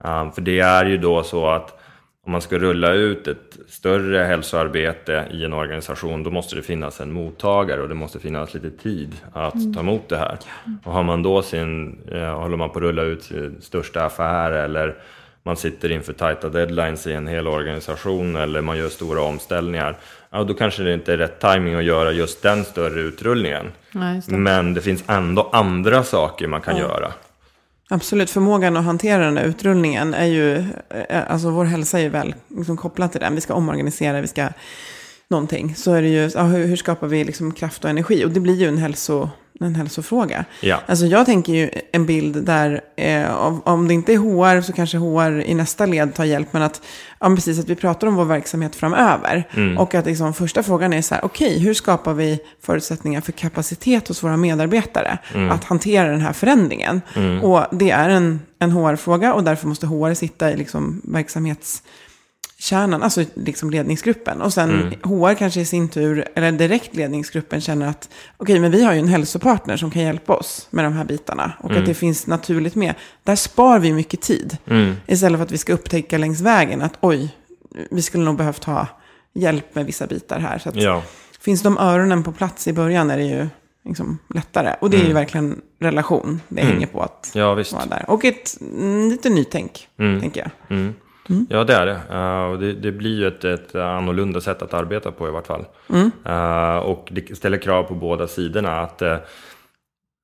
Um, 0.03 0.31
för 0.31 0.41
det 0.41 0.59
är 0.59 0.85
ju 0.85 0.97
då 0.97 1.23
så 1.23 1.47
att 1.47 1.79
om 2.25 2.31
man 2.31 2.41
ska 2.41 2.57
rulla 2.57 2.93
ut 2.93 3.27
ett 3.27 3.57
större 3.67 4.23
hälsoarbete 4.23 5.27
i 5.31 5.45
en 5.45 5.53
organisation, 5.53 6.23
då 6.23 6.31
måste 6.31 6.55
det 6.55 6.61
finnas 6.61 7.01
en 7.01 7.13
mottagare 7.13 7.81
och 7.81 7.89
det 7.89 7.95
måste 7.95 8.19
finnas 8.19 8.53
lite 8.53 8.69
tid 8.69 9.15
att 9.33 9.73
ta 9.73 9.79
emot 9.79 10.09
det 10.09 10.17
här. 10.17 10.37
Och 10.83 10.93
har 10.93 11.03
man 11.03 11.23
då 11.23 11.41
sin, 11.41 11.99
eh, 12.11 12.39
håller 12.39 12.57
man 12.57 12.69
på 12.69 12.79
att 12.79 12.83
rulla 12.83 13.01
ut 13.01 13.23
sin 13.23 13.61
största 13.61 14.05
affär 14.05 14.51
eller 14.51 14.95
man 15.43 15.57
sitter 15.57 15.91
inför 15.91 16.13
tajta 16.13 16.49
deadlines 16.49 17.07
i 17.07 17.13
en 17.13 17.27
hel 17.27 17.47
organisation 17.47 18.35
eller 18.35 18.61
man 18.61 18.77
gör 18.77 18.89
stora 18.89 19.21
omställningar, 19.21 19.97
ja, 20.29 20.43
då 20.43 20.53
kanske 20.53 20.83
det 20.83 20.93
inte 20.93 21.13
är 21.13 21.17
rätt 21.17 21.39
timing 21.39 21.75
att 21.75 21.83
göra 21.83 22.11
just 22.11 22.41
den 22.41 22.65
större 22.65 23.01
utrullningen. 23.01 23.71
Ja, 23.91 24.13
just 24.13 24.29
det. 24.29 24.37
Men 24.37 24.73
det 24.73 24.81
finns 24.81 25.03
ändå 25.07 25.49
andra 25.53 26.03
saker 26.03 26.47
man 26.47 26.61
kan 26.61 26.77
göra. 26.77 27.13
Absolut, 27.89 28.29
förmågan 28.29 28.77
att 28.77 28.85
hantera 28.85 29.25
den 29.25 29.35
där 29.35 29.43
utrullningen 29.43 30.13
är 30.13 30.25
ju, 30.25 30.55
eh, 30.89 31.31
alltså 31.31 31.49
vår 31.49 31.65
hälsa 31.65 31.99
är 31.99 32.03
ju 32.03 32.09
väl 32.09 32.35
liksom 32.47 32.77
kopplad 32.77 33.11
till 33.11 33.21
den. 33.21 33.35
Vi 33.35 33.41
ska 33.41 33.53
omorganisera, 33.53 34.21
vi 34.21 34.27
ska 34.27 34.47
någonting 35.27 35.75
så 35.75 35.93
är 35.93 36.01
det 36.01 36.07
ju, 36.07 36.29
ja, 36.35 36.43
hur, 36.43 36.65
hur 36.65 36.75
skapar 36.75 37.07
vi 37.07 37.23
liksom 37.23 37.51
kraft 37.51 37.83
och 37.83 37.89
energi? 37.89 38.25
Och 38.25 38.31
det 38.31 38.39
blir 38.39 38.55
ju 38.55 38.67
en, 38.67 38.77
hälso, 38.77 39.29
en 39.63 39.75
hälsofråga. 39.75 40.45
Ja. 40.61 40.79
Alltså 40.85 41.05
jag 41.05 41.25
tänker 41.25 41.53
ju 41.53 41.69
en 41.91 42.05
bild 42.05 42.45
där, 42.45 42.81
eh, 42.95 43.35
om, 43.63 43.87
det 43.87 43.93
inte 43.93 44.13
är 44.13 44.17
HR 44.17 44.61
så 44.61 44.73
kanske 44.73 44.97
HR 44.97 45.41
i 45.41 45.53
nästa 45.53 45.85
led 45.85 46.13
tar 46.13 46.23
hjälp. 46.23 46.47
Men 46.51 46.61
att, 46.61 46.81
ja, 47.19 47.27
precis, 47.27 47.59
att 47.59 47.69
vi 47.69 47.75
pratar 47.75 48.07
om 48.07 48.15
vår 48.15 48.25
verksamhet 48.25 48.75
framöver. 48.75 49.43
Och 49.77 49.95
att 49.95 50.05
liksom, 50.05 50.33
första 50.33 50.63
frågan 50.63 50.93
är 50.93 51.01
så 51.01 51.15
här, 51.15 51.25
okej, 51.25 51.59
hur 51.59 51.73
skapar 51.73 52.13
vi 52.13 52.39
förutsättningar 52.61 53.21
för 53.21 53.31
kapacitet 53.31 54.07
hos 54.07 54.23
våra 54.23 54.37
medarbetare 54.37 55.17
att 55.51 55.63
hantera 55.63 56.09
den 56.09 56.21
här 56.21 56.33
förändringen? 56.33 57.01
Och 57.41 57.65
det 57.71 57.91
är 57.91 58.09
en, 58.09 58.39
en 58.59 58.71
HR-fråga 58.71 59.33
och 59.33 59.43
därför 59.43 59.67
måste 59.67 59.87
HR 59.87 60.13
sitta 60.13 60.51
i 60.51 60.57
liksom 60.57 61.01
verksamhets 61.03 61.83
kärnan, 62.63 63.03
alltså 63.03 63.23
liksom 63.33 63.69
ledningsgruppen. 63.69 64.41
Och 64.41 64.53
sen 64.53 64.95
HR 65.03 65.33
kanske 65.33 65.61
i 65.61 65.65
sin 65.65 65.89
tur, 65.89 66.27
eller 66.35 66.51
direkt 66.51 66.95
ledningsgruppen 66.95 67.61
känner 67.61 67.87
att 67.87 68.09
okej, 68.37 68.59
men 68.59 68.71
vi 68.71 68.83
har 68.83 68.93
ju 68.93 68.99
en 68.99 69.07
hälsopartner 69.07 69.77
som 69.77 69.91
kan 69.91 70.01
hjälpa 70.01 70.33
oss 70.35 70.67
med 70.69 70.85
de 70.85 70.93
här 70.93 71.05
bitarna. 71.05 71.51
Och 71.59 71.71
att 71.71 71.85
det 71.85 71.93
finns 71.93 72.27
naturligt 72.27 72.75
med. 72.75 72.93
Där 73.23 73.35
spar 73.35 73.79
vi 73.79 73.93
mycket 73.93 74.21
tid. 74.21 74.57
Istället 75.07 75.37
för 75.37 75.43
att 75.45 75.51
vi 75.51 75.57
ska 75.57 75.73
upptäcka 75.73 76.17
längs 76.17 76.41
vägen 76.41 76.81
att 76.81 76.97
oj, 76.99 77.35
vi 77.91 78.01
skulle 78.01 78.23
nog 78.23 78.37
behövt 78.37 78.63
ha 78.63 78.87
hjälp 79.33 79.75
med 79.75 79.85
vissa 79.85 80.07
bitar 80.07 80.39
här. 80.39 80.57
Så 80.59 80.69
att, 80.69 80.75
Ja. 80.75 81.03
Finns 81.39 81.61
de 81.61 81.77
öronen 81.77 82.23
på 82.23 82.31
plats 82.31 82.67
i 82.67 82.73
början 82.73 83.11
är 83.11 83.17
det 83.17 83.23
ju 83.23 83.47
liksom 83.85 84.17
lättare. 84.29 84.75
Och 84.81 84.89
det 84.89 84.97
är 84.97 85.07
ju 85.07 85.13
verkligen 85.13 85.61
relation 85.79 86.41
det 86.47 86.61
hänger 86.61 86.87
på 86.87 87.01
att 87.01 87.31
Ja, 87.33 87.55
vara 87.55 87.85
där. 87.89 88.05
Och 88.07 88.25
ett 88.25 88.57
mm, 88.61 89.09
lite 89.09 89.29
nytänk, 89.29 89.87
tänker 89.97 90.51
jag. 90.67 90.93
Mm. 91.29 91.47
Ja, 91.49 91.63
det 91.63 91.73
är 91.73 91.85
det. 91.85 91.99
Eh, 92.11 92.43
och 92.51 92.59
det. 92.59 92.73
Det 92.73 92.91
blir 92.91 93.19
ju 93.19 93.27
ett, 93.27 93.43
ett 93.43 93.75
annorlunda 93.75 94.41
sätt 94.41 94.61
att 94.61 94.73
arbeta 94.73 95.11
på 95.11 95.27
i 95.27 95.31
vart 95.31 95.47
fall. 95.47 95.65
Eh, 96.25 96.77
och 96.77 97.09
det 97.11 97.37
ställer 97.37 97.57
krav 97.57 97.83
på 97.83 97.93
båda 97.93 98.27
sidorna. 98.27 98.81
Att 98.81 99.01
eh, 99.01 99.17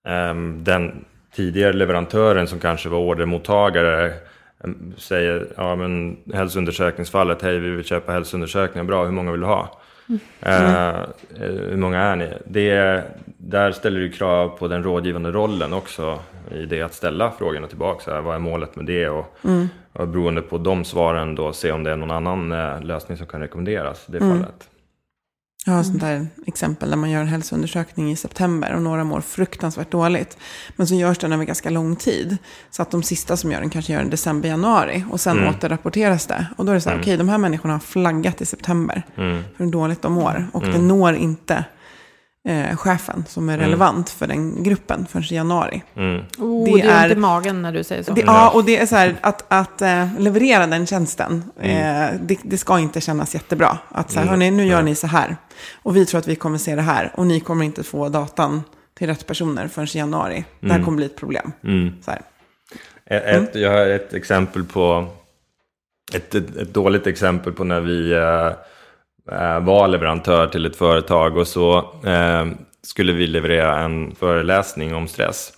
ehm, 0.08 0.64
den 0.64 1.06
tidigare 1.36 1.74
leverantören 1.74 2.48
som 2.48 2.60
kanske 2.60 2.90
var 2.90 3.00
ordermottagare 3.00 4.14
em, 4.64 4.94
säger 4.98 5.48
ja 5.58 5.76
men 5.76 6.18
hälsoundersökningsfallet, 6.34 7.42
hej 7.42 7.60
vi 7.60 7.70
vill 7.70 7.86
köpa 7.86 8.12
hälsoundersökningar, 8.12 8.84
bra 8.84 9.06
hur 9.06 9.12
många 9.12 9.32
vill 9.32 9.42
du 9.42 9.48
ha? 9.48 9.80
Eh, 10.42 11.00
hur 11.40 11.78
många 11.78 12.00
är 12.00 12.16
ni? 12.16 12.34
Det, 12.46 13.04
där 13.38 13.72
ställer 13.72 14.00
du 14.00 14.12
krav 14.12 14.50
på 14.50 14.68
den 14.68 14.84
rådgivande 14.84 15.32
rollen 15.32 15.74
också 15.74 16.20
i 16.52 16.66
det 16.66 16.82
att 16.82 16.94
ställa 16.94 17.32
frågorna 17.32 17.68
tillbaka. 17.68 18.04
Så 18.04 18.12
här, 18.12 18.22
vad 18.22 18.36
är 18.36 18.40
målet 18.40 18.76
med 18.76 18.86
det? 18.86 19.10
Och, 19.10 19.36
och 19.94 20.08
beroende 20.08 20.42
på 20.42 20.58
de 20.58 20.86
svaren 20.86 21.36
då 21.36 21.54
se 21.54 21.72
om 21.72 21.84
det 21.84 21.92
är 21.92 21.96
någon 21.96 22.12
annan 22.12 22.52
eh, 22.52 22.82
lösning 22.82 23.18
som 23.18 23.28
kan 23.28 23.42
rekommenderas 23.42 24.10
i 24.10 24.12
det 24.12 24.20
fallet. 24.20 24.70
Jag 25.66 25.74
har 25.74 25.84
sånt 25.84 26.00
där 26.00 26.28
exempel 26.48 26.90
där 26.90 26.98
man 26.98 27.10
gör 27.10 27.22
en 27.22 27.28
hälsoundersökning 27.28 28.12
i 28.12 28.16
september 28.16 28.74
och 28.74 28.82
några 28.82 29.04
mår 29.04 29.22
fruktansvärt 29.22 29.92
dåligt. 29.92 30.38
Men 30.76 30.88
så 30.88 30.96
görs 30.96 31.18
den 31.18 31.34
över 31.34 31.46
ganska 31.46 31.70
lång 31.70 31.96
tid. 31.96 32.38
Så 32.70 32.82
att 32.82 32.92
de 32.92 33.04
sista 33.04 33.38
som 33.38 33.52
gör 33.52 33.60
den 33.62 33.70
kanske 33.70 33.94
gör 33.94 34.00
den 34.00 34.10
december, 34.10 34.50
januari. 34.50 35.04
Och 35.12 35.22
sen 35.22 35.48
återrapporteras 35.48 36.28
det. 36.28 36.46
Och 36.58 36.66
då 36.66 36.72
är 36.72 36.76
det 36.76 36.82
så 36.82 36.90
här, 36.90 37.00
okej 37.00 37.18
de 37.18 37.30
här 37.30 37.38
människorna 37.38 37.74
har 37.74 37.80
flaggat 37.80 38.42
i 38.42 38.46
september. 38.46 39.04
För 39.16 39.64
hur 39.64 39.72
dåligt 39.72 40.02
de 40.02 40.14
mår. 40.14 40.48
Och 40.54 40.62
det 40.62 40.82
når 40.82 41.16
inte 41.16 41.66
eh, 42.48 42.76
chefen 42.78 43.26
som 43.28 43.50
är 43.50 43.58
relevant 43.58 44.10
för 44.10 44.28
den 44.28 44.64
gruppen 44.64 45.06
förrän 45.10 45.24
i 45.24 45.36
januari. 45.36 45.84
Oh, 46.38 46.66
Det 46.66 46.72
det, 46.82 46.82
är 46.82 47.00
är- 47.00 47.04
ont 47.04 47.12
i 47.12 47.16
magen 47.20 47.62
när 47.62 47.72
du 47.72 47.84
säger 47.84 48.04
så. 48.04 48.14
Det, 48.14 48.22
ja, 48.22 48.50
och 48.50 48.66
det 48.66 48.78
är 48.78 48.86
så 48.86 48.96
här 48.96 49.16
att, 49.22 49.46
att 49.48 49.82
eh, 49.82 50.08
leverera 50.20 50.68
den 50.68 50.86
tjänsten. 50.88 51.44
Eh, 51.62 52.08
det, 52.22 52.40
det 52.44 52.58
ska 52.58 52.80
inte 52.80 53.02
kännas 53.02 53.34
jättebra. 53.34 53.78
Att 53.90 54.12
så 54.12 54.20
här, 54.20 54.28
hörni, 54.28 54.52
nu 54.52 54.66
gör 54.66 54.82
ni 54.82 54.96
så 54.96 55.08
här. 55.08 55.38
Och 55.84 55.96
vi 55.96 56.06
tror 56.06 56.20
att 56.20 56.28
vi 56.28 56.36
kommer 56.36 56.58
se 56.58 56.76
det 56.76 56.82
här. 56.82 57.12
Och 57.16 57.28
ni 57.28 57.40
kommer 57.40 57.66
inte 57.66 57.84
få 57.84 58.10
datan 58.10 58.64
till 58.98 59.08
rätt 59.08 59.28
personer 59.28 59.68
förrän 59.68 59.88
i 59.94 59.98
januari. 59.98 60.46
Det 60.60 60.72
här 60.74 60.84
kommer 60.84 60.96
bli 60.98 61.06
ett 61.06 61.16
problem. 61.16 61.52
Så 62.06 62.12
här. 62.12 62.22
Ett, 63.06 63.56
Jag 63.56 63.72
har 63.72 63.88
ett 63.88 64.14
exempel 64.14 64.64
på 64.64 65.08
ett, 66.14 66.36
ett, 66.36 66.56
ett 66.56 66.74
dåligt 66.74 67.08
exempel 67.08 67.54
på 67.54 67.64
när 67.64 67.80
vi 67.80 68.12
eh, 68.12 68.52
var 69.62 69.88
leverantör 69.88 70.48
till 70.48 70.66
ett 70.66 70.76
företag 70.76 71.38
och 71.38 71.48
så 71.48 71.78
eh, 72.06 72.46
skulle 72.84 73.14
vi 73.14 73.28
leverera 73.28 73.80
en 73.80 74.16
föreläsning 74.16 74.96
om 74.96 75.08
stress. 75.08 75.54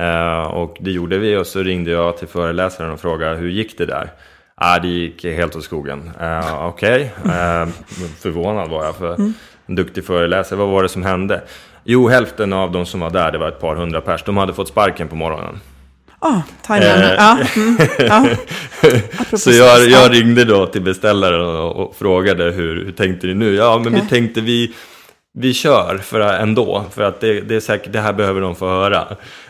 Eh, 0.00 0.42
och 0.42 0.76
det 0.80 0.90
gjorde 0.90 1.18
vi 1.18 1.36
och 1.36 1.46
så 1.46 1.62
ringde 1.62 1.90
jag 1.90 2.16
till 2.16 2.28
föreläsaren 2.28 2.90
och 2.90 3.00
frågade 3.00 3.36
hur 3.36 3.48
gick 3.48 3.78
det 3.78 3.86
där? 3.86 4.10
Ah, 4.54 4.78
det 4.78 4.88
gick 4.88 5.24
helt 5.24 5.56
åt 5.56 5.64
skogen. 5.64 6.10
Eh, 6.20 6.66
Okej, 6.66 7.12
eh, 7.24 7.68
förvånad 8.20 8.70
var 8.70 8.84
jag 8.84 8.96
för 8.96 9.16
en 9.66 9.74
duktig 9.74 10.04
föreläsare. 10.04 10.58
Vad 10.58 10.68
var 10.68 10.82
det 10.82 10.88
som 10.88 11.02
hände? 11.02 11.42
Jo, 11.84 12.08
hälften 12.08 12.52
av 12.52 12.72
de 12.72 12.86
som 12.86 13.00
var 13.00 13.10
där, 13.10 13.32
det 13.32 13.38
var 13.38 13.48
ett 13.48 13.60
par 13.60 13.76
hundra 13.76 14.00
pers, 14.00 14.22
de 14.24 14.36
hade 14.36 14.54
fått 14.54 14.68
sparken 14.68 15.08
på 15.08 15.16
morgonen. 15.16 15.60
Ah, 16.20 16.40
timingen. 16.66 17.00
ja, 17.18 17.38
mm, 17.56 17.76
ja. 17.98 18.26
Så 19.38 19.50
jag, 19.50 19.80
ja. 19.80 19.84
jag 19.84 20.12
ringde 20.14 20.44
då 20.44 20.66
till 20.66 20.82
beställaren 20.82 21.40
och, 21.40 21.76
och 21.76 21.96
frågade 21.98 22.44
hur, 22.44 22.84
hur 22.84 22.92
tänkte 22.92 23.26
ni 23.26 23.34
nu? 23.34 23.54
Ja, 23.54 23.80
men 23.84 23.92
vi 23.92 23.98
Okej. 23.98 24.08
tänkte 24.10 24.40
vi, 24.40 24.74
vi 25.34 25.54
kör 25.54 25.98
för 26.02 26.20
ändå, 26.20 26.84
för 26.94 27.02
att 27.02 27.20
det, 27.20 27.40
det 27.40 27.56
är 27.56 27.60
säkert, 27.60 27.92
det 27.92 28.00
här 28.00 28.12
behöver 28.12 28.40
de 28.40 28.54
få 28.56 28.68
höra. 28.68 29.04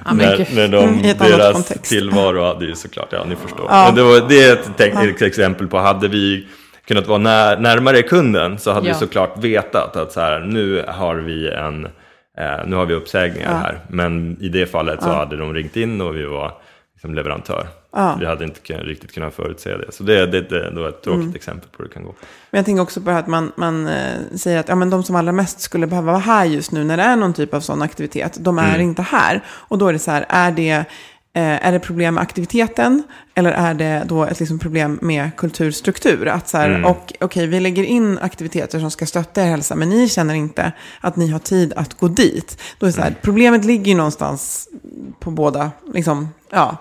Men 0.06 0.16
när, 0.16 0.46
när 0.54 0.68
de, 0.68 0.84
Mm, 0.84 1.02
deras 1.18 1.52
kontext. 1.52 1.84
tillvaro 1.84 2.44
hade 2.44 2.64
ju 2.64 2.74
såklart, 2.74 3.08
ja 3.10 3.24
ni 3.24 3.36
förstår. 3.36 3.66
Ja. 3.68 3.84
Men 3.86 3.94
det, 3.94 4.02
var, 4.02 4.28
det 4.28 4.44
är 4.44 4.52
ett, 4.52 4.80
ett 5.10 5.22
exempel 5.22 5.66
på, 5.68 5.78
hade 5.78 6.08
vi 6.08 6.46
kunnat 6.88 7.06
vara 7.06 7.18
när, 7.18 7.56
närmare 7.56 8.02
kunden 8.02 8.58
så 8.58 8.72
hade 8.72 8.88
Ja. 8.88 8.92
vi 8.94 8.98
såklart 8.98 9.44
vetat 9.44 9.96
att 9.96 10.12
så 10.12 10.20
här, 10.20 10.40
nu 10.40 10.84
har 10.88 11.14
vi 11.16 11.48
en 11.50 11.88
eh, 12.38 12.66
nu 12.66 12.76
har 12.76 12.86
vi 12.86 12.94
uppsägningar 12.94 13.58
här. 13.58 13.80
Men 13.88 14.36
i 14.40 14.48
det 14.48 14.66
fallet 14.66 15.02
så 15.02 15.08
hade 15.08 15.36
de 15.36 15.54
ringt 15.54 15.76
in 15.76 16.00
och 16.00 16.16
vi 16.16 16.24
var 16.24 16.54
liksom 16.94 17.14
leverantör. 17.14 17.68
Ja. 17.92 18.16
Vi 18.20 18.26
hade 18.26 18.44
inte 18.44 18.72
riktigt 18.72 19.14
kunnat 19.14 19.34
förutse 19.34 19.76
det. 19.76 19.92
Så 19.92 20.02
det, 20.02 20.26
det, 20.26 20.40
det, 20.40 20.70
det 20.70 20.80
var 20.80 20.88
ett 20.88 21.02
tråkigt 21.02 21.22
Mm. 21.22 21.34
exempel 21.34 21.68
på 21.70 21.82
hur 21.82 21.88
det 21.88 21.94
kan 21.94 22.04
gå. 22.04 22.14
Men 22.50 22.58
jag 22.58 22.64
tänker 22.64 22.82
också 22.82 23.00
på 23.00 23.10
att 23.10 23.26
man, 23.26 23.52
man 23.56 23.86
eh, 23.88 24.14
säger 24.36 24.58
att 24.60 24.68
ja, 24.68 24.74
men 24.74 24.90
de 24.90 25.02
som 25.02 25.16
allra 25.16 25.32
mest 25.32 25.60
skulle 25.60 25.86
behöva 25.86 26.12
vara 26.12 26.18
här 26.22 26.44
just 26.44 26.72
nu 26.72 26.84
när 26.84 26.96
det 26.96 27.02
är 27.02 27.16
någon 27.16 27.32
typ 27.34 27.54
av 27.54 27.60
sån 27.60 27.82
aktivitet, 27.82 28.36
de 28.40 28.58
är 28.58 28.78
inte 28.78 29.02
här. 29.02 29.42
Och 29.48 29.78
då 29.78 29.88
är 29.88 29.92
det 29.92 29.98
så 29.98 30.10
här, 30.10 30.26
är 30.28 30.50
det, 30.52 30.84
är 31.38 31.72
det 31.72 31.78
problem 31.78 32.14
med 32.14 32.22
aktiviteten 32.22 33.02
eller 33.34 33.50
är 33.52 33.74
det 33.74 34.04
då 34.06 34.24
ett 34.24 34.40
liksom 34.40 34.58
problem 34.58 34.98
med 35.02 35.36
kulturstruktur? 35.36 36.28
Att 36.28 36.48
så 36.48 36.58
här, 36.58 36.84
och 36.86 37.12
okej, 37.20 37.46
vi 37.46 37.60
lägger 37.60 37.84
in 37.84 38.18
aktiviteter 38.18 38.80
som 38.80 38.90
ska 38.90 39.06
stötta 39.06 39.42
er 39.42 39.46
hälsa, 39.46 39.74
men 39.74 39.88
ni 39.88 40.08
känner 40.08 40.34
inte 40.34 40.72
att 41.00 41.16
ni 41.16 41.28
har 41.28 41.38
tid 41.38 41.72
att 41.76 41.94
gå 41.94 42.08
dit. 42.08 42.62
Då 42.78 42.86
är 42.86 42.90
så 42.90 43.00
här, 43.00 43.14
problemet 43.22 43.64
ligger 43.64 43.90
ju 43.92 43.96
någonstans 43.96 44.68
på 45.20 45.30
båda, 45.30 45.70
liksom, 45.94 46.28
ja. 46.50 46.76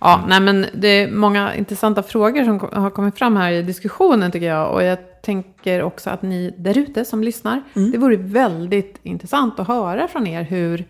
Ja, 0.00 0.24
nej 0.28 0.40
men 0.40 0.66
det 0.74 0.88
är 0.88 1.10
många 1.10 1.54
intressanta 1.54 2.02
frågor 2.02 2.44
som 2.44 2.82
har 2.82 2.90
kommit 2.90 3.18
fram 3.18 3.36
här 3.36 3.52
i 3.52 3.62
diskussionen 3.62 4.32
tycker 4.32 4.46
jag. 4.46 4.72
Och 4.72 4.82
jag 4.82 4.98
tänker 5.22 5.82
också 5.82 6.10
att 6.10 6.22
ni 6.22 6.54
där 6.58 6.78
ute 6.78 7.04
som 7.04 7.22
lyssnar, 7.22 7.62
det 7.92 7.98
vore 7.98 8.16
väldigt 8.16 8.98
intressant 9.02 9.60
att 9.60 9.68
höra 9.68 10.08
från 10.08 10.26
er 10.26 10.42
hur, 10.42 10.84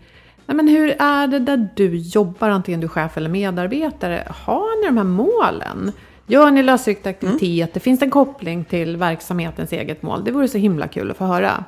nej 0.45 0.55
men 0.55 0.67
hur 0.67 0.95
är 0.99 1.27
det 1.27 1.39
där 1.39 1.69
du 1.75 1.95
jobbar, 1.95 2.49
antingen 2.49 2.79
du 2.79 2.85
är 2.85 2.89
chef 2.89 3.17
eller 3.17 3.29
medarbetare? 3.29 4.27
Har 4.29 4.81
ni 4.81 4.87
de 4.87 4.97
här 4.97 5.03
målen? 5.03 5.91
Gör 6.27 6.51
ni 6.51 6.63
lösryckta 6.63 7.09
aktiviteter? 7.09 7.79
Finns 7.79 7.99
det 7.99 8.05
en 8.05 8.11
koppling 8.11 8.65
till 8.65 8.97
verksamhetens 8.97 9.73
eget 9.73 10.03
mål? 10.03 10.23
Det 10.23 10.31
vore 10.31 10.47
så 10.47 10.57
himla 10.57 10.87
kul 10.87 11.11
att 11.11 11.17
få 11.17 11.25
höra. 11.25 11.63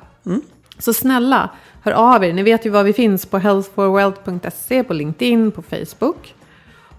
Så 0.78 0.92
snälla, 0.92 1.50
hör 1.82 1.92
av 1.92 2.24
er. 2.24 2.32
Ni 2.32 2.42
vet 2.42 2.66
ju 2.66 2.70
var 2.70 2.82
vi 2.82 2.92
finns 2.92 3.26
på 3.26 3.38
healthforwealth.se, 3.38 4.84
på 4.84 4.94
LinkedIn, 4.94 5.50
på 5.50 5.62
Facebook. 5.62 6.34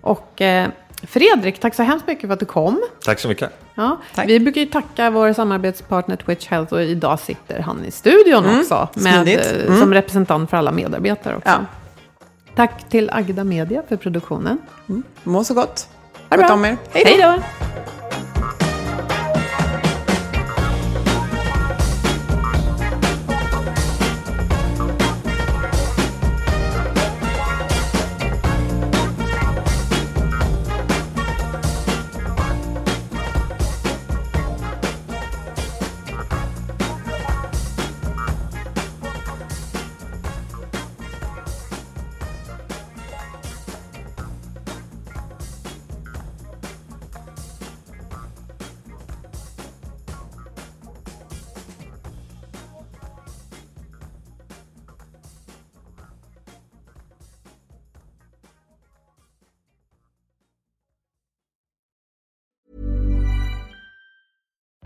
Och 0.01 0.41
eh, 0.41 0.69
Fredrik, 1.04 1.60
tack 1.60 1.76
så 1.76 1.84
hemskt 1.84 2.08
mycket 2.08 2.28
för 2.28 2.34
att 2.34 2.39
du 2.39 2.45
kom. 2.45 2.82
Tack 3.06 3.20
så 3.20 3.28
mycket. 3.28 3.52
Ja, 3.76 3.98
Tack. 4.16 4.28
Vi 4.30 4.39
brukar 4.39 4.62
ju 4.62 4.68
tacka 4.68 5.10
vår 5.10 5.34
samarbetspartner 5.34 6.16
Twitch 6.16 6.48
Health 6.48 6.74
och 6.74 6.82
idag 6.82 7.20
sitter 7.20 7.60
han 7.60 7.86
i 7.86 7.91
studion 7.91 8.60
också. 8.60 8.88
Med, 8.93 9.28
eh, 9.28 9.80
Som 9.80 9.93
representant 9.93 10.50
för 10.50 10.58
alla 10.58 10.72
medarbetare 10.72 11.36
också. 11.36 11.50
Ja. 11.50 11.66
Tack 12.56 12.89
till 12.89 13.10
Agda 13.14 13.43
Media 13.43 13.84
för 13.89 13.95
produktionen. 13.95 14.58
Må 15.24 15.43
så 15.43 15.54
gott. 15.54 15.88
Sköt 16.30 16.52
om 16.52 16.66
er. 16.66 16.78
Hej 16.91 17.18
då. 17.22 17.43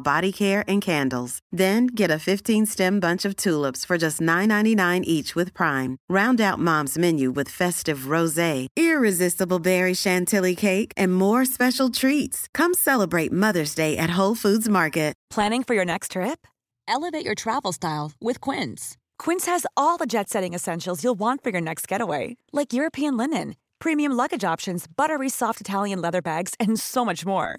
body 0.00 0.32
care 0.32 0.64
and 0.66 0.80
candles. 0.80 1.40
Then 1.50 1.88
get 1.88 2.10
a 2.10 2.22
15-stem 2.28 3.00
bunch 3.00 3.24
of 3.24 3.34
tulips 3.36 3.84
for 3.84 3.98
just 3.98 4.20
$9.99 4.20 5.02
each 5.04 5.34
with 5.34 5.52
Prime. 5.52 5.98
Round 6.08 6.40
out 6.40 6.58
Mom's 6.58 6.96
menu 6.96 7.30
with 7.32 7.48
festive 7.48 8.08
rosé, 8.14 8.68
irresistible 8.76 9.58
berry 9.58 9.94
chantilly 9.94 10.56
cake, 10.56 10.92
and 10.96 11.14
more 11.14 11.44
special 11.44 11.90
treats. 11.90 12.46
Come 12.54 12.72
celebrate 12.72 13.32
Mother's 13.32 13.74
Day 13.74 13.96
at 13.96 14.10
Whole 14.10 14.36
Foods 14.36 14.68
Market. 14.68 15.08
Planning 15.30 15.62
for 15.64 15.74
your 15.74 15.84
next 15.84 16.12
trip? 16.12 16.46
Elevate 16.86 17.24
your 17.24 17.34
travel 17.34 17.72
style 17.72 18.12
with 18.20 18.40
Quince. 18.40 18.96
Quince 19.18 19.44
has 19.46 19.66
all 19.76 19.98
the 19.98 20.06
jet-setting 20.06 20.54
essentials 20.54 21.04
you'll 21.04 21.18
want 21.18 21.42
for 21.42 21.50
your 21.50 21.60
next 21.60 21.86
getaway, 21.86 22.36
like 22.52 22.72
European 22.72 23.16
linen, 23.16 23.56
premium 23.78 24.12
luggage 24.12 24.44
options, 24.44 24.86
buttery 24.86 25.28
soft 25.28 25.60
Italian 25.60 26.00
leather 26.00 26.22
bags, 26.22 26.54
and 26.58 26.80
so 26.80 27.04
much 27.04 27.26
more. 27.26 27.58